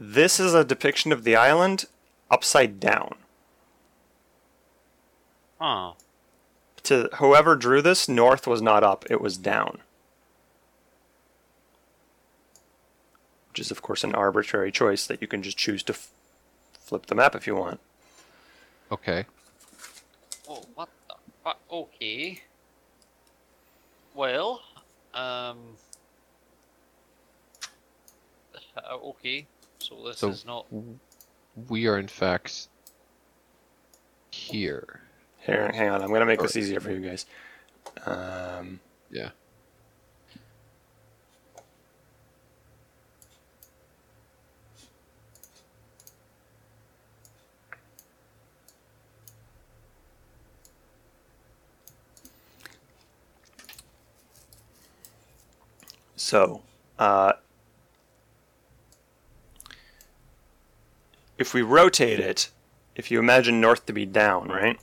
[0.00, 1.84] this is a depiction of the island
[2.30, 3.16] upside down.
[5.60, 5.96] Oh,
[6.84, 9.82] to whoever drew this north was not up it was down.
[13.50, 16.08] Which is of course an arbitrary choice that you can just choose to f-
[16.90, 17.78] flip the map if you want
[18.90, 19.24] Okay.
[20.48, 21.14] oh, what the
[21.44, 21.60] fuck?
[21.70, 22.40] Okay.
[24.16, 24.60] Well,
[25.14, 25.58] um.
[28.76, 29.46] uh, okay,
[29.78, 30.66] so this So- is not.
[31.68, 32.66] We are in fact
[34.32, 35.02] here.
[35.38, 36.64] here hang on i'm going to make this Alright.
[36.64, 37.26] easier for you guys
[38.06, 38.80] um,
[39.10, 39.30] Yeah.
[56.30, 56.62] So,
[56.96, 57.32] uh,
[61.38, 62.50] if we rotate it,
[62.94, 64.78] if you imagine north to be down, right?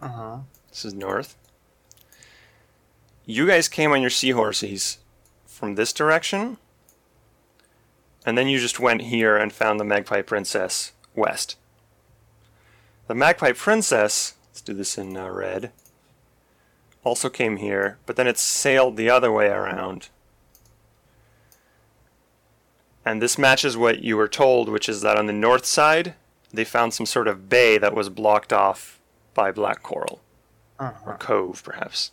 [0.00, 0.38] Uh huh.
[0.70, 1.36] This is north.
[3.24, 4.98] You guys came on your seahorses
[5.46, 6.56] from this direction,
[8.26, 11.54] and then you just went here and found the Magpie Princess west.
[13.06, 15.70] The Magpie Princess, let's do this in uh, red,
[17.04, 20.08] also came here, but then it sailed the other way around.
[23.04, 26.14] And this matches what you were told, which is that on the north side,
[26.52, 29.00] they found some sort of bay that was blocked off
[29.34, 30.20] by black coral
[30.78, 32.12] Uh or cove, perhaps.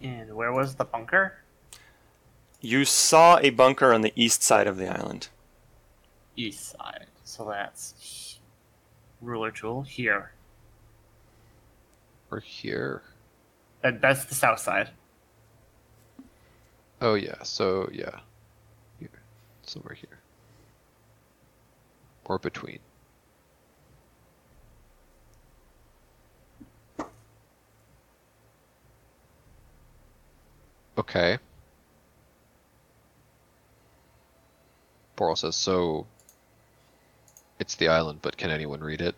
[0.00, 1.38] And where was the bunker?
[2.60, 5.28] You saw a bunker on the east side of the island.
[6.36, 7.06] East side.
[7.24, 8.38] So that's
[9.20, 10.32] ruler tool here.
[12.30, 13.02] Or here.
[13.82, 14.90] That, that's the south side.
[17.00, 18.20] Oh yeah, so yeah.
[19.66, 19.72] Here.
[19.72, 20.18] Somewhere here.
[22.24, 22.78] Or between.
[30.98, 31.38] Okay.
[35.16, 36.06] Boral says, so
[37.58, 39.14] it's the island, but can anyone read it?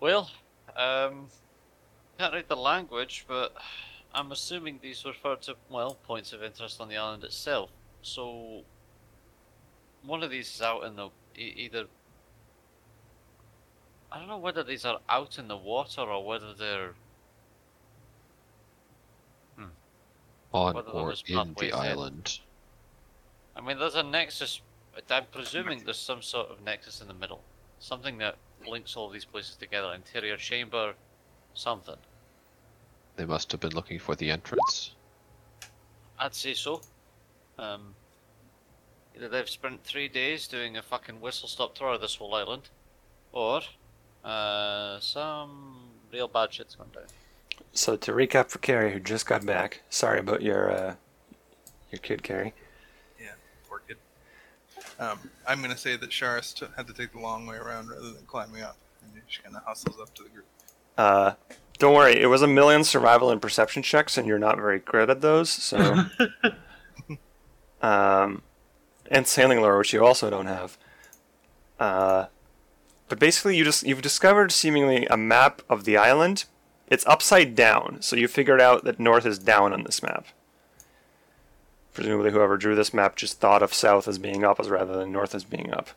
[0.00, 0.30] Well,
[0.76, 1.28] um,
[2.18, 3.54] can't read the language, but
[4.16, 7.68] I'm assuming these refer to, well, points of interest on the island itself.
[8.00, 8.62] So,
[10.02, 11.84] one of these is out in the, e- either,
[14.10, 16.94] I don't know whether these are out in the water or whether they're,
[19.56, 19.64] hmm,
[20.52, 21.74] On Whether or in the in.
[21.74, 22.38] island?
[23.54, 24.62] I mean, there's a nexus,
[25.10, 27.42] I'm presuming there's some sort of nexus in the middle.
[27.80, 28.36] Something that
[28.66, 30.94] links all these places together, interior chamber,
[31.52, 31.96] something.
[33.16, 34.92] They must have been looking for the entrance.
[36.18, 36.82] I'd say so.
[37.58, 37.94] Um,
[39.16, 42.68] either they've spent three days doing a fucking whistle stop tour of this whole island,
[43.32, 43.62] or
[44.24, 45.76] uh, some
[46.12, 47.04] real bad shit's gone down.
[47.72, 50.94] So to recap for Carrie, who just got back, sorry about your uh,
[51.90, 52.52] your kid, Carrie.
[53.18, 53.32] Yeah,
[53.68, 53.96] poor kid.
[54.98, 58.10] Um, I'm gonna say that Sharis t- had to take the long way around rather
[58.10, 60.46] than climbing up, and she kind of hustles up to the group.
[60.98, 61.32] Uh,
[61.78, 65.10] don't worry, it was a million survival and perception checks, and you're not very good
[65.10, 65.50] at those.
[65.50, 66.06] So,
[67.82, 68.42] um,
[69.10, 70.78] and sailing lore, which you also don't have.
[71.78, 72.26] Uh,
[73.08, 76.44] but basically, you just you've discovered seemingly a map of the island.
[76.88, 80.26] It's upside down, so you figured out that north is down on this map.
[81.92, 85.12] Presumably, whoever drew this map just thought of south as being up as rather than
[85.12, 85.90] north as being up.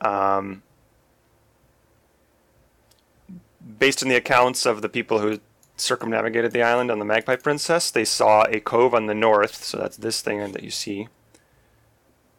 [0.00, 0.62] Um,
[3.78, 5.40] based on the accounts of the people who
[5.76, 9.76] circumnavigated the island on the Magpie Princess, they saw a cove on the north, so
[9.78, 11.08] that's this thing that you see,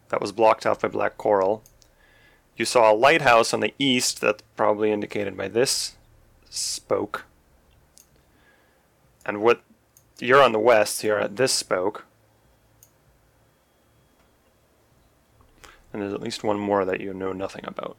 [0.08, 1.62] that was blocked off by black coral.
[2.56, 5.96] You saw a lighthouse on the east, that's probably indicated by this
[6.50, 7.24] spoke.
[9.24, 9.62] And what
[10.18, 12.04] you're on the west, you're at this spoke.
[15.92, 17.96] And there's at least one more that you know nothing about.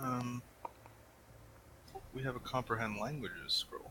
[0.00, 0.42] Um,
[2.14, 3.90] we have a comprehend languages scroll.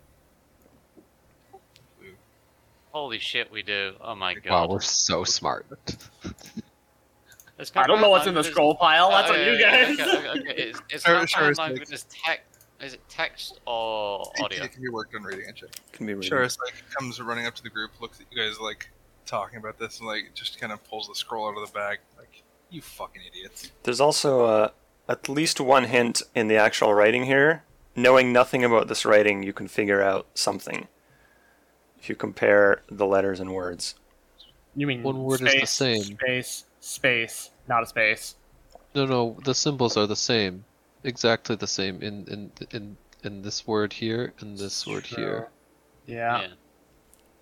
[1.99, 2.07] We,
[2.91, 3.93] Holy shit, we do!
[4.01, 4.51] Oh my god!
[4.51, 5.65] Wow, we're so smart.
[7.75, 9.09] I don't know what's in the scroll pile.
[9.11, 9.97] That's Oh, on you guys.
[9.99, 10.61] Okay, okay, okay.
[10.61, 11.89] It's, it's Sure, not sure, sure, it's language.
[11.91, 12.41] It's tech.
[12.81, 14.63] Is it text or audio?
[14.65, 15.69] it can be worked on reading and check.
[15.93, 16.29] Can be reading.
[16.29, 18.89] Sharis like comes running up to the group, looks at you guys like
[19.25, 21.99] talking about this, and like just kind of pulls the scroll out of the bag,
[22.17, 23.71] like you fucking idiots.
[23.83, 24.69] There's also uh,
[25.07, 27.63] at least one hint in the actual writing here.
[27.95, 30.87] Knowing nothing about this writing, you can figure out something.
[31.97, 33.95] If you compare the letters and words.
[34.75, 36.03] You mean One word is the same.
[36.03, 38.35] Space, space, not a space.
[38.93, 40.65] No, no, the symbols are the same,
[41.03, 45.49] exactly the same in in in in this word here and this word here.
[46.05, 46.47] Yeah.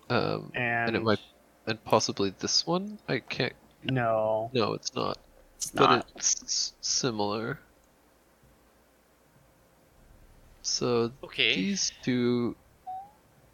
[0.08, 1.20] Um, And, and it might,
[1.66, 2.98] and possibly this one.
[3.08, 3.52] I can't.
[3.84, 5.18] no, No, it's not.
[5.64, 6.12] It's but not.
[6.16, 7.58] it's similar.
[10.62, 11.54] So Okay.
[11.56, 12.54] these two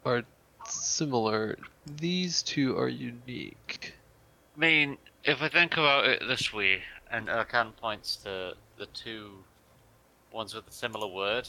[0.05, 0.23] are
[0.65, 1.57] similar.
[1.85, 3.93] These two are unique.
[4.55, 9.43] I mean, if I think about it this way, and Urkon points to the two
[10.33, 11.47] ones with a similar word,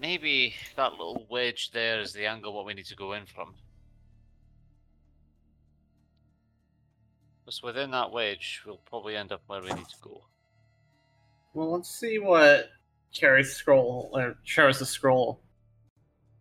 [0.00, 3.54] maybe that little wedge there is the angle what we need to go in from.
[7.48, 10.20] Just within that wedge, we'll probably end up where we need to go.
[11.54, 12.68] Well, let's see what
[13.10, 15.40] Carrie's scroll or Sheriff's scroll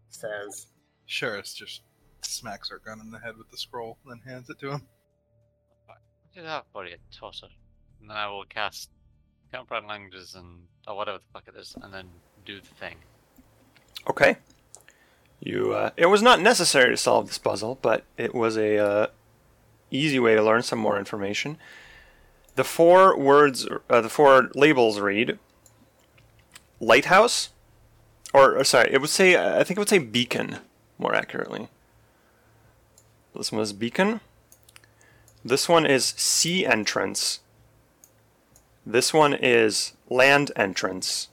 [0.09, 0.67] says.
[1.07, 1.83] Sharis just
[2.23, 4.81] smacks her gun in the head with the scroll, and then hands it to him.
[6.35, 7.47] Do that for you, tosser.
[8.01, 8.89] And then I will cast
[9.49, 12.09] comprehend languages and or whatever the fuck it is, and then
[12.45, 12.97] do the thing.
[14.09, 14.35] Okay.
[15.39, 15.71] You.
[15.71, 19.07] Uh, it was not necessary to solve this puzzle, but it was a uh,
[19.91, 21.57] easy way to learn some more information.
[22.55, 25.37] The four words, uh, the four labels read:
[26.79, 27.49] lighthouse,
[28.33, 29.35] or, or sorry, it would say.
[29.35, 30.57] I think it would say beacon
[30.97, 31.69] more accurately.
[33.35, 34.21] This one is beacon.
[35.45, 37.39] This one is sea entrance.
[38.85, 41.29] This one is land entrance.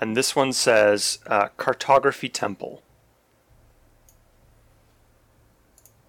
[0.00, 2.82] And this one says uh, cartography temple.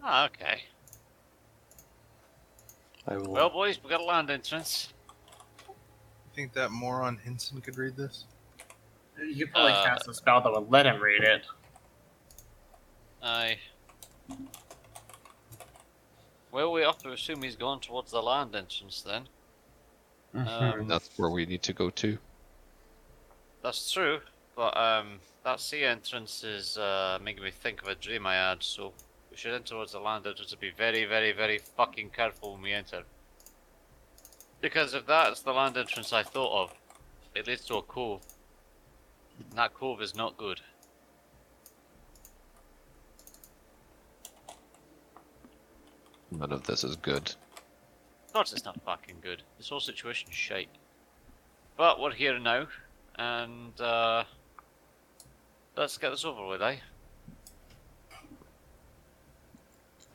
[0.03, 0.63] Ah, okay.
[3.07, 3.31] I will.
[3.31, 4.91] Well, boys, we got a land entrance.
[5.67, 5.73] You
[6.35, 8.25] think that moron Henson could read this?
[9.17, 11.45] You could probably Uh, cast a spell that would let him read it.
[13.21, 13.59] Aye.
[16.51, 19.27] Well, we have to assume he's gone towards the land entrance then.
[20.35, 22.17] Um, That's where we need to go to.
[23.61, 24.19] That's true,
[24.55, 28.61] but um, that sea entrance is uh, making me think of a dream I had,
[28.63, 28.93] so
[29.33, 32.61] we should enter towards the land entrance and be very, very, very fucking careful when
[32.61, 33.01] we enter.
[34.61, 36.73] Because if that's the land entrance I thought of,
[37.33, 38.21] it leads to a cove.
[39.39, 40.61] And that cove is not good.
[46.29, 47.33] None of this is good.
[48.27, 49.41] Of course it's not fucking good.
[49.57, 50.69] This whole situation's shite.
[51.75, 52.67] But we're here now,
[53.15, 54.25] and uh,
[55.75, 56.75] let's get this over with, eh?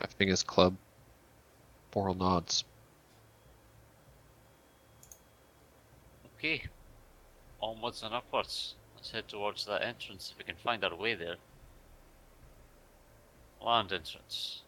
[0.00, 0.76] Effing his club.
[1.92, 2.64] Boral nods.
[6.38, 6.62] Okay.
[7.60, 8.74] Onwards and upwards.
[8.96, 11.36] Let's head towards that entrance if we can find our way there.
[13.64, 14.62] Land entrance.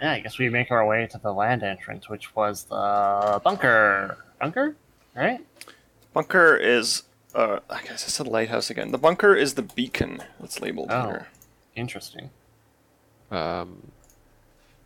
[0.00, 4.16] Yeah, I guess we make our way to the land entrance, which was the bunker.
[4.40, 4.74] Bunker?
[5.14, 5.40] Right?
[6.14, 7.02] Bunker is.
[7.34, 8.90] Uh, I guess it's a lighthouse again.
[8.90, 11.02] The bunker is the beacon that's labeled Oh.
[11.02, 11.28] here.
[11.76, 12.30] Interesting.
[13.30, 13.80] Um,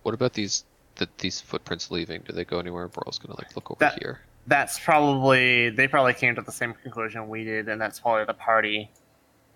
[0.02, 0.64] what about these
[0.96, 2.22] the, these footprints leaving?
[2.26, 2.88] Do they go anywhere?
[2.88, 4.20] Boral's gonna like look over That- here.
[4.46, 8.34] That's probably they probably came to the same conclusion we did, and that's probably the
[8.34, 8.90] party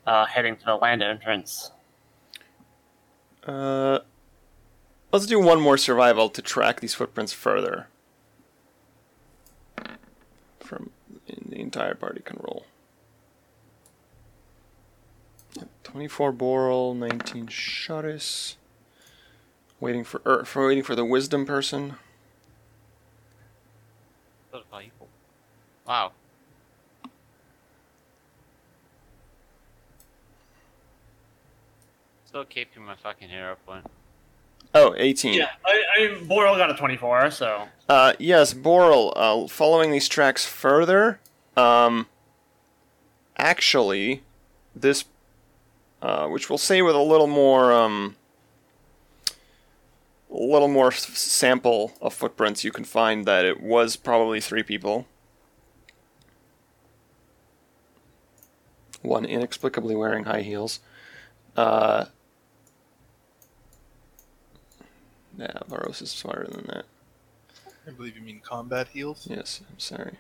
[0.07, 1.73] uh, heading to the land entrance.
[3.47, 3.99] Uh,
[5.13, 7.89] let's do one more survival to track these footprints further.
[10.61, 10.91] From
[11.27, 12.65] the entire party can roll.
[15.85, 18.57] Twenty-four Boral, nineteen Shottis.
[19.81, 21.95] Waiting for er, for waiting for the wisdom person.
[24.51, 25.09] Survival.
[25.87, 26.13] Wow.
[32.27, 33.83] Still keeping my fucking hair up one.
[34.75, 35.33] Oh, 18.
[35.33, 40.45] Yeah, I, I Boral got a twenty-four, so Uh, yes, Boral, uh, following these tracks
[40.45, 41.21] further,
[41.57, 42.07] um,
[43.39, 44.23] actually,
[44.77, 45.07] this,
[46.03, 48.18] uh, which we'll say with a little more, um, a
[50.31, 55.07] little more sample of footprints, you can find that it was probably three people.
[59.03, 60.81] One inexplicably wearing high heels.
[61.57, 62.07] Uh,
[65.39, 66.85] yeah, Varos is smarter than that.
[67.87, 69.27] I believe you mean combat heels?
[69.31, 70.19] Yes, I'm sorry.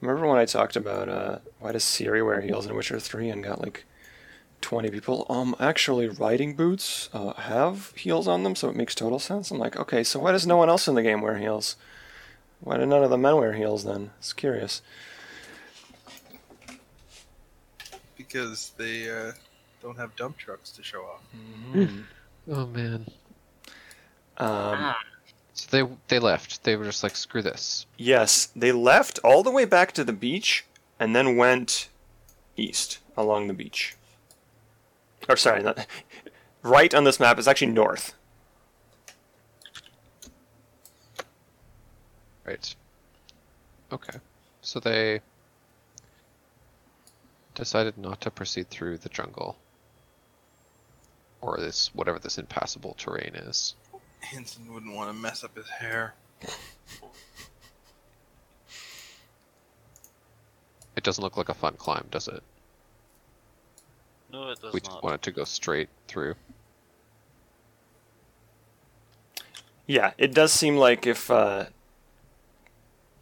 [0.00, 3.44] Remember when I talked about uh, why does Ciri wear heels in Witcher 3 and
[3.44, 3.84] got like
[4.60, 5.26] 20 people?
[5.28, 9.50] Um, actually, riding boots uh, have heels on them, so it makes total sense.
[9.50, 11.76] I'm like, okay, so why does no one else in the game wear heels?
[12.60, 14.10] Why do none of the men wear heels then?
[14.18, 14.82] It's curious.
[18.16, 19.32] Because they uh,
[19.82, 21.22] don't have dump trucks to show off.
[22.50, 23.06] Oh man.
[24.36, 24.94] Um,
[25.54, 26.64] So they they left.
[26.64, 27.86] They were just like, screw this.
[27.96, 30.64] yes, they left all the way back to the beach
[30.98, 31.88] and then went
[32.56, 33.96] east along the beach.
[35.28, 35.86] Or sorry, not,
[36.62, 38.14] right on this map is actually north.
[42.44, 42.74] Right.
[43.92, 44.18] Okay.
[44.62, 45.20] So they
[47.54, 49.56] decided not to proceed through the jungle.
[51.42, 53.74] Or this whatever this impassable terrain is.
[54.20, 56.14] Henson wouldn't want to mess up his hair.
[60.96, 62.42] It doesn't look like a fun climb, does it?
[64.32, 65.02] No, it does we just not.
[65.02, 66.34] wanted to go straight through.
[69.86, 71.66] Yeah, it does seem like if uh,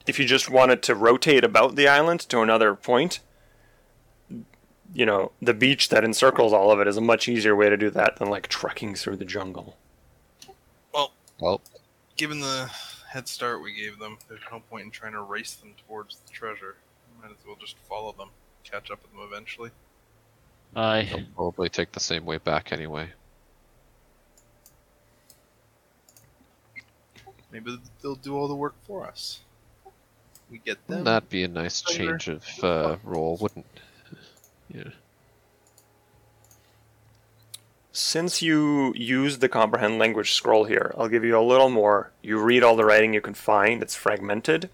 [0.06, 3.20] if you just wanted to rotate about the island to another point,
[4.92, 7.76] you know, the beach that encircles all of it is a much easier way to
[7.76, 9.76] do that than like trekking through the jungle.
[10.92, 11.60] Well, Well,
[12.16, 12.70] Given the
[13.10, 16.32] head start we gave them, there's no point in trying to race them towards the
[16.32, 16.76] treasure.
[17.22, 18.30] Might as well just follow them,
[18.64, 19.70] catch up with them eventually.
[20.76, 21.08] Aye.
[21.12, 23.10] they'll probably take the same way back anyway.
[27.50, 29.40] Maybe they'll do all the work for us.
[30.50, 31.04] We get them.
[31.04, 32.18] Wouldn't be a nice Treasure.
[32.18, 33.66] change of uh, role, wouldn't?
[34.72, 34.90] Yeah.
[37.92, 42.12] Since you use the comprehend language scroll here, I'll give you a little more.
[42.22, 43.82] You read all the writing you can find.
[43.82, 44.70] It's fragmented,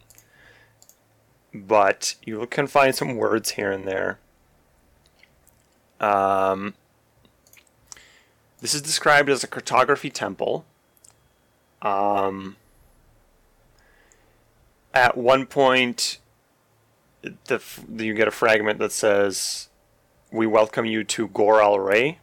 [1.55, 4.19] but you can find some words here and there.
[6.05, 6.75] Um,
[8.61, 10.65] This is described as a cartography temple.
[11.83, 12.57] Um,
[14.95, 16.19] at one point,
[17.21, 17.61] the,
[17.95, 19.69] you get a fragment that says,
[20.33, 22.21] "We welcome you to Goral Ray."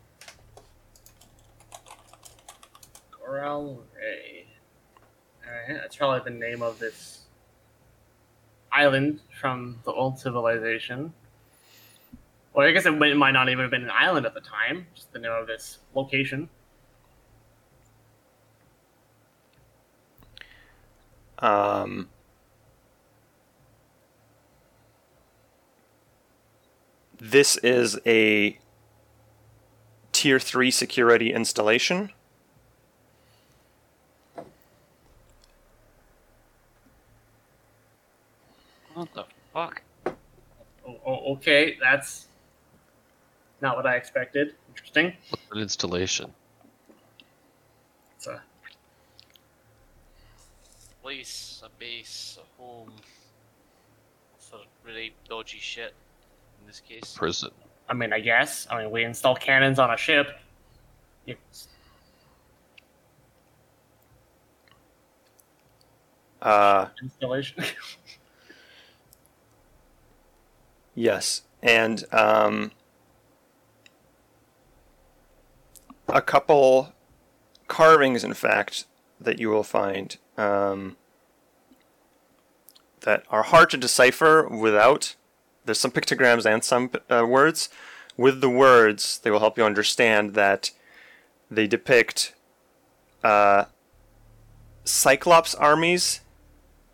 [3.11, 4.47] Coral Ray.
[5.67, 7.25] That's probably the name of this
[8.71, 11.13] island from the old civilization.
[12.53, 14.87] Well, I guess it might might not even have been an island at the time,
[14.93, 16.49] just the name of this location.
[21.39, 22.09] Um,
[27.19, 28.59] this is a
[30.11, 32.11] tier 3 security installation.
[38.93, 39.23] What the
[39.53, 39.81] fuck?
[40.05, 42.27] Oh, oh, okay, that's
[43.61, 44.55] not what I expected.
[44.69, 45.13] Interesting.
[45.51, 46.33] An installation.
[48.17, 48.41] It's a
[51.01, 52.91] Place, a base, a home.
[54.39, 55.93] For really dodgy shit
[56.61, 57.15] in this case.
[57.17, 57.49] Prison.
[57.89, 58.67] I mean, I guess.
[58.69, 60.27] I mean, we install cannons on a ship.
[61.25, 61.37] You-
[66.41, 67.63] Uh, Installation.
[70.93, 72.71] Yes, and um,
[76.11, 76.93] a couple
[77.67, 78.85] carvings, in fact,
[79.19, 80.97] that you will find um,
[83.01, 85.15] that are hard to decipher without.
[85.65, 87.69] There's some pictograms and some uh, words.
[88.17, 90.71] With the words, they will help you understand that
[91.49, 92.35] they depict
[93.23, 93.65] uh,
[94.83, 96.21] Cyclops armies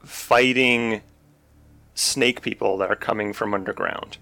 [0.03, 1.01] fighting
[1.95, 4.17] snake people that are coming from underground.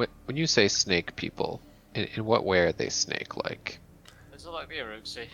[0.00, 1.60] Wh- When you say snake people,
[1.94, 3.78] in, in what way are they snake-like?
[4.34, 5.26] Is it like the Uruxi?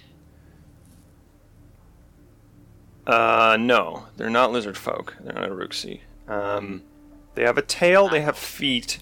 [3.07, 5.17] Uh, no, they're not lizard folk.
[5.21, 6.01] They're not Uruxi.
[6.29, 6.83] Um,
[7.35, 8.09] they have a tail.
[8.09, 8.99] They have feet.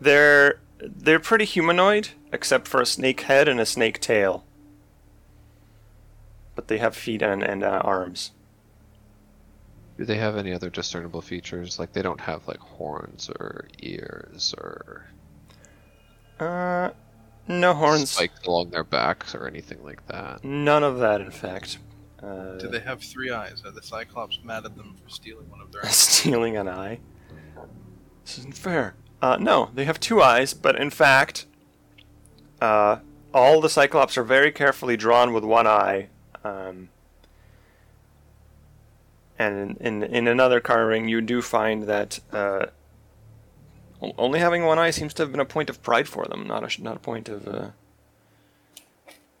[0.00, 4.44] They're they're pretty humanoid, except for a snake head and a snake tail.
[6.54, 8.30] But they have feet and and uh, arms.
[9.98, 11.78] Do they have any other discernible features?
[11.78, 15.06] Like they don't have like horns or ears or
[16.38, 16.90] Uh,
[17.48, 18.10] no horns.
[18.10, 20.44] spikes along their backs or anything like that.
[20.44, 21.78] None of that, in fact.
[22.22, 23.62] Uh, Do they have three eyes?
[23.64, 25.96] Are the Cyclops mad at them for stealing one of their eyes?
[25.96, 27.00] stealing an eye.
[28.24, 28.94] This isn't fair.
[29.20, 31.46] Uh, no, they have two eyes, but in fact,
[32.60, 32.98] uh,
[33.34, 36.08] all the Cyclops are very carefully drawn with one eye.
[36.44, 36.88] Um,
[39.38, 42.66] and in, in, in another carving, you do find that uh,
[44.16, 46.62] only having one eye seems to have been a point of pride for them, not
[46.62, 47.68] a, not a point of uh,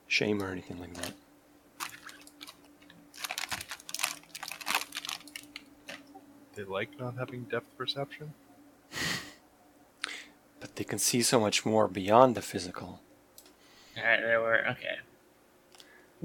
[0.06, 1.12] shame or anything like that.
[6.54, 8.34] They like not having depth perception.
[10.60, 13.00] But they can see so much more beyond the physical.
[13.96, 14.98] Alright, they were okay.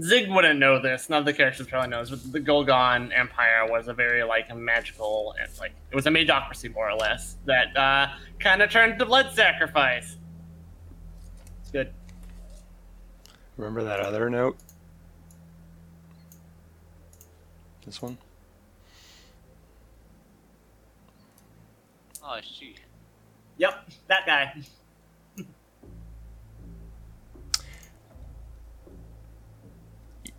[0.01, 1.09] Zig wouldn't know this.
[1.09, 5.35] None of the characters probably knows, but the Ghol-Gan Empire was a very like magical
[5.39, 8.07] and like it was a magocracy more or less that uh,
[8.39, 10.17] kind of turned to blood sacrifice.
[11.61, 11.93] It's good.
[13.57, 14.57] Remember that other note?
[17.85, 18.17] This one?
[22.23, 22.75] Oh, I see.
[23.57, 24.53] Yep, that guy.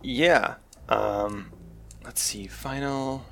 [0.05, 0.55] Yeah.
[0.87, 1.51] Um,
[2.03, 2.45] let's see.
[2.45, 3.25] Final.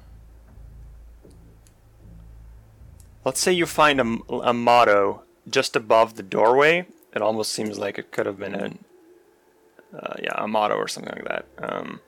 [3.23, 6.87] Let's say you find a, a motto just above the doorway.
[7.15, 11.13] It almost seems like it could have been a, uh, yeah, a motto or something
[11.13, 11.45] like that.
[11.59, 12.01] Um,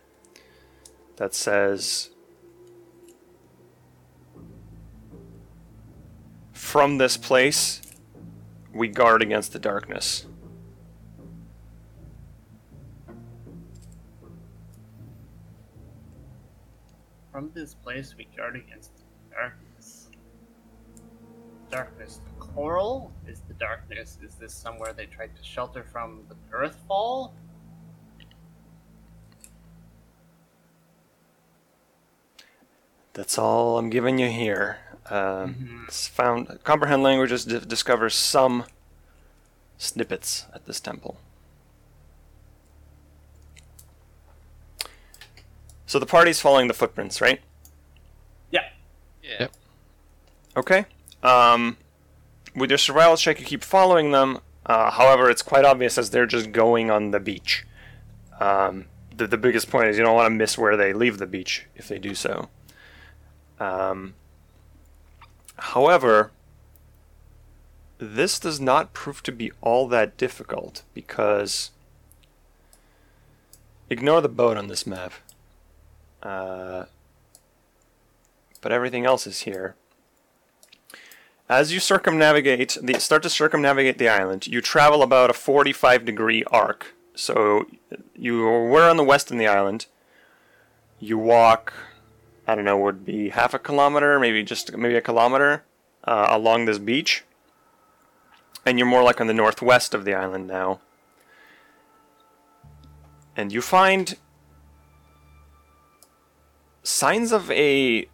[1.18, 2.10] that says,
[6.54, 7.84] "From this place,
[8.74, 10.26] we guard against the darkness."
[17.36, 18.92] From this place we guard against
[19.30, 20.08] darkness.
[21.70, 22.22] Darkness.
[22.24, 24.18] The coral is the darkness.
[24.24, 27.34] Is this somewhere they tried to shelter from the earthfall?
[33.12, 34.78] That's all I'm giving you here.
[35.10, 35.88] Um, Mhm.
[35.90, 38.64] it's found comprehend languages d- discovers some
[39.78, 41.18] snippets at this temple.
[45.86, 47.42] So the party's following the footprints, right?
[48.52, 48.62] Yeah.
[49.24, 49.36] Yeah.
[49.42, 49.52] Yep.
[50.58, 50.86] Okay.
[51.22, 51.78] Um,
[52.56, 54.40] with your survival check, you keep following them.
[54.66, 57.66] Uh, however, it's quite obvious as they're just going on the beach.
[58.40, 58.86] Um,
[59.16, 61.66] the, the biggest point is you don't want to miss where they leave the beach
[61.76, 62.50] if they do so.
[63.60, 64.16] Um,
[65.58, 66.32] however,
[67.98, 71.72] this does not prove to be all that difficult because
[73.90, 75.14] ignore the boat on this map.
[76.26, 76.86] Uh,
[78.62, 79.76] but everything else is here.
[81.48, 86.44] As you circumnavigate, the, start to circumnavigate the island, you travel about a 45 degree
[86.46, 86.96] arc.
[87.14, 87.68] So
[88.16, 89.86] you were on the west in the island.
[91.00, 91.74] You walk,
[92.48, 95.64] I don't know, would be half a kilometer, maybe just maybe a kilometer
[96.04, 97.24] uh, along this beach,
[98.66, 100.80] and you're more like on the northwest of the island now.
[103.38, 104.18] And you find
[106.86, 108.08] signs of a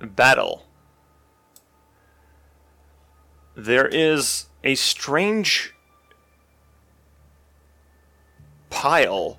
[0.00, 0.66] battle
[3.54, 5.74] there is a strange
[8.68, 9.38] pile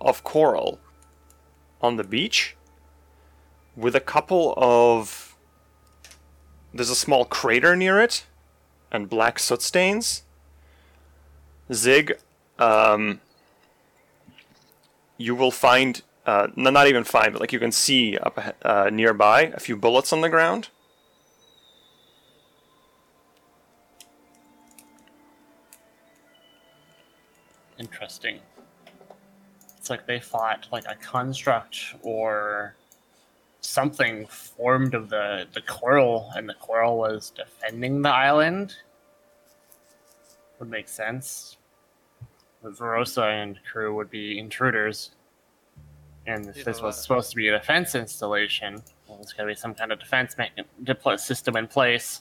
[0.00, 0.78] of coral
[1.80, 2.56] on the beach
[3.76, 5.36] with a couple of
[6.72, 8.26] there's a small crater near it
[8.92, 10.22] and black soot stains.
[11.72, 12.18] Zig
[12.58, 13.20] um,
[15.16, 19.42] you will find uh, not even find but like you can see up uh, nearby
[19.42, 20.68] a few bullets on the ground
[27.78, 28.40] Interesting.
[29.76, 32.74] It's like they fought like a construct or
[33.60, 38.74] something formed of the the coral, and the coral was defending the island.
[40.58, 41.56] Would make sense.
[42.62, 45.12] The Verosa and crew would be intruders,
[46.28, 49.48] and if this was uh, supposed to be a defense installation, well, there's got to
[49.48, 50.36] be some kind of defense
[51.24, 52.20] system in place.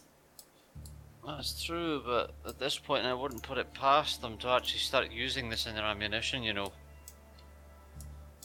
[1.26, 5.12] That's true, but at this point, I wouldn't put it past them to actually start
[5.12, 6.72] using this in their ammunition, you know.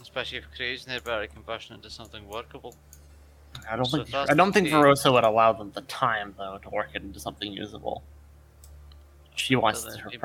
[0.01, 2.75] Especially if creating their battery combustion into something workable.
[3.71, 6.71] I don't So think I don't think Verosa would allow them the time though to
[6.71, 8.03] work it into something usable.
[9.37, 10.21] She wants Doesn't her keep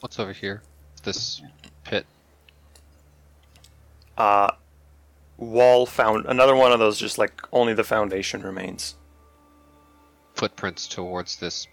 [0.00, 0.62] What's over here?
[1.02, 1.42] This
[1.84, 2.06] pit.
[4.16, 4.50] uh,
[5.38, 8.94] wall found another one of those just like only the foundation remains
[10.34, 11.66] Footprints towards this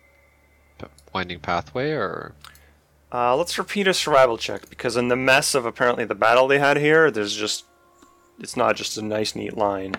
[1.13, 2.33] winding pathway, or
[3.13, 6.59] uh, let's repeat a survival check because in the mess of apparently the battle they
[6.59, 7.65] had here there's just
[8.39, 9.95] it's not just a nice neat line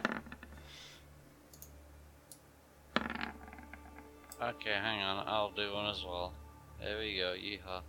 [4.41, 6.33] Okay, hang on, I'll do one as well.
[6.81, 7.83] There we go, yeehaw.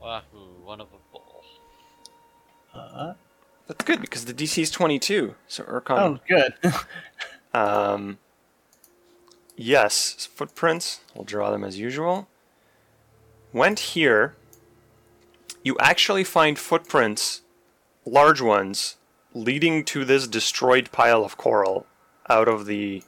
[0.00, 1.44] Wahoo, one of a ball.
[2.74, 3.14] Uh,
[3.66, 6.54] that's good because the dc is 22 so oh, good.
[7.54, 8.18] um
[9.56, 12.28] yes footprints we'll draw them as usual
[13.54, 14.34] went here
[15.62, 17.40] you actually find footprints
[18.04, 18.96] large ones
[19.32, 21.86] leading to this destroyed pile of coral
[22.28, 23.02] out of the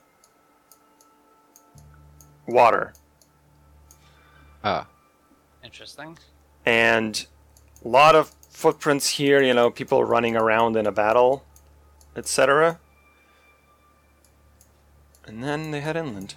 [2.46, 2.94] water
[4.64, 4.86] ah,
[5.68, 6.16] Interesting.
[6.68, 7.26] And
[7.82, 11.42] a lot of footprints here you know people running around in a battle
[12.14, 12.78] etc
[15.26, 16.34] and then they head inland.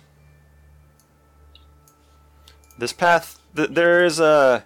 [2.78, 4.66] This path th- there is a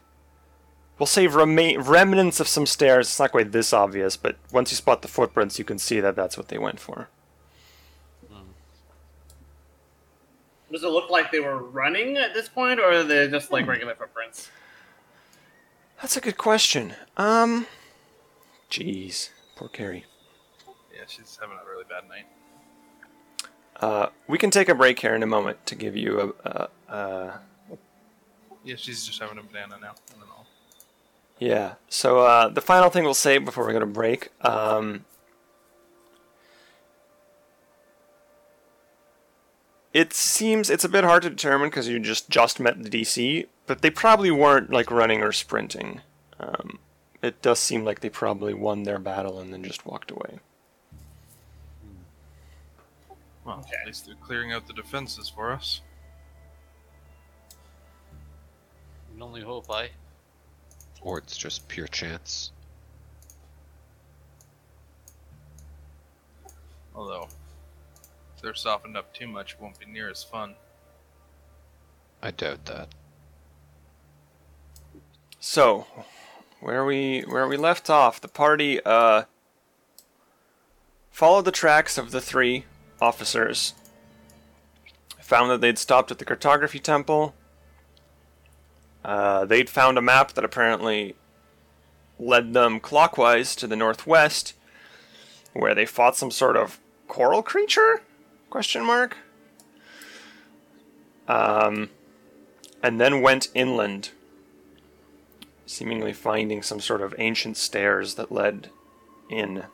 [1.00, 3.08] we'll say rema- remnants of some stairs.
[3.08, 6.16] It's not quite this obvious but once you spot the footprints you can see that
[6.16, 7.10] that's what they went for.
[10.72, 13.64] Does it look like they were running at this point, or are they just like
[13.64, 13.70] hmm.
[13.70, 14.50] regular footprints?
[16.02, 17.68] That's a good question um
[18.70, 20.06] jeez poor carrie
[20.94, 22.26] Yeah, she's having a really bad night.
[23.80, 26.70] uh, we can take a break here in a moment to give you a, a,
[26.94, 27.40] a
[28.64, 29.92] Yeah, she's just having a banana now.
[30.10, 30.46] I don't know.
[31.40, 31.74] Yeah.
[31.90, 34.30] So uh, the final thing we'll say before we go to break.
[34.42, 35.04] Um,
[39.94, 43.46] it seems it's a bit hard to determine because you just just met the DC,
[43.68, 46.02] but they probably weren't like running or sprinting.
[46.40, 46.80] Um,
[47.22, 50.40] it does seem like they probably won their battle and then just walked away.
[53.44, 53.76] Well, Okay.
[53.82, 55.82] at least they're clearing out the defenses for us.
[59.10, 59.90] You Can only hope I.
[61.02, 62.52] or it's just pure chance.
[66.96, 67.28] Although,
[68.36, 70.56] if they're softened up too much, it won't be near as fun.
[72.22, 72.90] I doubt that.
[75.48, 75.86] So,
[76.60, 79.26] where we where we left off, the party uh,
[81.12, 82.66] followed the tracks of the three
[83.00, 83.76] officers.
[85.22, 87.36] Found that they'd stopped at the cartography temple.
[89.06, 91.16] Uh, they'd found a map that apparently
[92.18, 94.56] led them clockwise to the northwest,
[95.54, 98.02] where they fought some sort of coral creature?
[98.50, 99.16] Question mark.
[101.28, 101.92] Um,
[102.82, 104.10] and then went inland,
[105.66, 108.70] seemingly finding some sort of ancient stairs that led
[109.30, 109.66] in.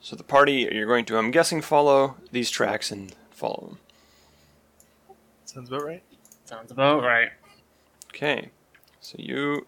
[0.00, 3.78] So the party, you're going to, I'm guessing, follow these tracks and follow them.
[5.44, 6.02] Sounds about right.
[6.44, 7.30] Sounds about right.
[8.08, 8.50] Okay,
[9.00, 9.66] so you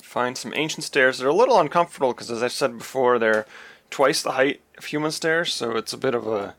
[0.00, 1.18] find some ancient stairs.
[1.18, 3.46] They're a little uncomfortable because, as I said before, they're
[3.90, 6.54] twice the height of human stairs, so it's a bit of a.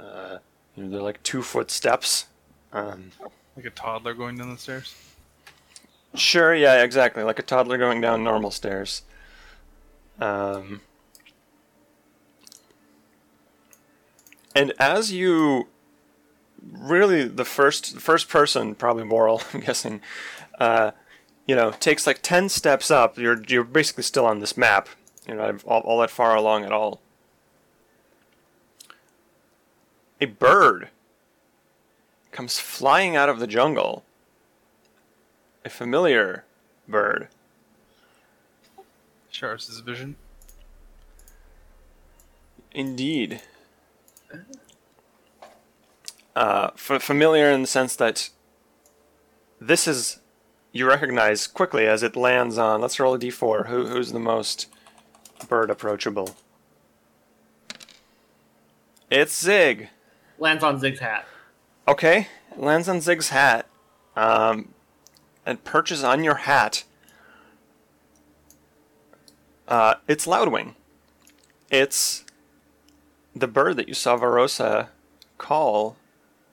[0.00, 0.38] Uh,
[0.76, 2.26] you know, they're like two foot steps.
[2.72, 3.12] Um,
[3.56, 4.94] Like a toddler going down the stairs.
[6.14, 7.22] Sure, yeah, exactly.
[7.22, 9.02] Like a toddler going down normal stairs.
[10.20, 10.80] Um,
[14.54, 15.68] and as you
[16.72, 20.00] really the first the first person, probably Boral, I'm guessing,
[20.58, 20.92] uh,
[21.46, 24.88] you know, takes like ten steps up, you're you're basically still on this map.
[25.26, 27.00] You're not all, all that far along at all.
[30.20, 30.88] A bird
[32.32, 34.04] comes flying out of the jungle
[35.64, 36.44] a familiar
[36.86, 37.28] bird.
[39.32, 40.16] Charis's vision.
[42.72, 43.40] Indeed.
[46.34, 48.30] Uh, f- familiar in the sense that
[49.60, 50.20] this is
[50.72, 52.80] you recognize quickly as it lands on.
[52.80, 53.66] Let's roll a d4.
[53.68, 54.68] Who, who's the most
[55.48, 56.36] bird approachable?
[59.10, 59.88] It's Zig.
[60.38, 61.26] Lands on Zig's hat.
[61.88, 63.66] Okay, lands on Zig's hat,
[64.14, 64.68] um,
[65.48, 66.84] and perches on your hat.
[69.66, 70.74] Uh, it's Loudwing.
[71.70, 72.24] It's
[73.34, 74.88] the bird that you saw Verosa
[75.38, 75.96] call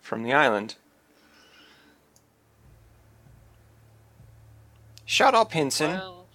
[0.02, 0.76] from the island.
[5.04, 5.92] Shut up, Henson.
[5.92, 6.26] Well,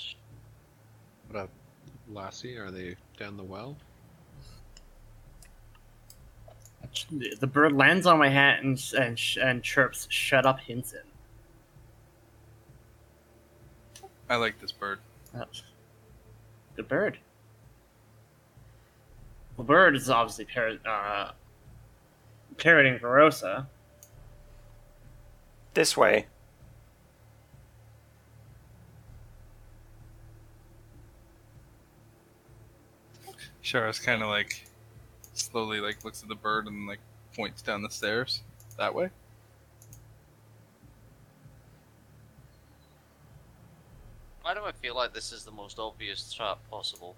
[1.29, 1.51] What up,
[2.13, 2.59] Lassie?
[2.59, 3.77] Are they down the well?
[7.11, 11.10] The bird lands on my hat and and, and chirps, "Shut up, Henson."
[14.31, 15.01] I like this bird.
[15.37, 15.45] Oh.
[16.77, 17.19] Good bird.
[19.57, 21.33] The bird is obviously par- uh,
[22.57, 23.67] parroting Verosa.
[25.75, 26.27] This way.
[33.63, 34.65] Charis kind of like
[35.35, 37.01] slowly like looks at the bird and like
[37.35, 38.43] points down the stairs
[38.79, 39.11] that way.
[44.51, 47.15] Why do I feel like this is the most obvious trap possible?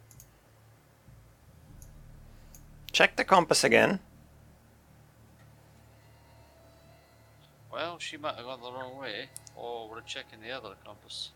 [2.92, 4.00] Check the compass again.
[7.72, 11.30] Well, she might have gone the wrong way, or we're checking the other compass.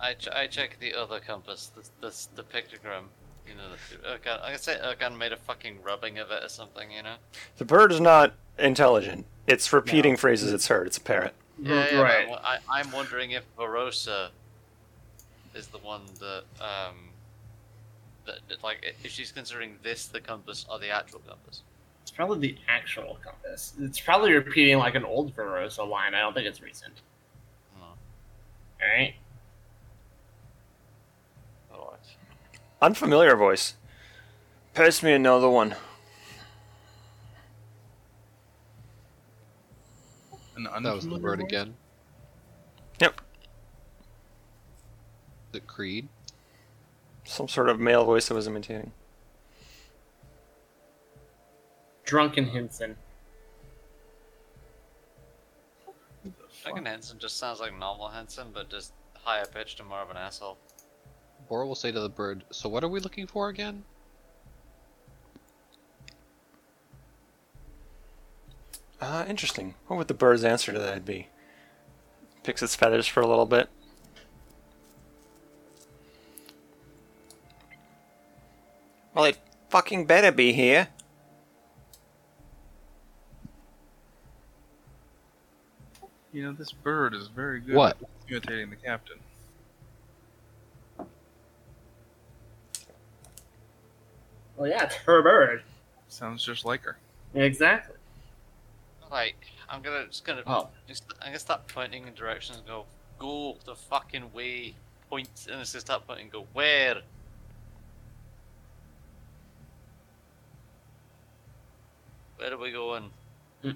[0.00, 3.02] I, ch- I check the other compass, the, the, the pictogram.
[3.46, 6.48] You know, the, Urkon, uh, I say Urkon made a fucking rubbing of it or
[6.48, 7.16] something, you know?
[7.58, 9.26] The bird is not intelligent.
[9.46, 10.86] It's repeating phrases it's heard.
[10.86, 11.34] It's a parrot.
[11.62, 12.28] Yeah, yeah, right.
[12.42, 14.30] I, I'm wondering if Verosa
[15.54, 16.96] is the one that, um,
[18.26, 21.62] that, that, like, if she's considering this the compass or the actual compass.
[22.02, 23.74] It's probably the actual compass.
[23.80, 26.14] It's probably repeating like an old Verosa line.
[26.14, 26.94] I don't think it's recent.
[27.78, 27.86] No.
[28.82, 29.14] Alright?
[31.72, 32.00] Alright.
[32.80, 33.74] Unfamiliar voice.
[34.72, 35.74] Pass me another one.
[40.66, 41.74] An That was the unfamiliar bird again.
[43.00, 43.20] Yep.
[45.52, 46.08] The Creed.
[47.24, 48.92] Some sort of male voice I was imitating.
[52.04, 52.96] Drunken Henson.
[56.24, 56.72] Who the fuck?
[56.72, 60.16] Dragon Henson just sounds like normal Henson, but just higher pitched and more of an
[60.16, 60.58] asshole.
[61.48, 63.84] Bor will say to the bird, So what are we looking for again?
[69.00, 69.74] Ah, interesting.
[69.86, 71.28] What would the bird's answer to that be?
[72.42, 73.68] Picks its feathers for a little bit.
[79.14, 79.38] Well, it
[79.70, 80.88] fucking better be here.
[86.32, 87.96] You know, this bird is very good What?
[88.00, 89.18] at imitating the captain.
[94.56, 95.62] Well, yeah, it's her bird.
[96.08, 96.98] Sounds just like her.
[97.34, 97.96] Exactly.
[99.10, 99.36] Like,
[99.68, 100.68] I'm gonna just gonna oh.
[100.86, 102.84] just I'm gonna start pointing in directions and go,
[103.18, 104.74] go the fucking way.
[105.08, 107.02] Point and it's just start pointing and go where.
[112.36, 113.10] Where are we going?
[113.62, 113.70] Hmm.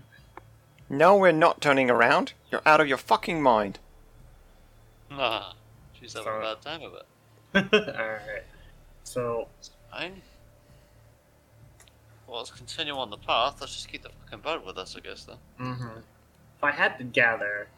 [0.89, 2.35] No, we're not turning around.
[2.53, 3.81] You're out of your fucking mind.
[5.11, 5.55] Ah,
[5.99, 7.07] she's having a bad time of it.
[7.75, 8.45] Alright.
[9.03, 9.49] So.
[9.93, 10.13] I.
[12.27, 13.57] Well, let's continue on the path.
[13.61, 15.37] Let's just keep the fucking bird with us, I guess, then.
[15.59, 15.99] hmm
[16.57, 17.69] if I had to gather,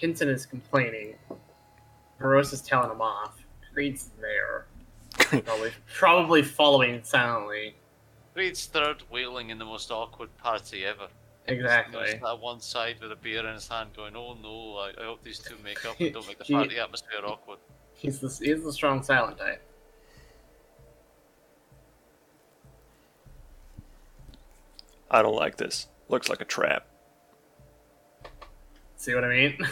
[0.00, 1.14] Henson is complaining.
[2.20, 3.36] Baros is telling him off.
[3.72, 4.66] Creed's there.
[5.44, 7.76] Probably, probably following silently.
[8.34, 11.06] Reed's third wheeling in the most awkward party ever.
[11.46, 12.04] Exactly.
[12.06, 15.04] Just that one side with a beer in his hand going, oh no, I, I
[15.04, 17.58] hope these two make up and don't make the He- party atmosphere awkward.
[17.94, 19.62] He's the he's the strong silent type.
[25.14, 25.86] I don't like this.
[26.08, 26.86] Looks like a trap.
[28.96, 29.56] See what I mean?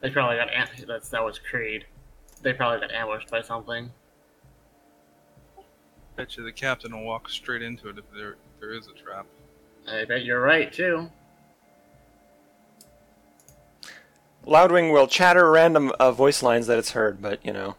[0.00, 1.84] they probably got am- that's that was Creed.
[2.42, 3.90] They probably got ambushed by something.
[6.16, 8.92] Bet you the captain will walk straight into it if there if there is a
[8.92, 9.26] trap.
[9.90, 11.10] I bet you're right too.
[14.46, 17.74] Loudwing will chatter random uh, voice lines that it's heard, but you know,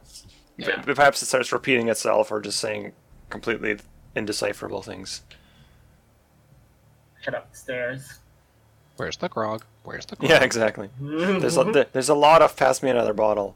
[0.57, 0.81] p- Yeah.
[0.81, 2.91] perhaps it starts repeating itself or just saying
[3.29, 3.77] completely
[4.15, 5.21] indecipherable things.
[7.25, 8.19] Head up the stairs.
[8.97, 9.63] Where's the grog?
[9.83, 10.29] Where's the grog?
[10.29, 10.89] Yeah, exactly.
[10.99, 13.55] There's a, there- there's a lot of pass me another bottle,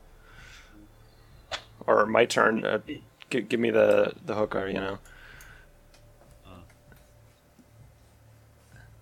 [1.86, 2.66] or my turn.
[2.66, 2.80] Uh,
[3.30, 5.00] g- give me the the hooker, you know.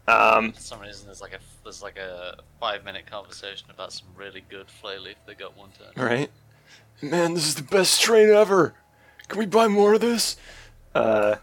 [0.08, 4.08] Um, For some reason, there's like a there's like a five minute conversation about some
[4.16, 6.04] really good flayleaf they got one time.
[6.04, 6.30] right?
[7.02, 8.76] Man, this is the best strain ever.
[9.28, 10.38] Can we buy more of this?
[10.96, 11.36] Uh,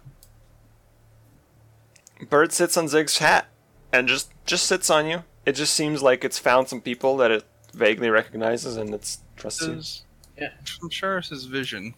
[2.28, 3.46] Bird sits on Zig's hat
[3.92, 5.24] and just just sits on you.
[5.44, 9.62] It just seems like it's found some people that it vaguely recognizes and it's trusts
[9.62, 9.74] you.
[9.74, 10.02] Does
[10.38, 10.50] Yeah.
[10.64, 11.94] from Charis's vision,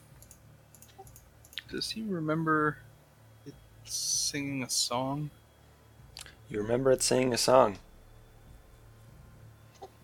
[1.70, 2.78] does he remember
[3.46, 3.54] it
[3.84, 5.30] singing a song?
[6.48, 7.78] You remember it singing a song.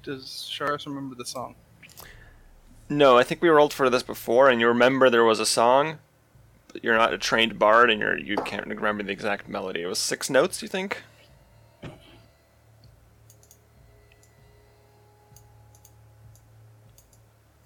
[0.02, 1.54] Does Charis remember the song?
[2.88, 5.98] No, I think we rolled for this before, and you remember there was a song,
[6.82, 9.82] you're not a trained bard, and you're you can't remember the exact melody.
[9.82, 11.02] It was six notes, you think?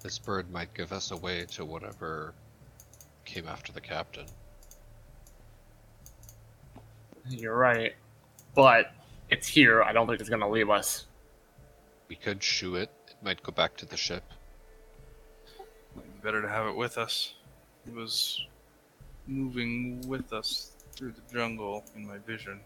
[0.01, 2.35] This bird might give us away to whatever
[3.25, 4.27] came after the captain.
[7.27, 7.95] You're right.
[8.53, 8.91] But
[9.29, 9.81] it's here.
[9.81, 11.07] I don't think it's gonna leave us.
[12.07, 12.91] We could shoo it.
[13.07, 14.23] It might go back to the ship.
[16.21, 17.33] Better to have it with us.
[17.87, 18.45] It was
[19.27, 22.59] moving with us through the jungle in my vision.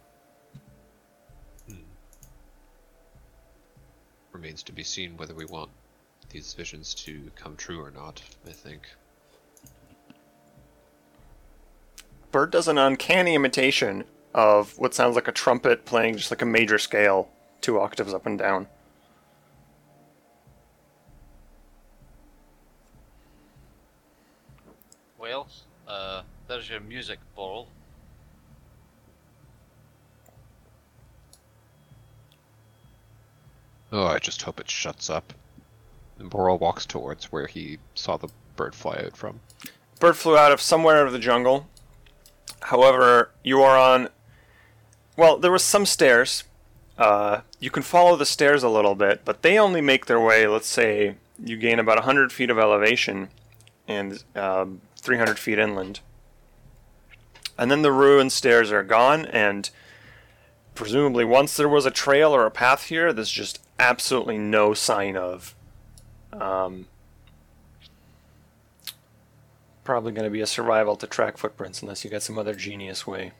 [1.67, 1.75] Hmm.
[4.31, 5.69] Remains to be seen whether we want
[6.29, 8.83] these visions to come true or not, I think.
[12.31, 14.03] Bird does an uncanny imitation
[14.35, 17.29] of what sounds like a trumpet playing just like a major scale,
[17.61, 18.67] two octaves up and down.
[25.17, 25.47] Well,
[25.87, 27.67] uh, there's your music, Boral.
[33.91, 35.33] Oh, I just hope it shuts up.
[36.17, 39.39] And Boral walks towards where he saw the bird fly out from.
[39.99, 41.67] Bird flew out of somewhere out of the jungle.
[42.61, 44.09] However, you are on.
[45.15, 46.43] Well, there was some stairs.
[46.97, 50.47] Uh, you can follow the stairs a little bit, but they only make their way.
[50.47, 53.29] Let's say you gain about 100 feet of elevation
[53.87, 56.01] and um, 300 feet inland.
[57.59, 59.69] And then the ruined stairs are gone, and
[60.75, 65.17] presumably once there was a trail or a path here, there's just absolutely no sign
[65.17, 65.53] of.
[66.31, 66.87] Um,
[69.83, 73.05] probably going to be a survival to track footprints unless you got some other genius
[73.05, 73.33] way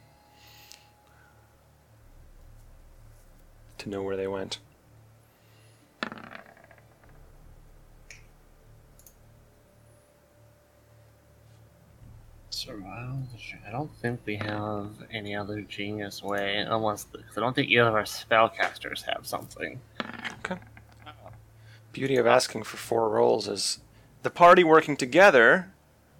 [3.77, 4.59] to know where they went.
[12.69, 13.23] Survival.
[13.67, 17.95] I don't think we have any other genius way, unless I don't think either of
[17.95, 19.79] our spellcasters have something.
[20.45, 20.61] Okay.
[21.93, 23.79] Beauty of asking for four rolls is
[24.21, 25.71] the party working together.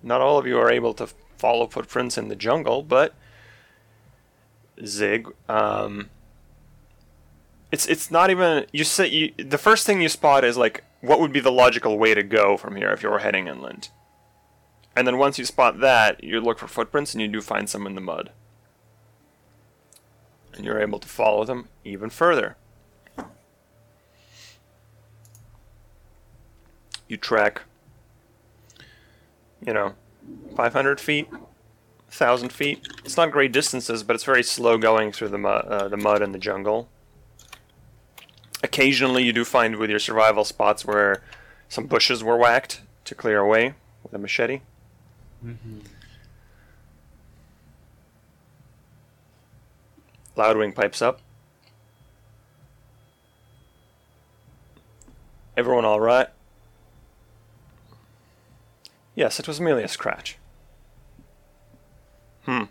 [0.02, 1.08] Not all of you are able to
[1.38, 3.14] follow footprints in the jungle, but
[4.84, 6.10] Zig, um,
[7.72, 11.20] it's it's not even you say you, the first thing you spot is like what
[11.20, 13.90] would be the logical way to go from here if you were heading inland.
[15.00, 17.88] And then once you spot that, you look for footprints and you do find some
[17.88, 18.32] in the mud.
[20.54, 22.58] And you're able to follow them even further.
[27.08, 27.62] You track,
[29.66, 29.94] you know,
[30.58, 31.30] 500 feet,
[32.10, 32.86] thousand feet.
[33.06, 36.22] It's not great distances, but it's very slow going through the mud, uh, the mud
[36.22, 36.90] and the jungle.
[38.62, 41.24] Occasionally, you do find with your survival spots where
[41.70, 44.60] some bushes were whacked to clear away with a machete.
[50.36, 51.20] Loudwing pipes up.
[55.58, 56.28] Everyone all right?
[59.16, 60.38] Yes, it was merely a scratch.
[62.46, 62.64] Hmm.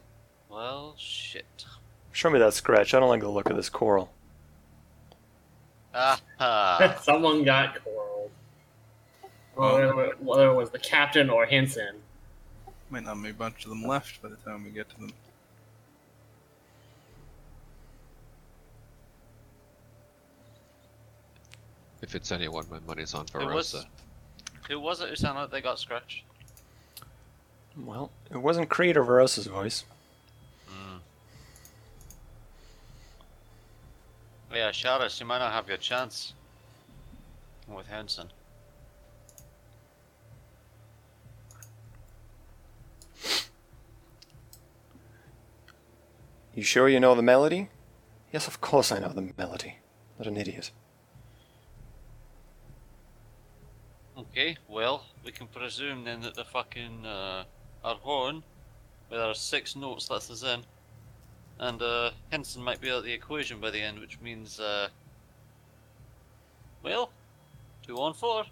[0.49, 1.67] Well, shit.
[2.13, 2.95] Show me that scratch.
[2.95, 4.11] I don't like the look of this coral.
[5.95, 8.31] Ah, Someone got coraled.
[9.55, 11.97] Whether, it- whether it was the captain or Henson.
[12.91, 15.13] Might not be a bunch of them left by the time we get to them.
[22.01, 23.87] If it's anyone, my money's on Who was- Verosa.
[24.69, 26.23] who was it who sounded like they got scratched?
[27.77, 29.85] Well, it wasn't Creed or Verosa's voice.
[30.69, 30.99] Hmm.
[34.53, 36.33] Yeah, Charis, you might not have your chance
[37.67, 38.31] with Henson.
[46.59, 47.69] You sure you know the melody?
[48.33, 49.77] Yes, of course I know the melody.
[50.19, 50.73] Not an idiot.
[54.19, 57.45] Okay, well, we can presume then that the fucking uh,
[57.85, 58.43] our horn
[59.09, 60.63] with our six notes lets us in,
[61.61, 64.89] and uh, Henson might be out of the equation by the end, which means uh,
[66.83, 67.13] well,
[67.87, 68.47] two on four.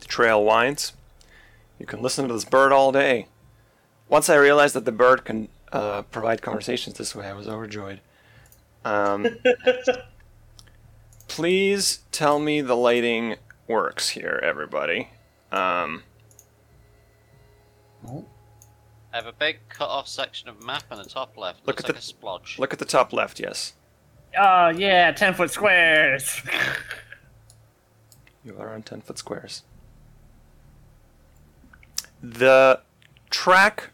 [0.00, 0.94] The trail winds.
[1.78, 3.26] You can listen to this bird all day.
[4.08, 8.00] Once I realized that the bird can uh, provide conversations this way, I was overjoyed.
[8.84, 9.26] Um,
[11.28, 13.36] please tell me the lighting
[13.66, 15.08] works here, everybody.
[15.50, 16.02] Um,
[18.06, 21.60] I have a big cut off section of map on the top left.
[21.66, 22.58] Look Looks at like the- a splodge.
[22.58, 23.72] look at the top left, yes.
[24.38, 26.40] Oh yeah, ten foot squares.
[28.46, 29.62] You are on 10 foot squares.
[32.22, 32.80] The
[33.30, 33.88] track,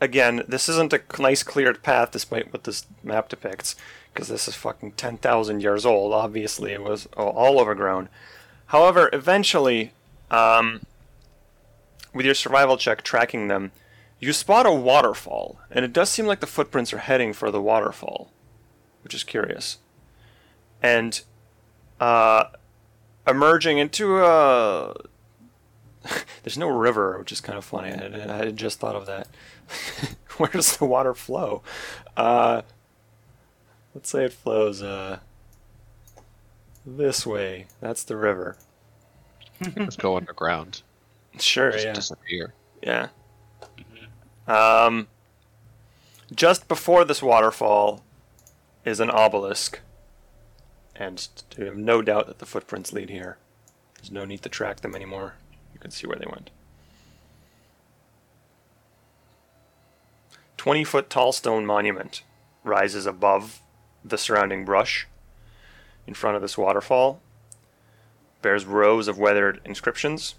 [0.00, 3.76] again, this isn't a nice cleared path despite what this map depicts,
[4.12, 6.12] because this is fucking 10,000 years old.
[6.12, 8.08] Obviously, it was all overgrown.
[8.66, 9.92] However, eventually,
[10.30, 10.80] um,
[12.12, 13.72] with your survival check tracking them,
[14.18, 17.60] you spot a waterfall, and it does seem like the footprints are heading for the
[17.60, 18.32] waterfall,
[19.02, 19.78] which is curious.
[20.82, 21.20] And,
[22.00, 22.44] uh,
[23.26, 24.94] emerging into a.
[26.42, 27.92] There's no river, which is kind of funny.
[27.92, 29.28] I, I had just thought of that.
[30.36, 31.62] Where does the water flow?
[32.16, 32.62] Uh,
[33.94, 35.18] let's say it flows uh,
[36.84, 37.66] this way.
[37.80, 38.56] That's the river.
[39.76, 40.82] Just go underground.
[41.38, 41.92] Sure, Just yeah.
[41.92, 42.54] disappear.
[42.82, 43.08] Yeah.
[44.46, 45.08] Um,
[46.34, 48.02] just before this waterfall
[48.84, 49.80] is an obelisk,
[50.94, 51.26] and
[51.58, 53.38] you have no doubt that the footprints lead here.
[53.96, 55.34] There's no need to track them anymore.
[55.86, 56.50] Can see where they went.
[60.56, 62.24] 20 foot tall stone monument
[62.64, 63.60] rises above
[64.04, 65.06] the surrounding brush
[66.04, 67.20] in front of this waterfall,
[68.42, 70.34] bears rows of weathered inscriptions,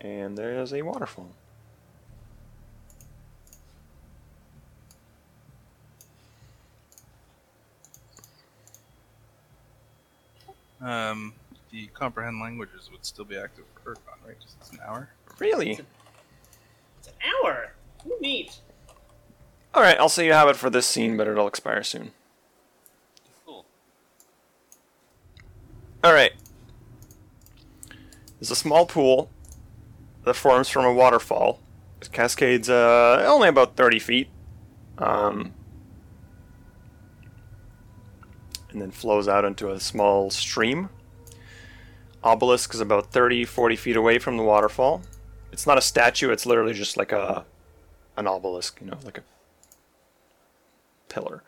[0.00, 1.30] and there's a waterfall.
[10.80, 11.34] Um,
[11.74, 14.40] the comprehend languages would still be active for Urkon, right?
[14.40, 15.08] Just it's an hour.
[15.40, 15.72] Really?
[15.72, 17.72] It's an hour.
[18.20, 18.60] Neat.
[19.74, 22.12] All right, I'll say you have it for this scene, but it'll expire soon.
[23.44, 23.66] Cool.
[26.04, 26.32] All right.
[28.38, 29.28] There's a small pool
[30.22, 31.58] that forms from a waterfall.
[32.00, 34.28] It cascades uh, only about 30 feet.
[34.98, 35.52] Um,
[38.70, 40.88] and then flows out into a small stream.
[42.24, 45.02] Obelisk is about 30, 40 feet away from the waterfall.
[45.52, 47.44] It's not a statue, it's literally just like a
[48.16, 49.22] an obelisk, you know, like a
[51.08, 51.42] pillar.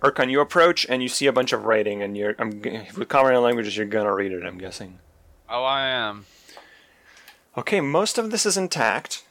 [0.00, 2.60] Urkon, you approach and you see a bunch of writing, and you're I'm,
[2.96, 4.44] with comprehend languages, you're gonna read it.
[4.44, 4.98] I'm guessing.
[5.48, 6.24] Oh, I am.
[7.56, 9.24] Okay, most of this is intact.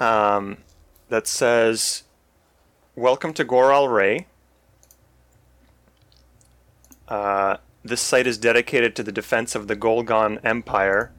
[0.00, 0.58] Um,
[1.08, 2.02] that says,
[2.96, 4.26] "Welcome to Goral Ray."
[7.06, 11.12] Uh, this site is dedicated to the defense of the Ghol-Gan Empire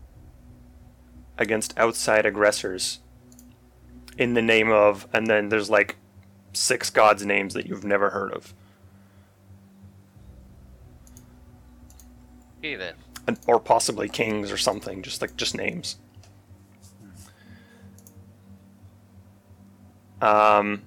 [1.38, 3.00] against outside aggressors
[4.18, 5.98] in the name of, and then there's like
[6.54, 8.54] six gods' names that you've never heard of.
[12.60, 12.96] Okay, then.
[13.28, 15.98] And, or possibly kings or something, just like just names.
[20.22, 20.82] Um,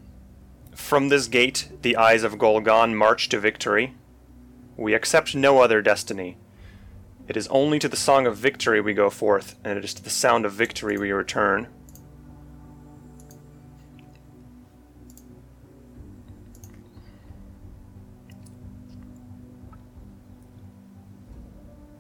[0.75, 3.95] from this gate, the eyes of Ghol-Gan march to victory.
[4.79, 6.37] We accept no other destiny.
[7.27, 10.05] It is only to the song of victory we go forth, and it is to
[10.05, 11.67] the sound of victory we return.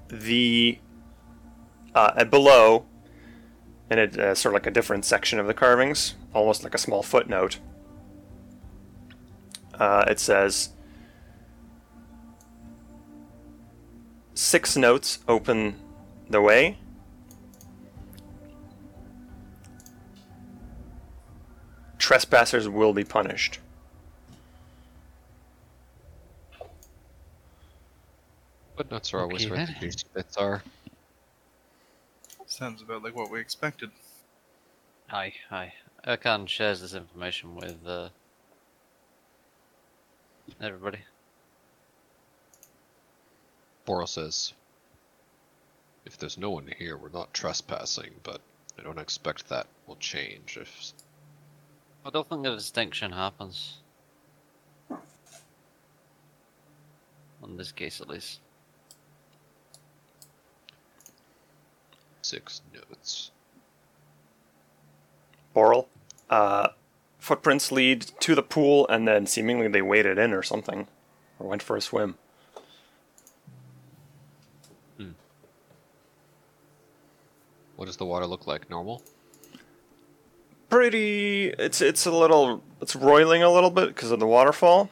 [0.08, 0.78] The
[1.96, 2.86] uh, below,
[3.90, 6.78] and it uh, sort of like a different section of the carvings, almost like a
[6.78, 7.58] small footnote.
[9.74, 10.70] Uh, it says
[14.38, 15.74] six notes open
[16.30, 16.78] the way.
[21.98, 23.58] Trespassers will be punished.
[28.76, 29.80] Footnotes are always Okay, where the then.
[29.80, 30.62] juicy bits are.
[32.46, 33.90] Sounds about like what we expected.
[35.10, 35.72] Aye, aye.
[36.06, 38.10] Urkon shares this information with uh,
[40.60, 41.00] everybody.
[43.88, 44.52] Boral says,
[46.04, 48.42] if there's no one here, we're not trespassing, but
[48.78, 50.92] I don't expect that will change if
[52.04, 53.78] I don't think a distinction happens.
[57.42, 58.40] On this case, at least.
[62.20, 63.30] six notes.
[65.56, 65.86] Boral.
[66.28, 66.68] Uh,
[67.18, 70.88] footprints lead to the pool, and then seemingly they waded in or something,
[71.38, 72.18] or went for a swim.
[77.78, 78.68] What does the water look like?
[78.68, 79.04] Normal?
[80.68, 81.50] Pretty.
[81.50, 82.64] It's it's a little.
[82.82, 84.90] It's roiling a little bit because of the waterfall,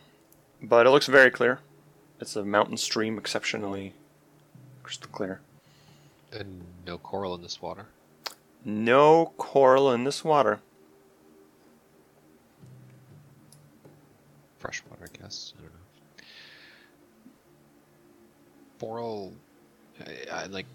[0.63, 1.59] but it looks very clear.
[2.21, 3.93] It's a mountain stream, exceptionally
[4.85, 5.41] crystal clear.
[6.33, 7.87] And no coral in this water.
[8.65, 10.61] No coral in this water.
[14.61, 15.55] Fresh water, I guess.
[15.59, 15.73] I don't
[18.81, 18.95] know.
[18.95, 19.33] Boral,
[20.31, 20.67] I, I like.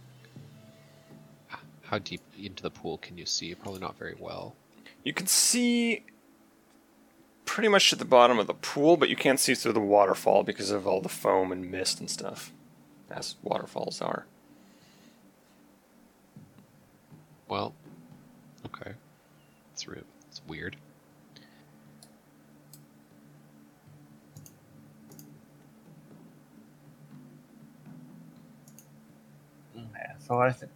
[1.91, 3.53] H- How deep into the pool can you see?
[3.55, 4.55] Probably not very well.
[5.03, 6.03] You can see
[7.45, 10.43] pretty much at the bottom of the pool, but you can't see through the waterfall
[10.43, 12.51] because of all the foam and mist and stuff,
[13.09, 14.25] as waterfalls are.
[17.49, 17.73] Well,
[18.65, 18.93] okay.
[19.73, 20.03] It's real.
[20.29, 20.77] It's weird.
[29.77, 29.85] Mm.
[29.89, 30.71] Okay, so I think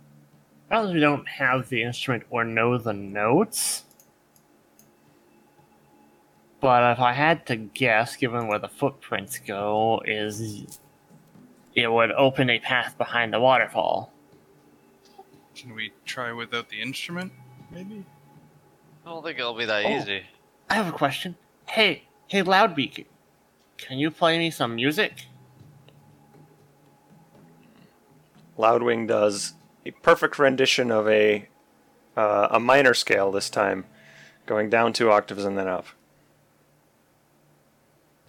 [0.84, 3.84] as we don't have the instrument or know the notes,
[6.60, 10.66] but if I had to guess, given where the footprints go, is
[11.76, 14.12] it would open a path behind the waterfall.
[15.56, 17.32] Can we try without the instrument?
[17.72, 18.06] Maybe.
[19.06, 19.90] I don't think it'll be that Oh.
[19.98, 20.24] easy.
[20.70, 21.36] I have a question.
[21.68, 23.06] Hey, hey, Loudbeak,
[23.78, 25.26] can you play me some music?
[28.58, 29.54] Loudwing does
[29.86, 31.48] a perfect rendition of a
[32.18, 33.86] uh, a minor scale this time,
[34.46, 35.86] going down two octaves and then up.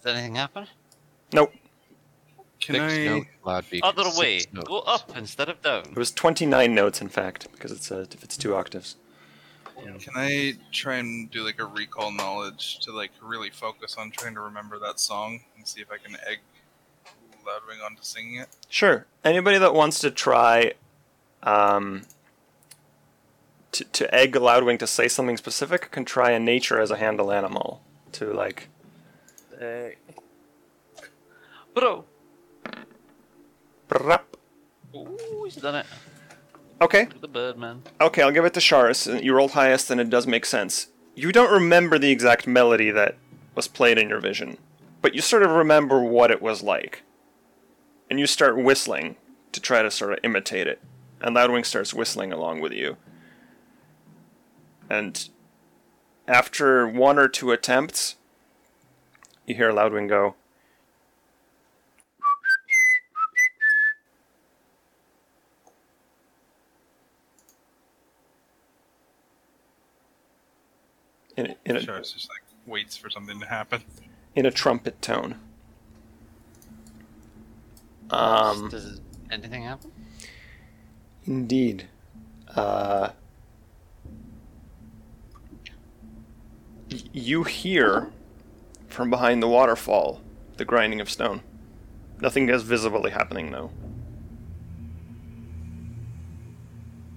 [0.03, 0.67] Does anything happen?
[1.33, 1.53] Nope,
[2.61, 3.05] Can Six I?
[3.05, 4.41] note, loud beacon, Other six way.
[4.53, 4.67] notes.
[4.67, 5.83] Go up instead of down.
[5.91, 8.95] it was twenty nine notes in fact because it's a, if it's two octaves.
[9.77, 14.33] Can I try and do like a recall knowledge to like really focus on trying
[14.33, 16.39] to remember that song and see if I can egg
[17.45, 18.47] Loudwing onto singing it?
[18.69, 19.05] Sure.
[19.23, 20.73] Anybody that wants to try
[21.43, 22.03] um,
[23.71, 27.31] to, to egg Loudwing to say something specific can try a nature as a handle
[27.31, 27.81] animal
[28.13, 28.69] to like
[31.73, 32.05] Bro.
[33.89, 34.21] brap.
[34.95, 35.85] Ooh, he's done it.
[36.81, 37.07] Okay.
[37.21, 37.83] The bird, man.
[37.99, 39.07] Okay, I'll give it to Charis.
[39.07, 40.87] You rolled highest and it does make sense.
[41.15, 43.17] You don't remember the exact melody that
[43.55, 44.57] was played in your vision,
[45.01, 47.01] but you sort of remember what it was like.
[48.09, 49.15] And you start whistling
[49.51, 50.81] to try to sort of imitate it.
[51.21, 52.97] And Loudwing starts whistling along with you.
[54.89, 55.29] And
[56.27, 58.15] after one or two attempts,
[59.45, 60.35] you hear Loudwing go,
[71.35, 73.81] in a, in a, Sure, it's just like waits for something to happen.
[74.35, 75.35] in a trumpet tone.
[78.09, 79.91] Um, Does anything happen?
[81.27, 81.87] Indeed.
[82.55, 83.09] Uh,
[87.11, 88.09] you hear
[88.87, 90.21] from behind the waterfall
[90.55, 91.41] the grinding of stone.
[92.19, 93.69] Nothing is visibly happening, though.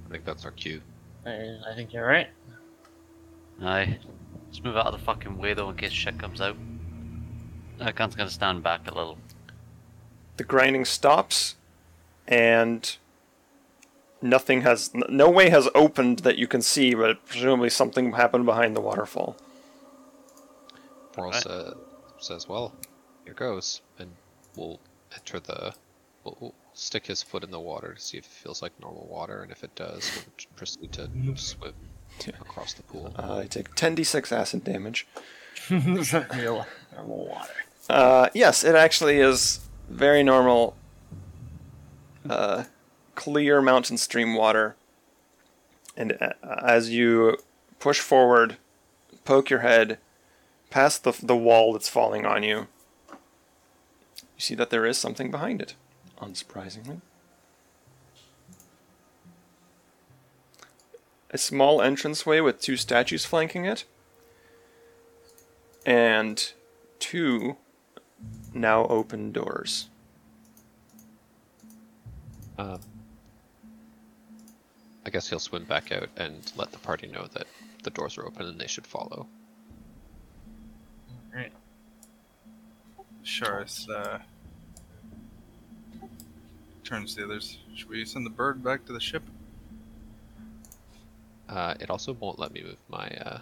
[0.07, 0.82] I think that's our cue.
[1.24, 2.27] I, I think you're right.
[3.62, 3.99] Aye.
[4.51, 6.57] Just move out of the fucking way though in case shit comes out.
[7.81, 9.19] Urkon's gonna stand back a little.
[10.37, 11.55] The grinding stops,
[12.27, 12.97] and
[14.22, 14.90] nothing has.
[14.94, 19.36] No way has opened that you can see, but presumably something happened behind the waterfall.
[21.14, 21.42] Boral Right.
[21.42, 21.74] sa-
[22.18, 22.72] says, "Well,
[23.24, 24.10] here goes," and
[24.56, 24.80] we'll
[25.14, 25.74] enter the.
[26.24, 29.06] We'll, we'll stick his foot in the water to see if it feels like normal
[29.10, 31.72] water, and if it does, we'll proceed to swim
[32.40, 33.12] across the pool.
[33.18, 35.06] Uh, I take 10d6 acid damage.
[35.70, 37.52] Normal water.
[37.88, 40.76] Uh, yes, it actually is very normal,
[42.28, 42.64] uh,
[43.15, 44.77] clear mountain stream water.
[45.97, 47.39] And uh, as you
[47.78, 48.57] push forward,
[49.24, 49.99] poke your head
[50.70, 52.69] past the, the wall that's falling on you,
[53.09, 53.16] you
[54.39, 55.74] see that there is something behind it,
[56.20, 57.01] unsurprisingly.
[61.32, 63.85] A small entranceway with two statues flanking it,
[65.85, 66.53] and
[66.99, 67.57] two
[68.53, 69.89] now open doors.
[72.59, 72.81] Um,
[75.06, 77.47] I guess he'll swim back out and let the party know that
[77.82, 79.27] the doors are open and they should follow.
[81.35, 81.52] Right.
[83.24, 84.18] Charis uh,
[86.85, 87.59] turns to the others.
[87.74, 89.22] Should we send the bird back to the ship?
[91.48, 93.09] Uh, it also won't let me move my.
[93.09, 93.39] Uh,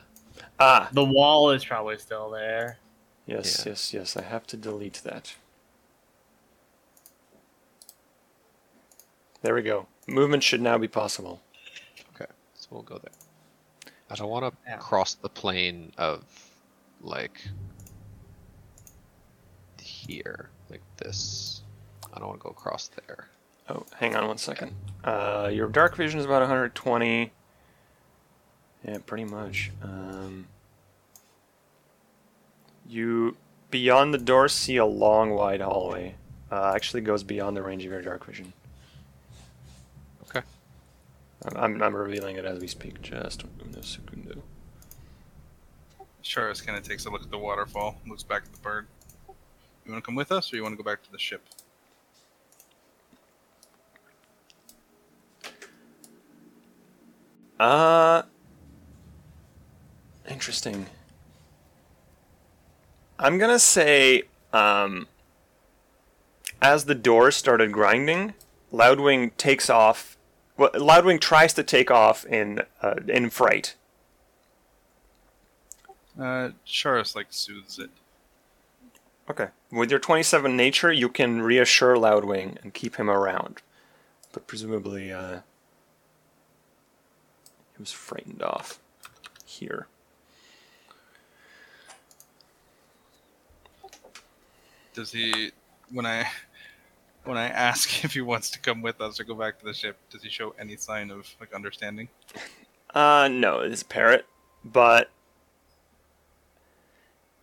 [0.60, 2.78] Ah, The wall is probably still there.
[3.26, 3.70] yes, Yeah.
[3.72, 4.16] yes, yes.
[4.16, 5.34] I have to delete that.
[9.42, 9.86] There we go.
[10.06, 11.40] Movement should now be possible.
[12.70, 13.12] Okay, so we'll go there.
[14.10, 14.76] I don't want to Yeah.
[14.78, 16.24] cross the plane of
[17.00, 17.40] like
[19.80, 21.62] here, like this.
[22.12, 23.28] I don't want to go across there.
[23.68, 24.74] Oh, hang on one second.
[25.04, 27.32] Uh, your dark vision is about 120.
[28.84, 29.70] Yeah, pretty much.
[29.82, 30.46] Um,
[32.86, 33.36] you
[33.70, 36.14] beyond the door see a long, wide hallway.
[36.50, 38.54] Uh, actually, goes beyond the range of your dark vision.
[41.56, 43.00] I'm, I'm, revealing it as we speak.
[43.00, 44.42] Just uno segundo.
[46.22, 48.86] Charis kind of takes a look at the waterfall, looks back at the bird.
[49.86, 51.48] You want to come with us, or you want to go back to the ship?
[57.58, 58.22] Uh,
[60.28, 60.86] interesting.
[63.18, 65.08] I'm gonna say, um,
[66.60, 68.34] as the door started grinding,
[68.72, 70.17] Loudwing takes off.
[70.58, 73.76] Well, Loudwing tries to take off in uh, in fright.
[76.20, 77.90] Uh, Charis like soothes it.
[79.30, 79.48] Okay.
[79.70, 83.62] With your 27 nature, you can reassure Loudwing and keep him around,
[84.32, 85.40] but presumably, uh,
[87.76, 88.80] he was frightened off
[89.44, 89.86] here.
[94.92, 95.52] Does he?
[95.92, 96.26] When I
[97.28, 99.74] when I ask if he wants to come with us or go back to the
[99.74, 102.08] ship, does he show any sign of like understanding?
[102.94, 104.26] Uh, no, it's a parrot,
[104.64, 105.10] but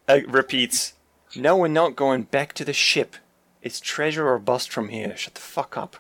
[0.08, 0.94] uh, repeats,
[1.36, 3.16] No, we're not going back to the ship.
[3.62, 5.16] It's treasure or bust from here.
[5.16, 5.98] Shut the fuck up.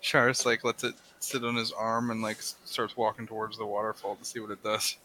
[0.00, 4.16] Charis like lets it sit on his arm and like starts walking towards the waterfall
[4.16, 4.96] to see what it does.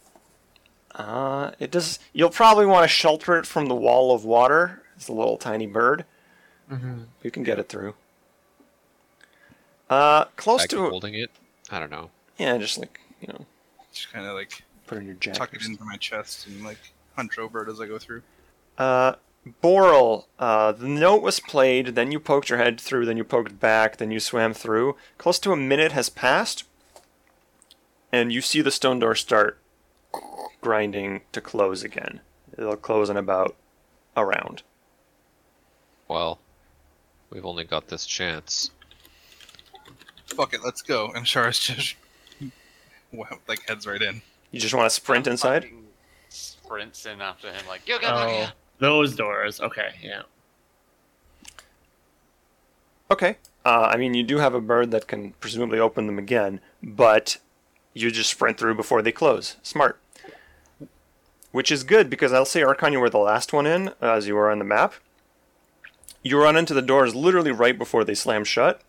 [0.96, 2.00] Uh, it does.
[2.14, 4.84] You'll probably want to shelter it from the wall of water.
[4.96, 6.06] It's a little tiny bird.
[6.72, 7.04] Mm-hmm.
[7.24, 7.96] You can get it through.
[9.90, 11.32] Uh, close Bag to holding it.
[11.72, 12.12] I don't know.
[12.38, 13.46] yeah, just like you know,
[13.92, 15.38] Just kind of like put it in your jacket.
[15.40, 16.78] tuck it into my chest and like
[17.16, 18.22] hunch over it as I go through.
[18.78, 19.14] Uh,
[19.64, 23.60] Boral, uh, the note was played, then you poked your head through, then you poked
[23.60, 24.96] back, then you swam through.
[25.18, 26.66] Close to a minute has passed,
[28.12, 29.58] and you see the stone door start
[30.62, 32.20] grinding to close again.
[32.58, 33.56] It'll close in about
[34.16, 34.62] a round.
[36.08, 36.40] Well,
[37.30, 38.72] we've only got this chance.
[40.26, 41.12] Fuck it, let's go.
[41.16, 41.96] And Charis just
[43.12, 44.22] wow, like heads right in.
[44.52, 45.68] You just want to sprint inside?
[46.30, 49.60] Sprints in after him like, you get back Oh, those doors.
[49.60, 50.24] Okay, yeah.
[53.12, 53.38] Okay.
[53.66, 57.38] Uh, I mean, you do have a bird that can presumably open them again, but
[57.94, 59.58] you just sprint through before they close.
[59.64, 60.00] Smart.
[61.52, 64.36] Which is good because I'll say Urkon, you were the last one in, as you
[64.36, 64.94] were on the map.
[66.24, 68.82] You run into the doors literally right before they slam shut,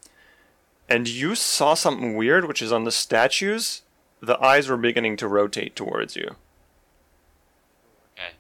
[0.89, 3.83] and you saw something weird, which is on the statues.
[4.21, 6.37] The eyes were beginning to rotate towards you.
[8.17, 8.33] Okay.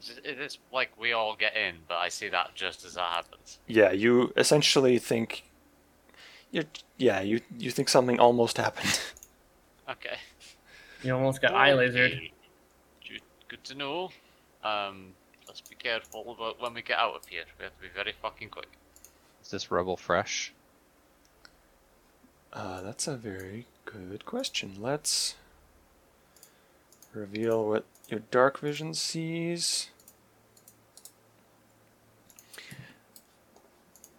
[0.00, 3.10] It- It is like we all get in, but I see that just as that
[3.12, 3.58] happens.
[3.66, 5.44] Yeah, you essentially think.
[6.50, 6.64] you
[6.96, 9.00] yeah, you you think something almost happened.
[9.90, 10.18] Okay.
[11.02, 12.30] You almost got eye lasered.
[13.08, 14.10] Good- Good to know.
[14.62, 15.27] Um, let's be
[15.78, 17.44] careful about when we get out of here.
[17.58, 18.68] We have to be very fucking quick.
[19.42, 20.52] Is this rebel fresh?
[22.52, 24.74] Uh, that's a very good question.
[24.78, 25.36] Let's
[27.12, 29.90] reveal what your dark vision sees.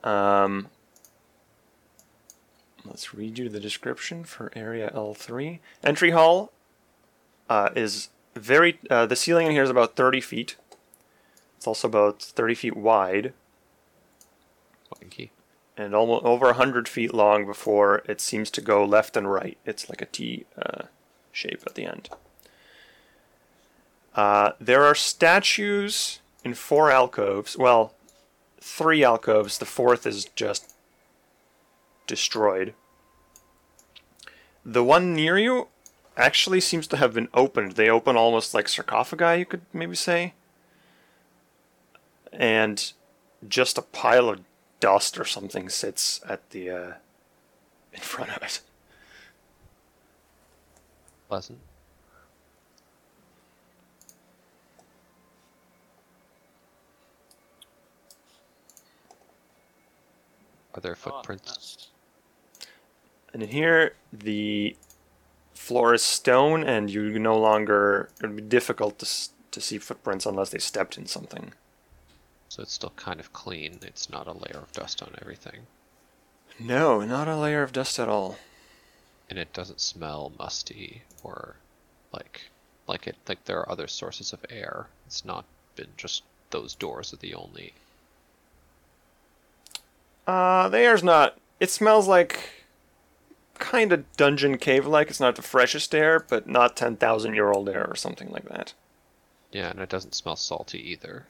[0.03, 0.69] Um,
[2.85, 5.59] let's read you the description for area L3.
[5.83, 6.51] Entry hall
[7.49, 8.79] uh, is very.
[8.89, 10.55] Uh, the ceiling in here is about 30 feet.
[11.59, 13.33] It's also about 30 feet wide
[14.95, 15.31] Wanky.
[15.75, 19.57] and almost over 100 feet long before it seems to go left and right.
[19.65, 20.83] It's like a T uh,
[21.33, 22.07] shape at the end.
[24.15, 27.57] Uh, there are statues in four alcoves.
[27.57, 27.93] Well,
[28.61, 29.57] three alcoves.
[29.57, 30.73] The fourth is just
[32.07, 32.73] destroyed.
[34.63, 35.67] The one near you
[36.15, 37.73] actually seems to have been opened.
[37.73, 40.35] They open almost like sarcophagi, you could maybe say.
[42.31, 42.91] And
[43.47, 44.41] just a pile of
[44.79, 46.93] dust or something sits at the uh,
[47.93, 48.61] in front of it.
[51.27, 51.59] Pleasant.
[60.73, 61.89] Are there Oh, footprints?
[63.33, 64.75] And in here, the
[65.53, 70.25] floor is stone, and you no longer it would be difficult to to see footprints
[70.25, 71.53] unless they stepped in something.
[72.49, 73.79] So it's still kind of clean.
[73.83, 75.67] It's not a layer of dust on everything.
[76.59, 78.37] No, not a layer of dust at all.
[79.29, 81.55] And it doesn't smell musty or
[82.11, 82.49] like
[82.87, 84.87] like it like there are other sources of air.
[85.05, 85.45] It's not
[85.75, 87.73] been just those doors are the only
[90.27, 91.37] Uh, the air's not.
[91.59, 92.65] It smells like
[93.57, 95.09] kind of dungeon cave like.
[95.09, 98.47] It's not the freshest air, but not ten thousand year old air or something like
[98.49, 98.73] that.
[99.51, 101.25] Yeah, and it doesn't smell salty either.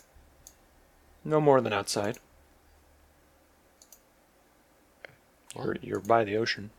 [1.24, 2.18] No more than outside.
[5.56, 6.70] Well, You're, you're by the ocean.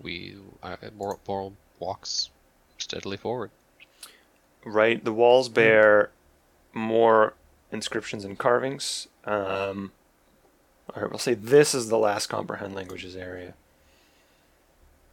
[0.00, 2.30] we uh, Boral, Boral walks
[2.78, 3.50] steadily forward.
[4.64, 5.02] right?
[5.04, 6.10] The walls bear
[6.72, 7.34] more
[7.72, 9.06] inscriptions and carvings.
[9.24, 9.92] Um,
[10.94, 13.54] all right, we'll say this is the last comprehend languages area.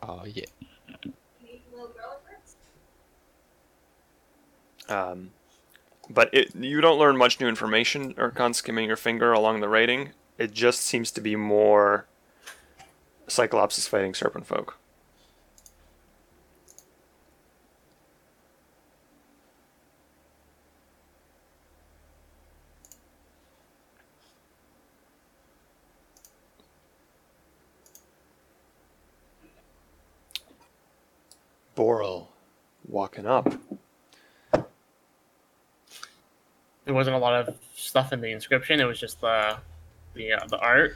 [0.01, 0.45] Uh yeah.
[4.89, 5.31] Um,
[6.09, 9.69] but it, you don't learn much new information or con skimming your finger along the
[9.69, 10.11] rating.
[10.38, 12.05] It just seems to be more
[13.27, 14.77] Cyclops is fighting serpent folk.
[31.75, 32.27] Boral
[32.88, 33.53] walking up.
[36.88, 38.80] There wasn't a lot of stuff in the inscription.
[38.80, 39.57] It was just the
[40.14, 40.95] the uh, the art.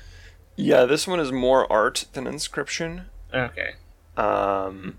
[0.55, 3.07] Yeah, this one is more art than inscription.
[3.34, 3.72] Okay.
[4.15, 4.97] Um,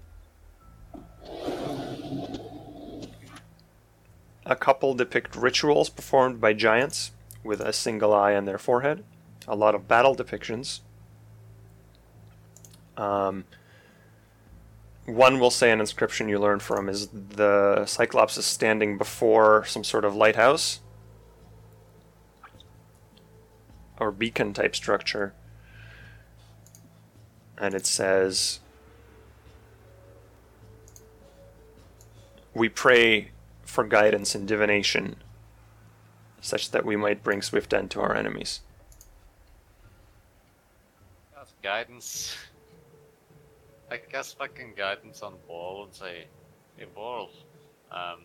[4.44, 7.12] a couple depict rituals performed by giants
[7.42, 9.02] with a single eye on their forehead.
[9.48, 10.80] A lot of battle depictions.
[12.98, 13.44] Um,
[15.06, 19.82] one will say an inscription you learn from is the Cyclops is standing before some
[19.82, 20.80] sort of lighthouse
[23.98, 25.34] or beacon type structure.
[27.58, 28.60] And it says,
[32.54, 33.30] We pray
[33.64, 35.16] for guidance and divination,
[36.40, 38.60] such that we might bring swift end to our enemies.
[41.34, 42.36] That's guidance.
[43.92, 46.24] I guess fucking guidance on ball and say,
[46.78, 47.28] hey ball.
[47.90, 48.22] Um,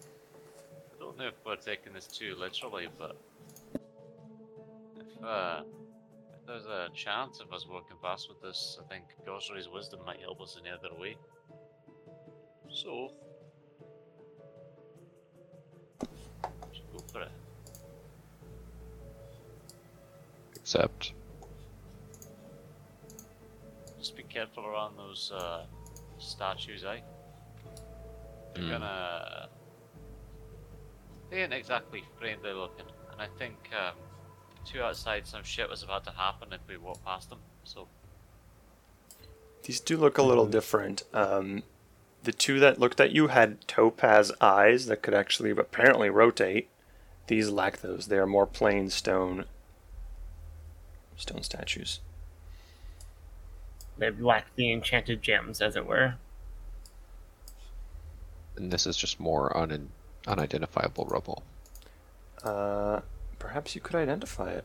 [0.00, 3.14] I don't know if we're taking this too literally, but
[4.98, 5.60] if uh,
[6.32, 10.20] if there's a chance of us working fast with this, I think Gozreh's wisdom might
[10.20, 11.14] help us in the other way.
[12.70, 13.12] So,
[16.00, 17.32] go for it.
[20.56, 21.12] Except
[24.00, 25.64] Just be careful around those uh,
[26.18, 27.00] statues, eh?
[28.54, 28.70] They're Mm.
[28.70, 29.48] gonna.
[31.30, 33.94] They ain't exactly friendly looking, and I think um,
[34.64, 37.38] two outside some shit was about to happen if we walked past them.
[37.64, 37.88] So
[39.64, 41.04] These do look a little different.
[41.14, 41.62] Um,
[42.22, 46.68] the two that looked at you had topaz eyes that could actually apparently rotate.
[47.28, 48.06] These lack those.
[48.08, 49.44] They are more plain stone
[51.16, 52.00] stone statues.
[54.00, 56.14] They lack the enchanted gems, as it were.
[58.56, 59.90] and this is just more un-
[60.26, 61.42] unidentifiable rubble.
[62.42, 63.00] Uh,
[63.38, 64.64] perhaps you could identify it.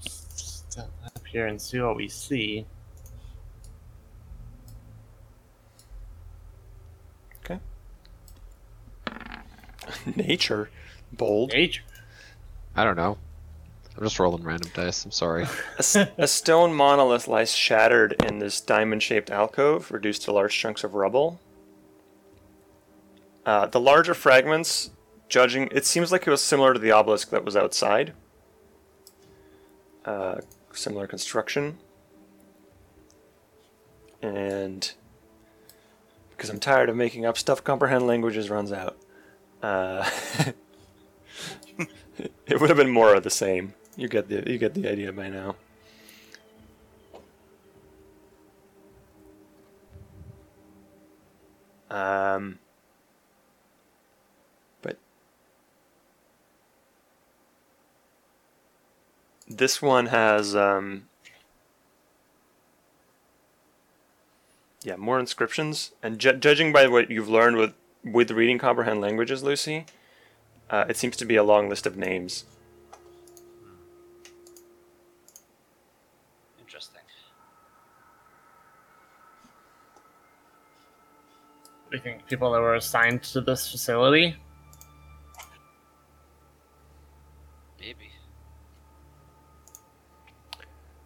[0.00, 2.66] Step up here and see what we see.
[7.44, 7.60] Okay.
[10.16, 10.68] Nature,
[11.12, 11.52] bold.
[11.52, 11.82] Nature.
[12.76, 13.16] I don't know.
[13.96, 15.04] I'm just rolling random dice.
[15.04, 15.46] I'm sorry.
[16.18, 21.40] A, stone monolith lies shattered in this diamond-shaped alcove, reduced to large chunks of rubble.
[23.46, 24.90] Uh, the larger fragments,
[25.28, 28.14] judging, it seems like it was similar to the obelisk that was outside.
[30.04, 30.40] Uh,
[30.72, 31.78] similar construction.
[34.20, 34.92] And
[36.30, 38.96] because I'm tired of making up stuff, comprehend languages runs out.
[39.62, 40.08] Uh,
[42.18, 43.74] it would have been more of the same.
[43.96, 45.56] You get the you get the idea by now.
[51.90, 52.58] Um,
[54.82, 54.98] but
[59.46, 61.04] this one has um,
[64.82, 69.44] yeah more inscriptions, and ju- judging by what you've learned with with reading comprehend languages,
[69.44, 69.86] Lucy,
[70.68, 72.44] uh, it seems to be a long list of names.
[76.58, 77.02] Interesting.
[81.94, 84.34] We think people that were assigned to this facility.
[87.78, 88.10] Maybe.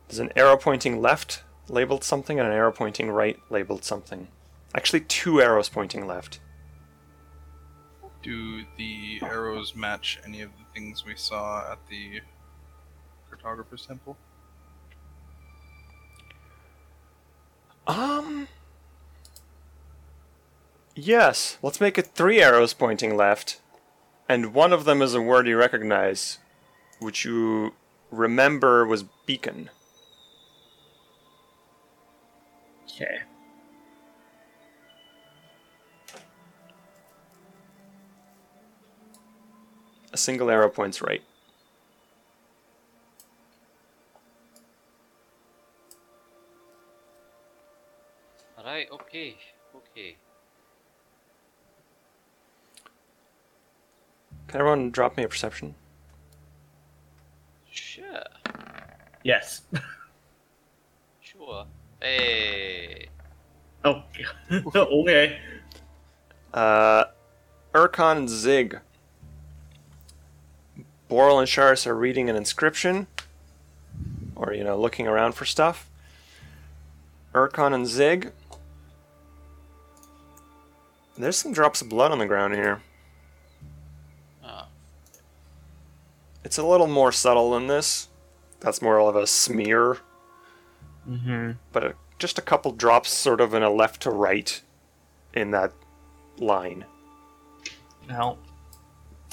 [0.09, 4.29] There's an arrow pointing left labeled something, and an arrow pointing right labeled something.
[4.75, 6.41] Actually, two arrows pointing left.
[8.23, 12.23] Do the arrows match any of the things we saw at the
[13.31, 14.17] cartographer's temple?
[17.87, 18.49] Um.
[21.01, 23.61] Yes, let's make it three arrows pointing left,
[24.29, 26.39] and one of them is a word you recognize,
[26.99, 27.75] which you
[28.11, 29.71] remember was beacon.
[32.91, 33.19] Okay.
[40.13, 41.23] A single arrow points right.
[48.59, 49.37] Alright, okay,
[49.77, 50.17] okay.
[54.49, 55.75] Can everyone drop me a perception?
[57.71, 58.05] Sure,
[59.23, 59.63] Yes.
[61.21, 61.67] sure.
[62.01, 63.09] Hey.
[63.85, 64.03] Oh.
[64.75, 65.39] okay.
[66.55, 67.05] Uh,
[67.75, 68.81] Urkon and Zig.
[71.11, 73.07] Boral and Charis are reading an inscription,
[74.37, 75.89] or you know, looking around for stuff.
[77.35, 78.33] Urkon and Zig.
[81.17, 82.81] There's some drops of blood on the ground here.
[86.49, 88.09] It's a little more subtle than this.
[88.61, 89.99] That's more of a smear,
[91.07, 91.51] Mm-hmm.
[91.73, 94.63] but a, just a couple drops, sort of in a left to right,
[95.35, 95.75] in that
[96.39, 96.87] line.
[98.09, 98.39] Well,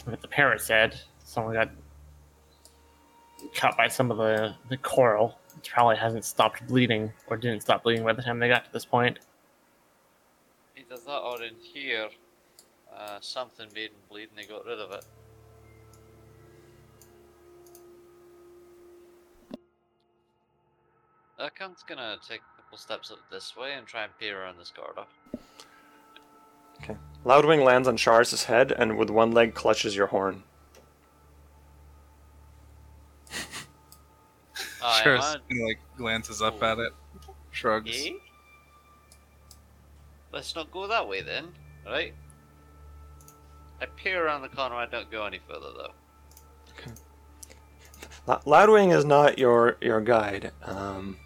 [0.06, 1.70] like the parrot said, someone got
[3.54, 5.40] cut by some of the, the coral.
[5.56, 8.74] It probably hasn't stopped bleeding, or didn't stop bleeding by the time they got to
[8.74, 9.20] this point.
[10.76, 12.10] either that or in here,
[12.94, 15.06] uh, something made him bleed and they got rid of it.
[21.40, 24.72] Urkon's gonna take a couple steps up this way and try and peer around this
[24.72, 25.06] corridor.
[26.82, 26.96] Okay.
[27.26, 30.44] Loudwing lands on Charis' head and with one leg clutches your horn.
[34.84, 35.18] I sure.
[35.18, 36.94] am like glances up at it,
[37.52, 37.92] shrugs.
[38.06, 38.12] Eh?
[40.32, 41.48] Let's not go that way then,
[41.86, 42.14] right?
[43.82, 45.94] I peer around the corner, I don't go any further though.
[48.28, 50.52] Lo- Loudwing is not your your guide.
[50.64, 51.18] Um,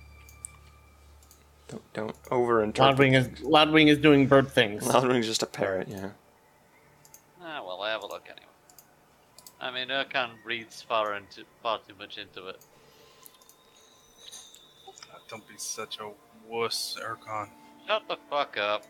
[1.70, 2.74] don't don't overinterpret.
[2.76, 3.28] Loudwing is.
[3.42, 4.84] Loudwing is doing bird things.
[4.86, 5.88] Loudwing's just a parrot.
[5.88, 6.10] Yeah.
[7.42, 8.46] Ah, well, I have a look anyway.
[9.62, 12.60] I mean, Urkon reads far into far too much into it.
[15.30, 16.10] Don't be such a
[16.50, 17.50] wuss, Urkon.
[17.88, 18.84] Shut the fuck up.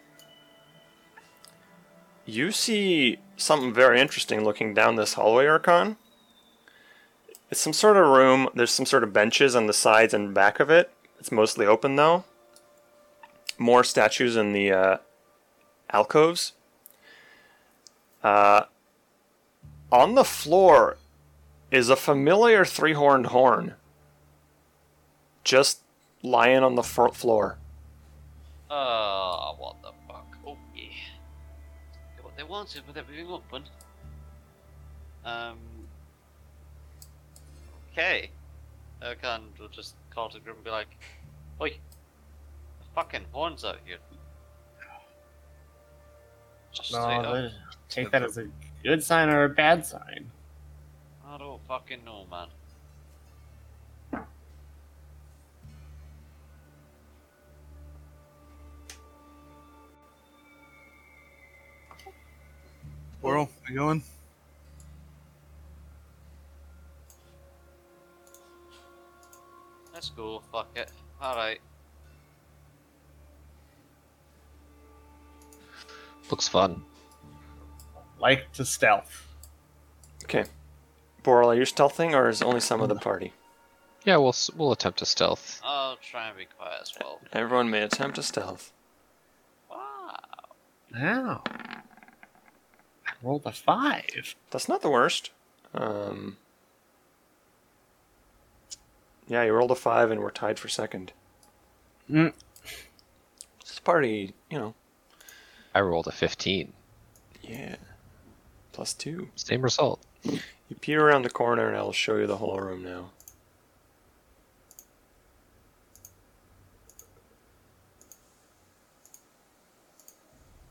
[2.25, 5.97] You see something very interesting looking down this hallway, Urkon.
[7.51, 8.47] It's some sort of room.
[8.53, 10.91] There's some sort of benches on the sides and back of it.
[11.19, 12.23] It's mostly open though.
[13.59, 14.97] More statues in the uh,
[15.91, 16.53] alcoves.
[18.23, 18.63] Uh,
[19.91, 20.97] on the floor
[21.69, 23.75] is a familiar three horned horn.
[25.43, 25.81] Just
[26.23, 27.57] lying on the fro- floor.
[28.69, 30.25] Oh, what the fuck?
[30.47, 30.85] Oh, yeah.
[32.21, 33.63] What they wanted with everything open.
[35.25, 35.57] Um.
[37.91, 38.29] Okay.
[39.03, 40.89] Urkon will just call to group and be like,
[41.61, 41.77] Oi,
[42.99, 43.97] fucking horns out here.
[46.73, 47.49] Just No,
[47.87, 48.47] take that as a
[48.83, 50.29] good sign or a bad sign.
[51.25, 52.47] I don't fucking know, man.
[63.23, 64.03] Boral, you going?
[69.93, 70.91] Let's go, fuck it.
[71.21, 71.61] Alright.
[76.29, 76.83] Looks fun.
[78.19, 79.25] Like to stealth.
[80.23, 80.45] Okay.
[81.23, 83.33] Boral, are you stealthing, or is only some of the party?
[84.05, 85.61] Yeah, we'll we'll attempt to stealth.
[85.63, 87.19] I'll try and be quiet as well.
[87.33, 88.71] Everyone may attempt to stealth.
[89.69, 90.17] Wow.
[90.93, 91.43] Wow.
[93.05, 94.35] I rolled a five.
[94.51, 95.31] That's not the worst.
[95.73, 96.37] Um,
[99.27, 101.11] yeah, you rolled a five, and we're tied for second.
[102.09, 102.33] Mm.
[103.61, 104.73] This party, you know,
[105.73, 106.73] I rolled a 15.
[107.41, 107.75] yeah,
[108.71, 109.29] plus two.
[109.35, 110.01] Same result.
[110.23, 113.09] You peer around the corner, and I'll show you the whole room now.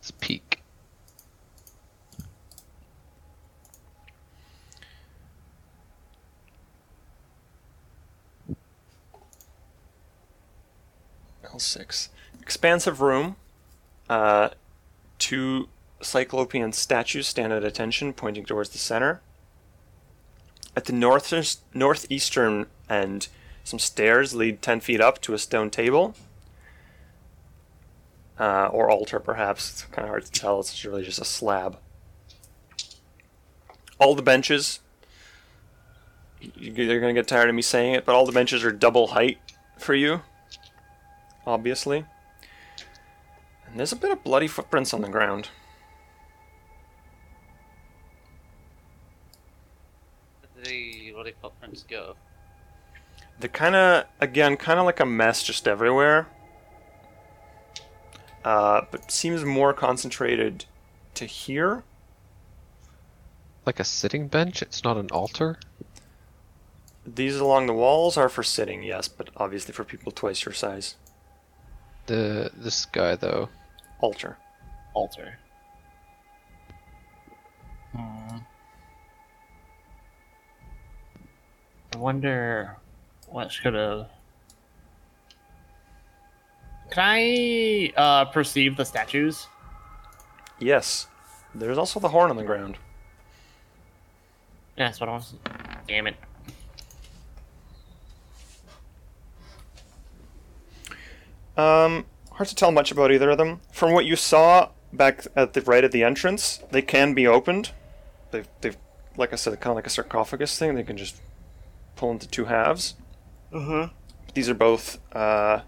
[0.00, 0.60] It's peak.
[11.44, 12.08] L6.
[12.40, 13.36] Expansive room.
[14.08, 14.50] Uh,
[15.28, 15.68] two
[16.00, 19.20] Cyclopean statues stand at attention, pointing towards the center.
[20.74, 23.28] At the north- northeastern end,
[23.62, 26.14] some stairs lead 10 feet up to a stone table.
[28.38, 29.70] Uh, or altar, perhaps.
[29.70, 30.60] It's kind of hard to tell.
[30.60, 31.76] It's really just a slab.
[33.98, 34.80] All the benches,
[36.40, 39.08] you're going to get tired of me saying it, but all the benches are double
[39.08, 39.38] height
[39.76, 40.22] for you
[41.48, 42.04] obviously.
[43.70, 45.48] And there's a bit of bloody footprints on the ground.
[50.54, 52.16] Where did the bloody footprints go?
[53.40, 56.26] They're kind of, again, kind of like a mess just everywhere.
[58.44, 60.64] Uh, but seems more concentrated
[61.14, 61.84] to here.
[63.66, 64.62] Like a sitting bench?
[64.62, 65.58] It's not an altar?
[67.06, 70.96] These along the walls are for sitting, yes, but obviously for people twice your size.
[72.06, 73.50] The this guy though.
[74.00, 74.36] Altar.
[74.94, 75.38] Alter.
[77.92, 78.38] Hmm.
[81.94, 82.76] I wonder
[83.28, 84.08] what should have.
[86.90, 89.46] Can I uh, perceive the statues?
[90.58, 91.06] Yes.
[91.54, 92.78] There's also the horn on the ground.
[94.76, 95.34] Yeah, that's what I want.
[95.86, 96.16] Damn it.
[101.56, 102.06] Um,
[102.38, 103.60] hard to tell much about either of them.
[103.72, 107.72] From what you saw back at the right at the entrance, they can be opened.
[108.30, 108.76] They've, they've
[109.16, 110.76] like I said, kind of like a sarcophagus thing.
[110.76, 111.20] They can just
[111.96, 112.94] pull into two halves.
[113.52, 113.88] Uh huh.
[114.34, 115.62] These are both uh,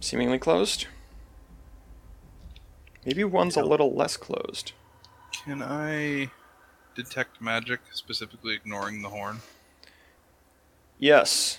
[0.00, 0.86] seemingly closed.
[3.06, 4.72] Maybe one's a little less closed.
[5.32, 6.30] Can I
[6.94, 9.38] detect magic, specifically ignoring the horn?
[10.98, 11.58] Yes.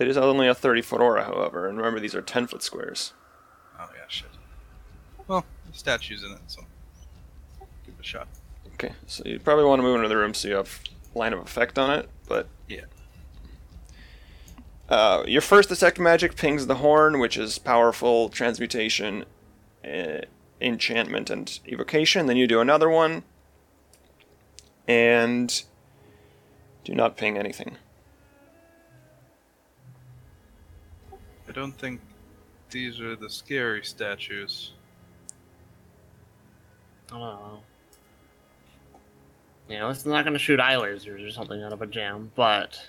[0.00, 3.12] It is only a 30 foot aura, however, and remember these are 10 foot squares.
[3.78, 4.30] Oh yeah, shit.
[5.28, 6.62] Well, the statue's in it, so
[7.84, 8.26] give it a shot.
[8.74, 10.80] Okay, so you probably want to move into the room so you have
[11.14, 12.84] line of effect on it, but Yeah.
[14.88, 19.26] Uh, your first detect magic pings the horn, which is powerful transmutation,
[19.84, 20.22] uh,
[20.62, 22.26] enchantment, and evocation.
[22.26, 23.22] Then you do another one,
[24.88, 25.62] and
[26.84, 27.76] do not ping anything.
[31.50, 32.00] I don't think
[32.70, 34.70] these are the scary statues.
[37.10, 37.16] Oh.
[37.18, 37.60] don't.
[39.68, 42.30] You know, it's not going to shoot eye lasers or something out of a jam,
[42.36, 42.80] but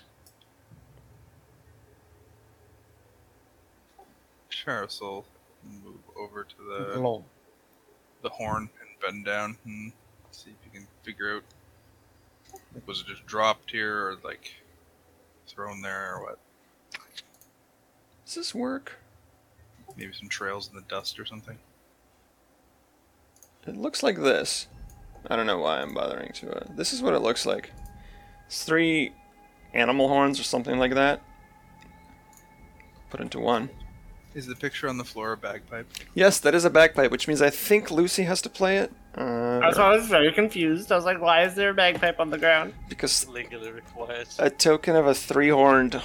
[4.48, 5.24] Charis will
[5.84, 7.24] move over to the little
[8.22, 9.92] the horn and bend down and
[10.30, 11.42] see if you can figure out
[12.86, 14.54] was it just dropped here or like
[15.48, 16.38] thrown there or what?
[18.32, 18.98] Does this work?
[19.94, 21.58] Maybe some trails in the dust or something.
[23.66, 24.68] It looks like this.
[25.28, 26.50] I don't know why I'm bothering to.
[26.50, 27.72] Uh, this is what it looks like.
[28.46, 29.12] It's three
[29.74, 31.20] animal horns or something like that.
[33.10, 33.68] Put into one.
[34.34, 35.92] Is the picture on the floor a bagpipe?
[36.14, 38.90] Yes, that is a bagpipe, which means I think Lucy has to play it.
[39.14, 40.90] Uh, I was, I was very confused.
[40.90, 42.72] I was like, why is there a bagpipe on the ground?
[42.88, 44.26] because Legally required.
[44.38, 46.00] a token of a three-horned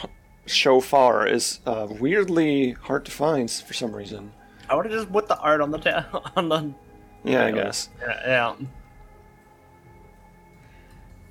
[0.48, 4.32] shofar is uh, weirdly hard to find for some reason.
[4.70, 6.74] I would have just put the art on the ta- on the
[7.24, 7.90] Yeah, I guess.
[8.02, 8.22] yeah.
[8.26, 8.56] yeah.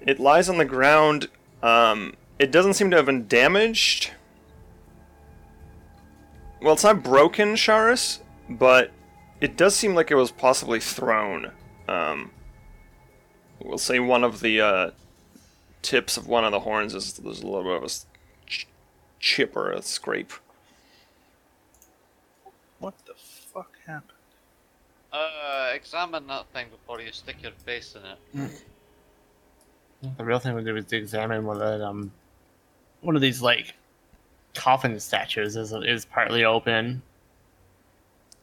[0.00, 1.28] It lies on the ground.
[1.62, 4.12] Um, it doesn't seem to have been damaged.
[6.62, 8.92] Well, it's not broken, Charis, but
[9.40, 11.50] it does seem like it was possibly thrown.
[11.88, 12.30] Um,
[13.60, 14.90] we'll say one of the uh,
[15.82, 17.88] tips of one of the horns is there's a little bit of a
[19.18, 20.32] chip or a scrape.
[22.78, 24.12] What the fuck happened?
[25.12, 28.50] Uh, examine that thing before you stick your face in it.
[30.18, 32.12] The real thing would do is to examine whether um
[33.00, 33.74] one of these like
[34.54, 37.02] coffin statues is is partly open.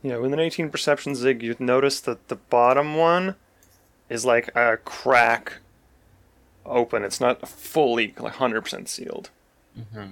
[0.02, 3.36] Yeah, with an 18 perception zig, you'd notice that the bottom one
[4.10, 5.60] is like a crack
[6.66, 7.04] open.
[7.04, 9.30] It's not fully like 100% sealed.
[9.80, 10.12] Mm-hmm.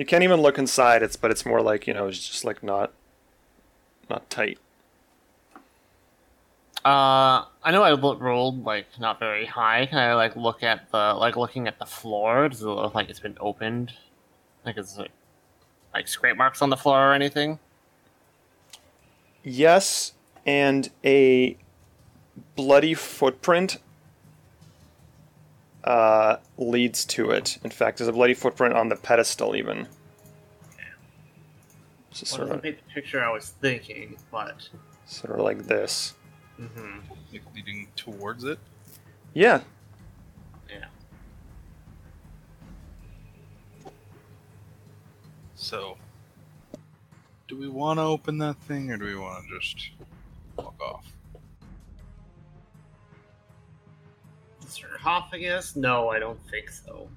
[0.00, 1.02] You can't even look inside.
[1.02, 2.90] It's but it's more like you know it's just like not
[4.08, 4.58] not tight.
[6.82, 9.84] Uh, I know I rolled like not very high.
[9.84, 12.48] Can I like look at the like looking at the floor?
[12.48, 13.92] Does it look like it's been opened?
[14.64, 15.10] Like it's like,
[15.92, 17.58] like scrape marks on the floor or anything?
[19.44, 20.14] Yes,
[20.46, 21.58] and a
[22.56, 23.76] bloody footprint
[25.84, 27.58] uh, leads to it.
[27.64, 29.86] In fact, there's a bloody footprint on the pedestal even.
[32.12, 34.68] So sort doesn't of paint the picture I was thinking, but
[35.06, 36.14] sort of like this.
[36.60, 36.98] mm-hmm.
[37.32, 38.58] Like leading towards it?
[39.32, 39.60] Yeah,
[40.68, 40.86] yeah.
[45.54, 45.96] So,
[47.46, 49.90] do we want to open that thing or do we want to just
[50.56, 51.12] walk off?
[55.02, 55.76] Sarcophagus?
[55.76, 57.08] No, I don't think so.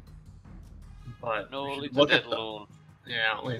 [1.22, 2.68] But No, we should leave the look dead at the alone.
[3.08, 3.40] yeah.
[3.44, 3.60] We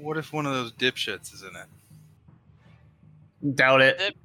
[0.00, 1.66] What if one of those dipshits is in it?
[3.54, 3.98] doubt it.
[3.98, 4.16] Dip-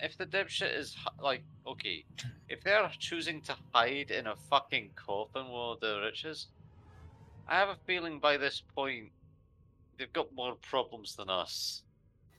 [0.00, 2.04] If the dipshit is like, okay,
[2.48, 6.46] if they're choosing to hide in a fucking coffin with the riches,
[7.48, 9.10] I have a feeling by this point
[9.98, 11.82] they've got more problems than us.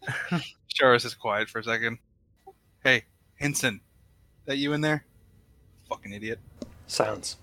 [0.70, 1.98] Charis is quiet for a second.
[2.84, 3.04] Hey,
[3.36, 3.82] Henson,
[4.46, 5.04] that you in there?
[5.90, 6.40] Fucking idiot.
[6.88, 7.38] silence.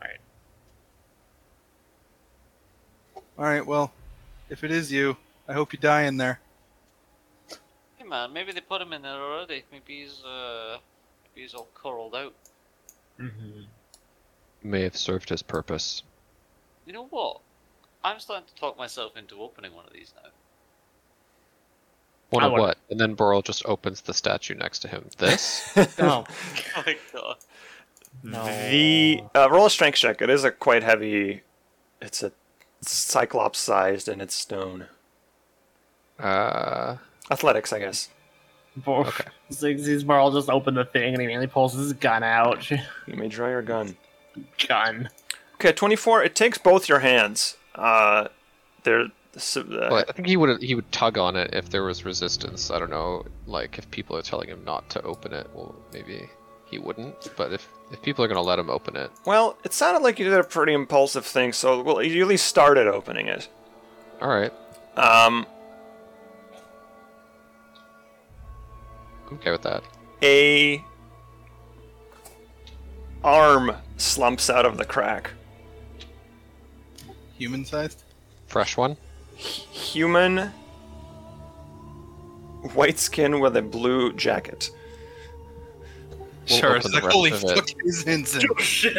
[0.00, 0.20] Alright,
[3.38, 3.92] Alright, well,
[4.48, 6.40] if it is you, I hope you die in there.
[7.96, 9.64] Hey man, maybe they put him in there already.
[9.70, 10.78] Maybe he's uh,
[11.24, 12.34] maybe he's all curled out.
[13.20, 13.62] Mm-hmm.
[14.62, 16.02] May have served his purpose.
[16.86, 17.40] You know what?
[18.02, 20.30] I'm starting to talk myself into opening one of these now.
[22.30, 22.76] One of what?
[22.90, 25.06] And then Boral just opens the statue next to him.
[25.18, 25.72] This?
[25.98, 27.36] Oh Oh my god.
[28.22, 28.44] no.
[28.70, 30.20] The uh, roll a strength check.
[30.20, 31.42] It is a quite heavy.
[32.02, 32.32] It's a
[32.82, 34.86] cyclops sized and it's stone.
[36.18, 36.96] uh,
[37.30, 38.08] Athletics, I guess.
[38.76, 39.24] Bor- Okay.
[39.50, 42.70] Ziggy's Boral just opened the thing and he immediately pulls his gun out.
[43.06, 43.96] You may draw your gun.
[44.68, 45.08] gun.
[45.54, 46.22] Okay, 24.
[46.24, 47.56] It takes both your hands.
[47.74, 48.28] Uh,
[48.84, 49.06] they're.
[49.38, 52.04] So, uh, well, I think he would he would tug on it if there was
[52.04, 52.70] resistance.
[52.70, 56.28] I don't know, like if people are telling him not to open it, well maybe
[56.66, 57.30] he wouldn't.
[57.36, 60.24] But if if people are gonna let him open it, Well, it sounded like you
[60.28, 63.48] did a pretty impulsive thing, so well, you at least started opening it.
[64.20, 64.52] all right,
[64.96, 65.46] Um,
[69.28, 69.82] I'm okay with that.
[70.22, 70.82] a
[73.24, 75.30] arm slumps out of the crack.
[77.38, 78.02] Human sized?
[78.46, 78.96] Fresh one.
[79.38, 80.52] Human,
[82.74, 84.70] white skin with a blue jacket.
[86.50, 88.42] We'll Charis open the like, holy rest of it." fuck, is Henson.
[88.50, 88.96] Oh, shit.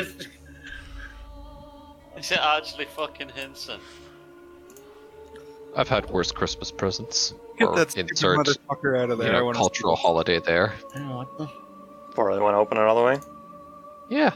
[2.17, 3.79] Is it actually fucking Henson?
[5.75, 7.33] I've had worse Christmas presents.
[7.57, 9.35] Get or that insert motherfucker out of you there.
[9.35, 10.73] I know, wanna cultural see- holiday there.
[10.95, 11.49] Oh, what the?
[12.17, 13.19] Or they want to open it all the way.
[14.09, 14.31] Yeah.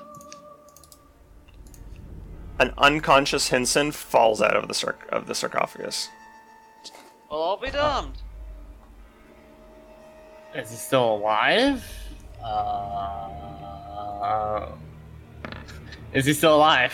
[2.60, 6.10] An unconscious Henson falls out of the sarc- of the sarcophagus.
[7.30, 8.22] Well, I'll be damned.
[10.56, 11.84] Is he still alive?
[14.22, 14.68] Uh,
[16.14, 16.94] is he still alive?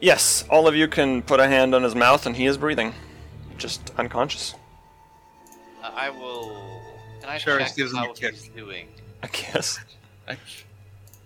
[0.00, 2.94] Yes, all of you can put a hand on his mouth, and he is breathing,
[3.58, 4.54] just unconscious.
[5.82, 6.80] Uh, I will.
[7.20, 8.34] Can I Charis check gives him a kick.
[8.34, 8.88] he's doing?
[9.22, 9.78] I guess.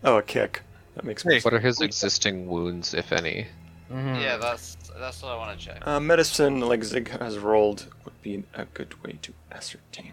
[0.04, 0.62] Oh, a kick.
[0.94, 1.32] That makes Hey.
[1.32, 1.44] sense.
[1.44, 3.46] What are his existing wounds, if any?
[3.90, 4.20] Mhm.
[4.20, 5.86] Yeah, that's that's what I want to check.
[5.86, 10.12] Uh, medicine, like Zig has rolled, would be a good way to ascertain.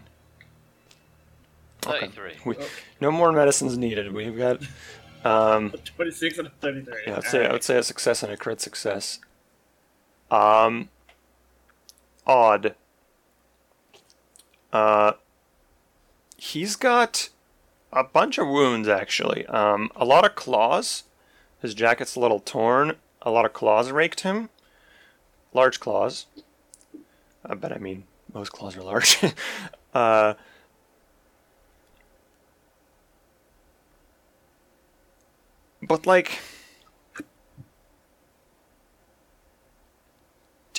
[1.86, 1.98] Okay.
[2.00, 2.34] Thirty-three.
[2.46, 2.56] We,
[3.00, 4.12] no more medicines needed.
[4.12, 4.62] We've got,
[5.24, 6.94] um, 26 and 33.
[7.06, 9.18] yeah, I'd say I would say a success and a crit success.
[10.30, 10.88] Um,
[12.26, 12.74] odd.
[14.72, 15.12] Uh,
[16.36, 17.28] he's got
[17.92, 19.44] a bunch of wounds actually.
[19.46, 21.04] Um, a lot of claws.
[21.60, 22.96] His jacket's a little torn.
[23.24, 24.50] A lot of claws raked him.
[25.54, 26.26] Large claws.
[27.44, 29.18] I bet I mean most claws are large.
[29.94, 30.34] uh,
[35.82, 36.38] but like,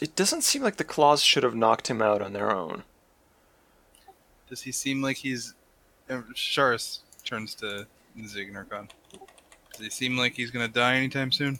[0.01, 2.83] it doesn't seem like the claws should have knocked him out on their own.
[4.49, 5.55] Does he seem like he's?
[6.07, 7.87] Uh, Charis turns to
[8.27, 8.53] Zig.
[8.53, 8.87] Does
[9.79, 11.59] he seem like he's gonna die anytime soon?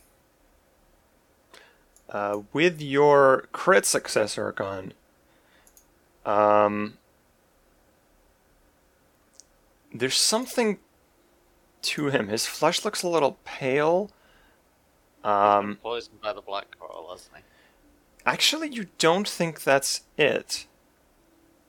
[2.10, 4.92] Uh, with your crit success, Urkon,
[6.26, 6.98] um,
[9.94, 10.78] there's something
[11.82, 12.28] to him.
[12.28, 14.12] His flesh looks a little pale.
[15.24, 17.42] Um, Poisoned by the black coral, hasn't he?
[18.26, 20.66] actually, you don't think that's it.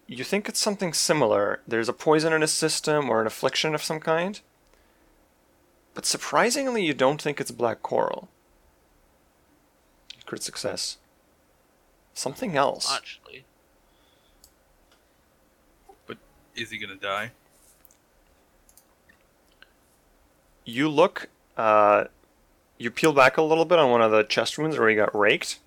[0.07, 1.61] You think it's something similar.
[1.67, 4.41] There's a poison in his system or an affliction of some kind.
[5.95, 8.29] But surprisingly, you don't think it's black coral.
[10.27, 10.99] Crit success.
[12.13, 12.93] Something else.
[12.93, 13.45] Actually,
[16.07, 16.19] But
[16.55, 17.31] Is he gonna die?
[20.69, 22.05] you look uh
[22.77, 25.15] you peel back a little bit on one of the chest wounds where he got
[25.17, 25.61] raked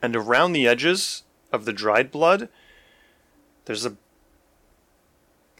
[0.00, 2.48] and around the edges of the dried blood
[3.66, 3.94] there's a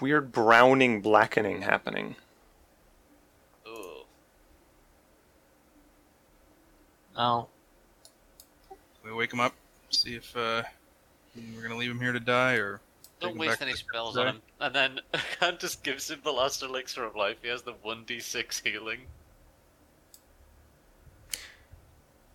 [0.01, 2.17] weird browning blackening happening
[3.69, 4.05] ooh,
[7.23, 7.49] Oh.
[9.05, 9.53] We wake him up,
[9.91, 10.63] see if uh,
[11.55, 12.81] we're gonna leave him here to die, or
[13.21, 14.43] don't waste any spells on him.
[14.59, 15.01] And then
[15.39, 17.37] Khan just gives him the last elixir of life.
[17.43, 19.01] He has the one d six healing.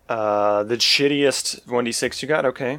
[0.08, 2.78] uh the shittiest 1d6 you got okay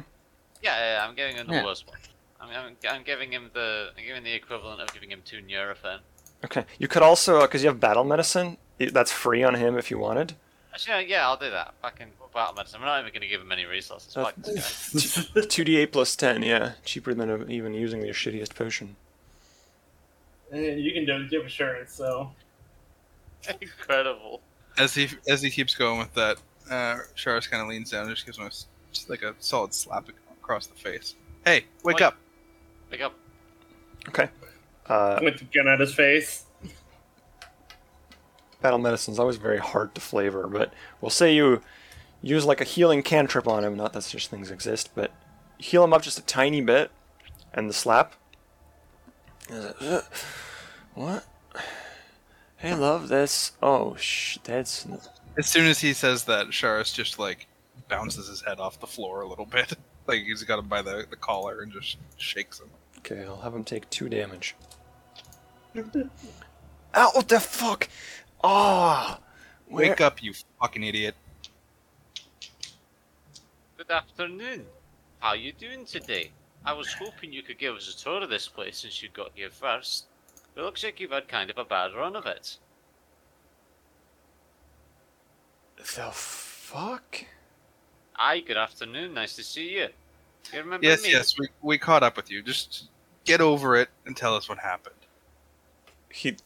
[0.62, 1.64] Yeah, yeah, yeah, I'm giving him the Yeah.
[1.64, 1.98] worst one.
[2.40, 5.98] I'm, I'm, I'm giving him the I'm giving the equivalent of giving him two Nurofen.
[6.46, 9.90] okay you could also because you have battle medicine i- that's free on him if
[9.90, 10.36] you wanted
[10.78, 11.74] Actually, yeah, I'll do that.
[11.82, 12.80] Fucking battle medicine.
[12.80, 14.16] We're not even going to give him any resources.
[14.16, 15.40] Uh, Fuck this guy.
[15.40, 18.94] 2d8 plus 10 yeah cheaper than uh, even using the shittiest potion
[20.52, 22.30] And you can do it, give assurance, so.
[23.60, 24.40] Incredible.
[24.76, 26.36] As he as he keeps going with that,
[26.70, 29.34] uh, Charis kind of leans down and just gives him a s just like a
[29.40, 30.08] solid slap
[30.40, 31.16] across the face.
[31.44, 32.02] Hey, wake Wait.
[32.02, 32.16] up!
[32.90, 33.14] Wake up.
[34.08, 34.28] okay
[34.86, 36.44] uh With the gun at his face.
[38.60, 41.62] Battle medicine's always very hard to flavor, but we'll say you
[42.22, 45.12] use like a healing cantrip on him, not that such things exist, but
[45.58, 46.90] heal him up just a tiny bit,
[47.54, 48.14] and the slap.
[49.48, 50.00] it, "Uh,
[50.94, 51.24] What?
[52.56, 53.52] Hey, love, that's.
[53.62, 54.38] Oh, sh.
[54.42, 54.86] That's.
[55.36, 57.46] As soon as he says that, Charis just like
[57.88, 59.74] bounces his head off the floor a little bit,
[60.08, 62.68] like he's got him by the, the collar and just shakes him.
[62.98, 64.56] Okay, I'll have him take two damage.
[65.76, 67.88] Ow, what the fuck?
[68.42, 69.18] Ah!
[69.68, 71.14] Wake up, you fucking idiot!
[73.76, 74.66] Good afternoon.
[75.20, 76.30] How you doing today?
[76.64, 79.30] I was hoping you could give us a tour of this place since you got
[79.34, 80.06] here first.
[80.56, 82.56] It looks like you've had kind of a bad run of it.
[85.76, 87.24] The fuck?
[88.16, 89.14] Aye, good afternoon.
[89.14, 89.88] Nice to see you.
[90.52, 91.12] You remember Yes, me?
[91.12, 92.42] yes, we we caught up with you.
[92.42, 92.88] Just
[93.24, 94.94] get over it and tell us what happened.
[96.10, 96.36] he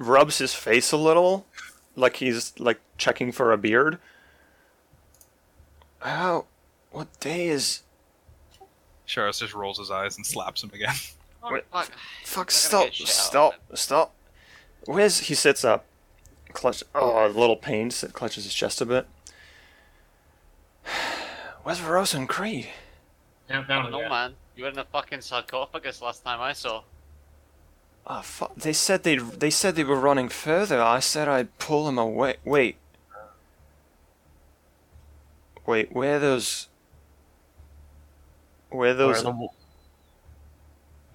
[0.00, 1.46] rubs his face a little,
[1.94, 3.98] like he's like checking for a beard.
[6.00, 6.46] How?
[6.90, 7.82] What day is?
[9.06, 10.94] Charis just rolls his eyes and slaps him again.
[11.42, 11.90] Oh, Wait, fuck.
[12.22, 12.50] Fuck!
[12.50, 12.80] Stop!
[12.80, 13.54] gonna get shit out of Stop!
[13.72, 14.14] Stop!
[14.84, 15.34] Where's he?
[15.34, 15.86] Sits up,
[16.52, 16.84] clutch.
[16.94, 17.90] Oh, a little pain.
[17.90, 19.06] sit- Clutches his chest a bit.
[21.62, 22.68] Where's Verosa and Creed?
[23.48, 24.34] Yeah, I don't know, oh, man.
[24.54, 26.82] You were in a fucking sarcophagus last time I saw.
[28.06, 28.54] Ah, oh fuck!
[28.56, 30.80] They said they they said they were running further.
[30.80, 32.36] I said I'd pull them away.
[32.44, 32.76] Wait.
[35.66, 36.68] Wait, where those?
[38.70, 39.22] Where those?
[39.22, 39.48] Where's the,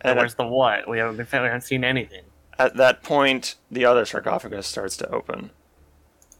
[0.01, 0.87] and where's the what?
[0.87, 2.23] We haven't, we haven't seen anything.
[2.57, 5.49] At that point, the other sarcophagus starts to open.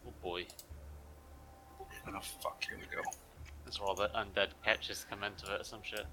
[0.07, 0.45] Oh boy.
[2.07, 2.63] Oh fuck!
[2.63, 3.01] Here we go.
[3.65, 6.05] That's where all the undead catches come into it or some shit.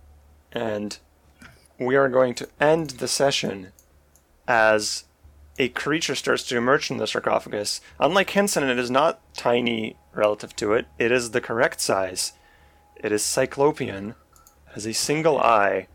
[0.50, 0.98] And
[1.78, 3.72] we are going to end the session
[4.48, 5.04] as
[5.58, 7.80] a creature starts to emerge from the sarcophagus.
[8.00, 10.86] Unlike Henson, it is not tiny relative to it.
[10.98, 12.32] It is the correct size.
[12.96, 14.14] It is cyclopean,
[14.74, 15.88] has a single eye,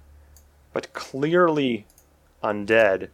[0.74, 1.86] but clearly
[2.44, 3.10] undead,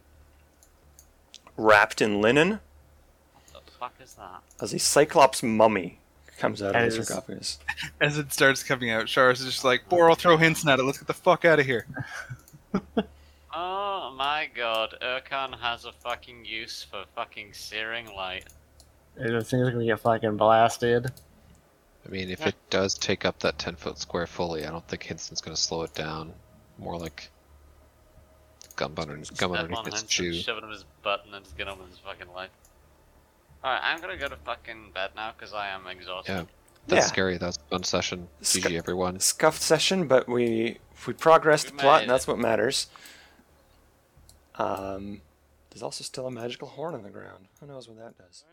[1.56, 2.60] wrapped in linen,
[3.52, 4.42] What the fuck is that?
[4.60, 5.98] as a cyclops mummy
[6.38, 7.58] comes out of the sarcophagus.
[8.00, 10.82] As it starts coming out, Charis is just like, Bor, I'll throw Henson at it.
[10.82, 11.86] Let's get the fuck out of here.
[13.56, 18.44] Oh my god, Urkon has a fucking use for fucking searing light.
[19.16, 21.12] This thing's gonna get fucking blasted.
[22.06, 25.04] I mean, if it does take up that 10 foot square fully, I don't think
[25.04, 26.34] Henson's going to slow it down.
[26.78, 27.30] More like
[28.76, 30.34] gum, under, gum Step underneath on its Henson, chew.
[30.34, 32.50] shove it in his butt, and then just get on with his fucking life.
[33.64, 36.32] Alright, I'm gonna go to fucking bed now because I am exhausted.
[36.32, 36.44] Yeah.
[36.88, 37.08] That's Yeah.
[37.08, 37.38] scary.
[37.38, 38.28] That was a fun session.
[38.42, 39.18] Sc- GG, everyone.
[39.20, 42.88] Scuffed session, but we if we progressed We the plot, made and that's what matters.
[44.56, 45.20] Um,
[45.70, 47.46] there's also still a magical horn on the ground.
[47.60, 48.44] Who knows what that does?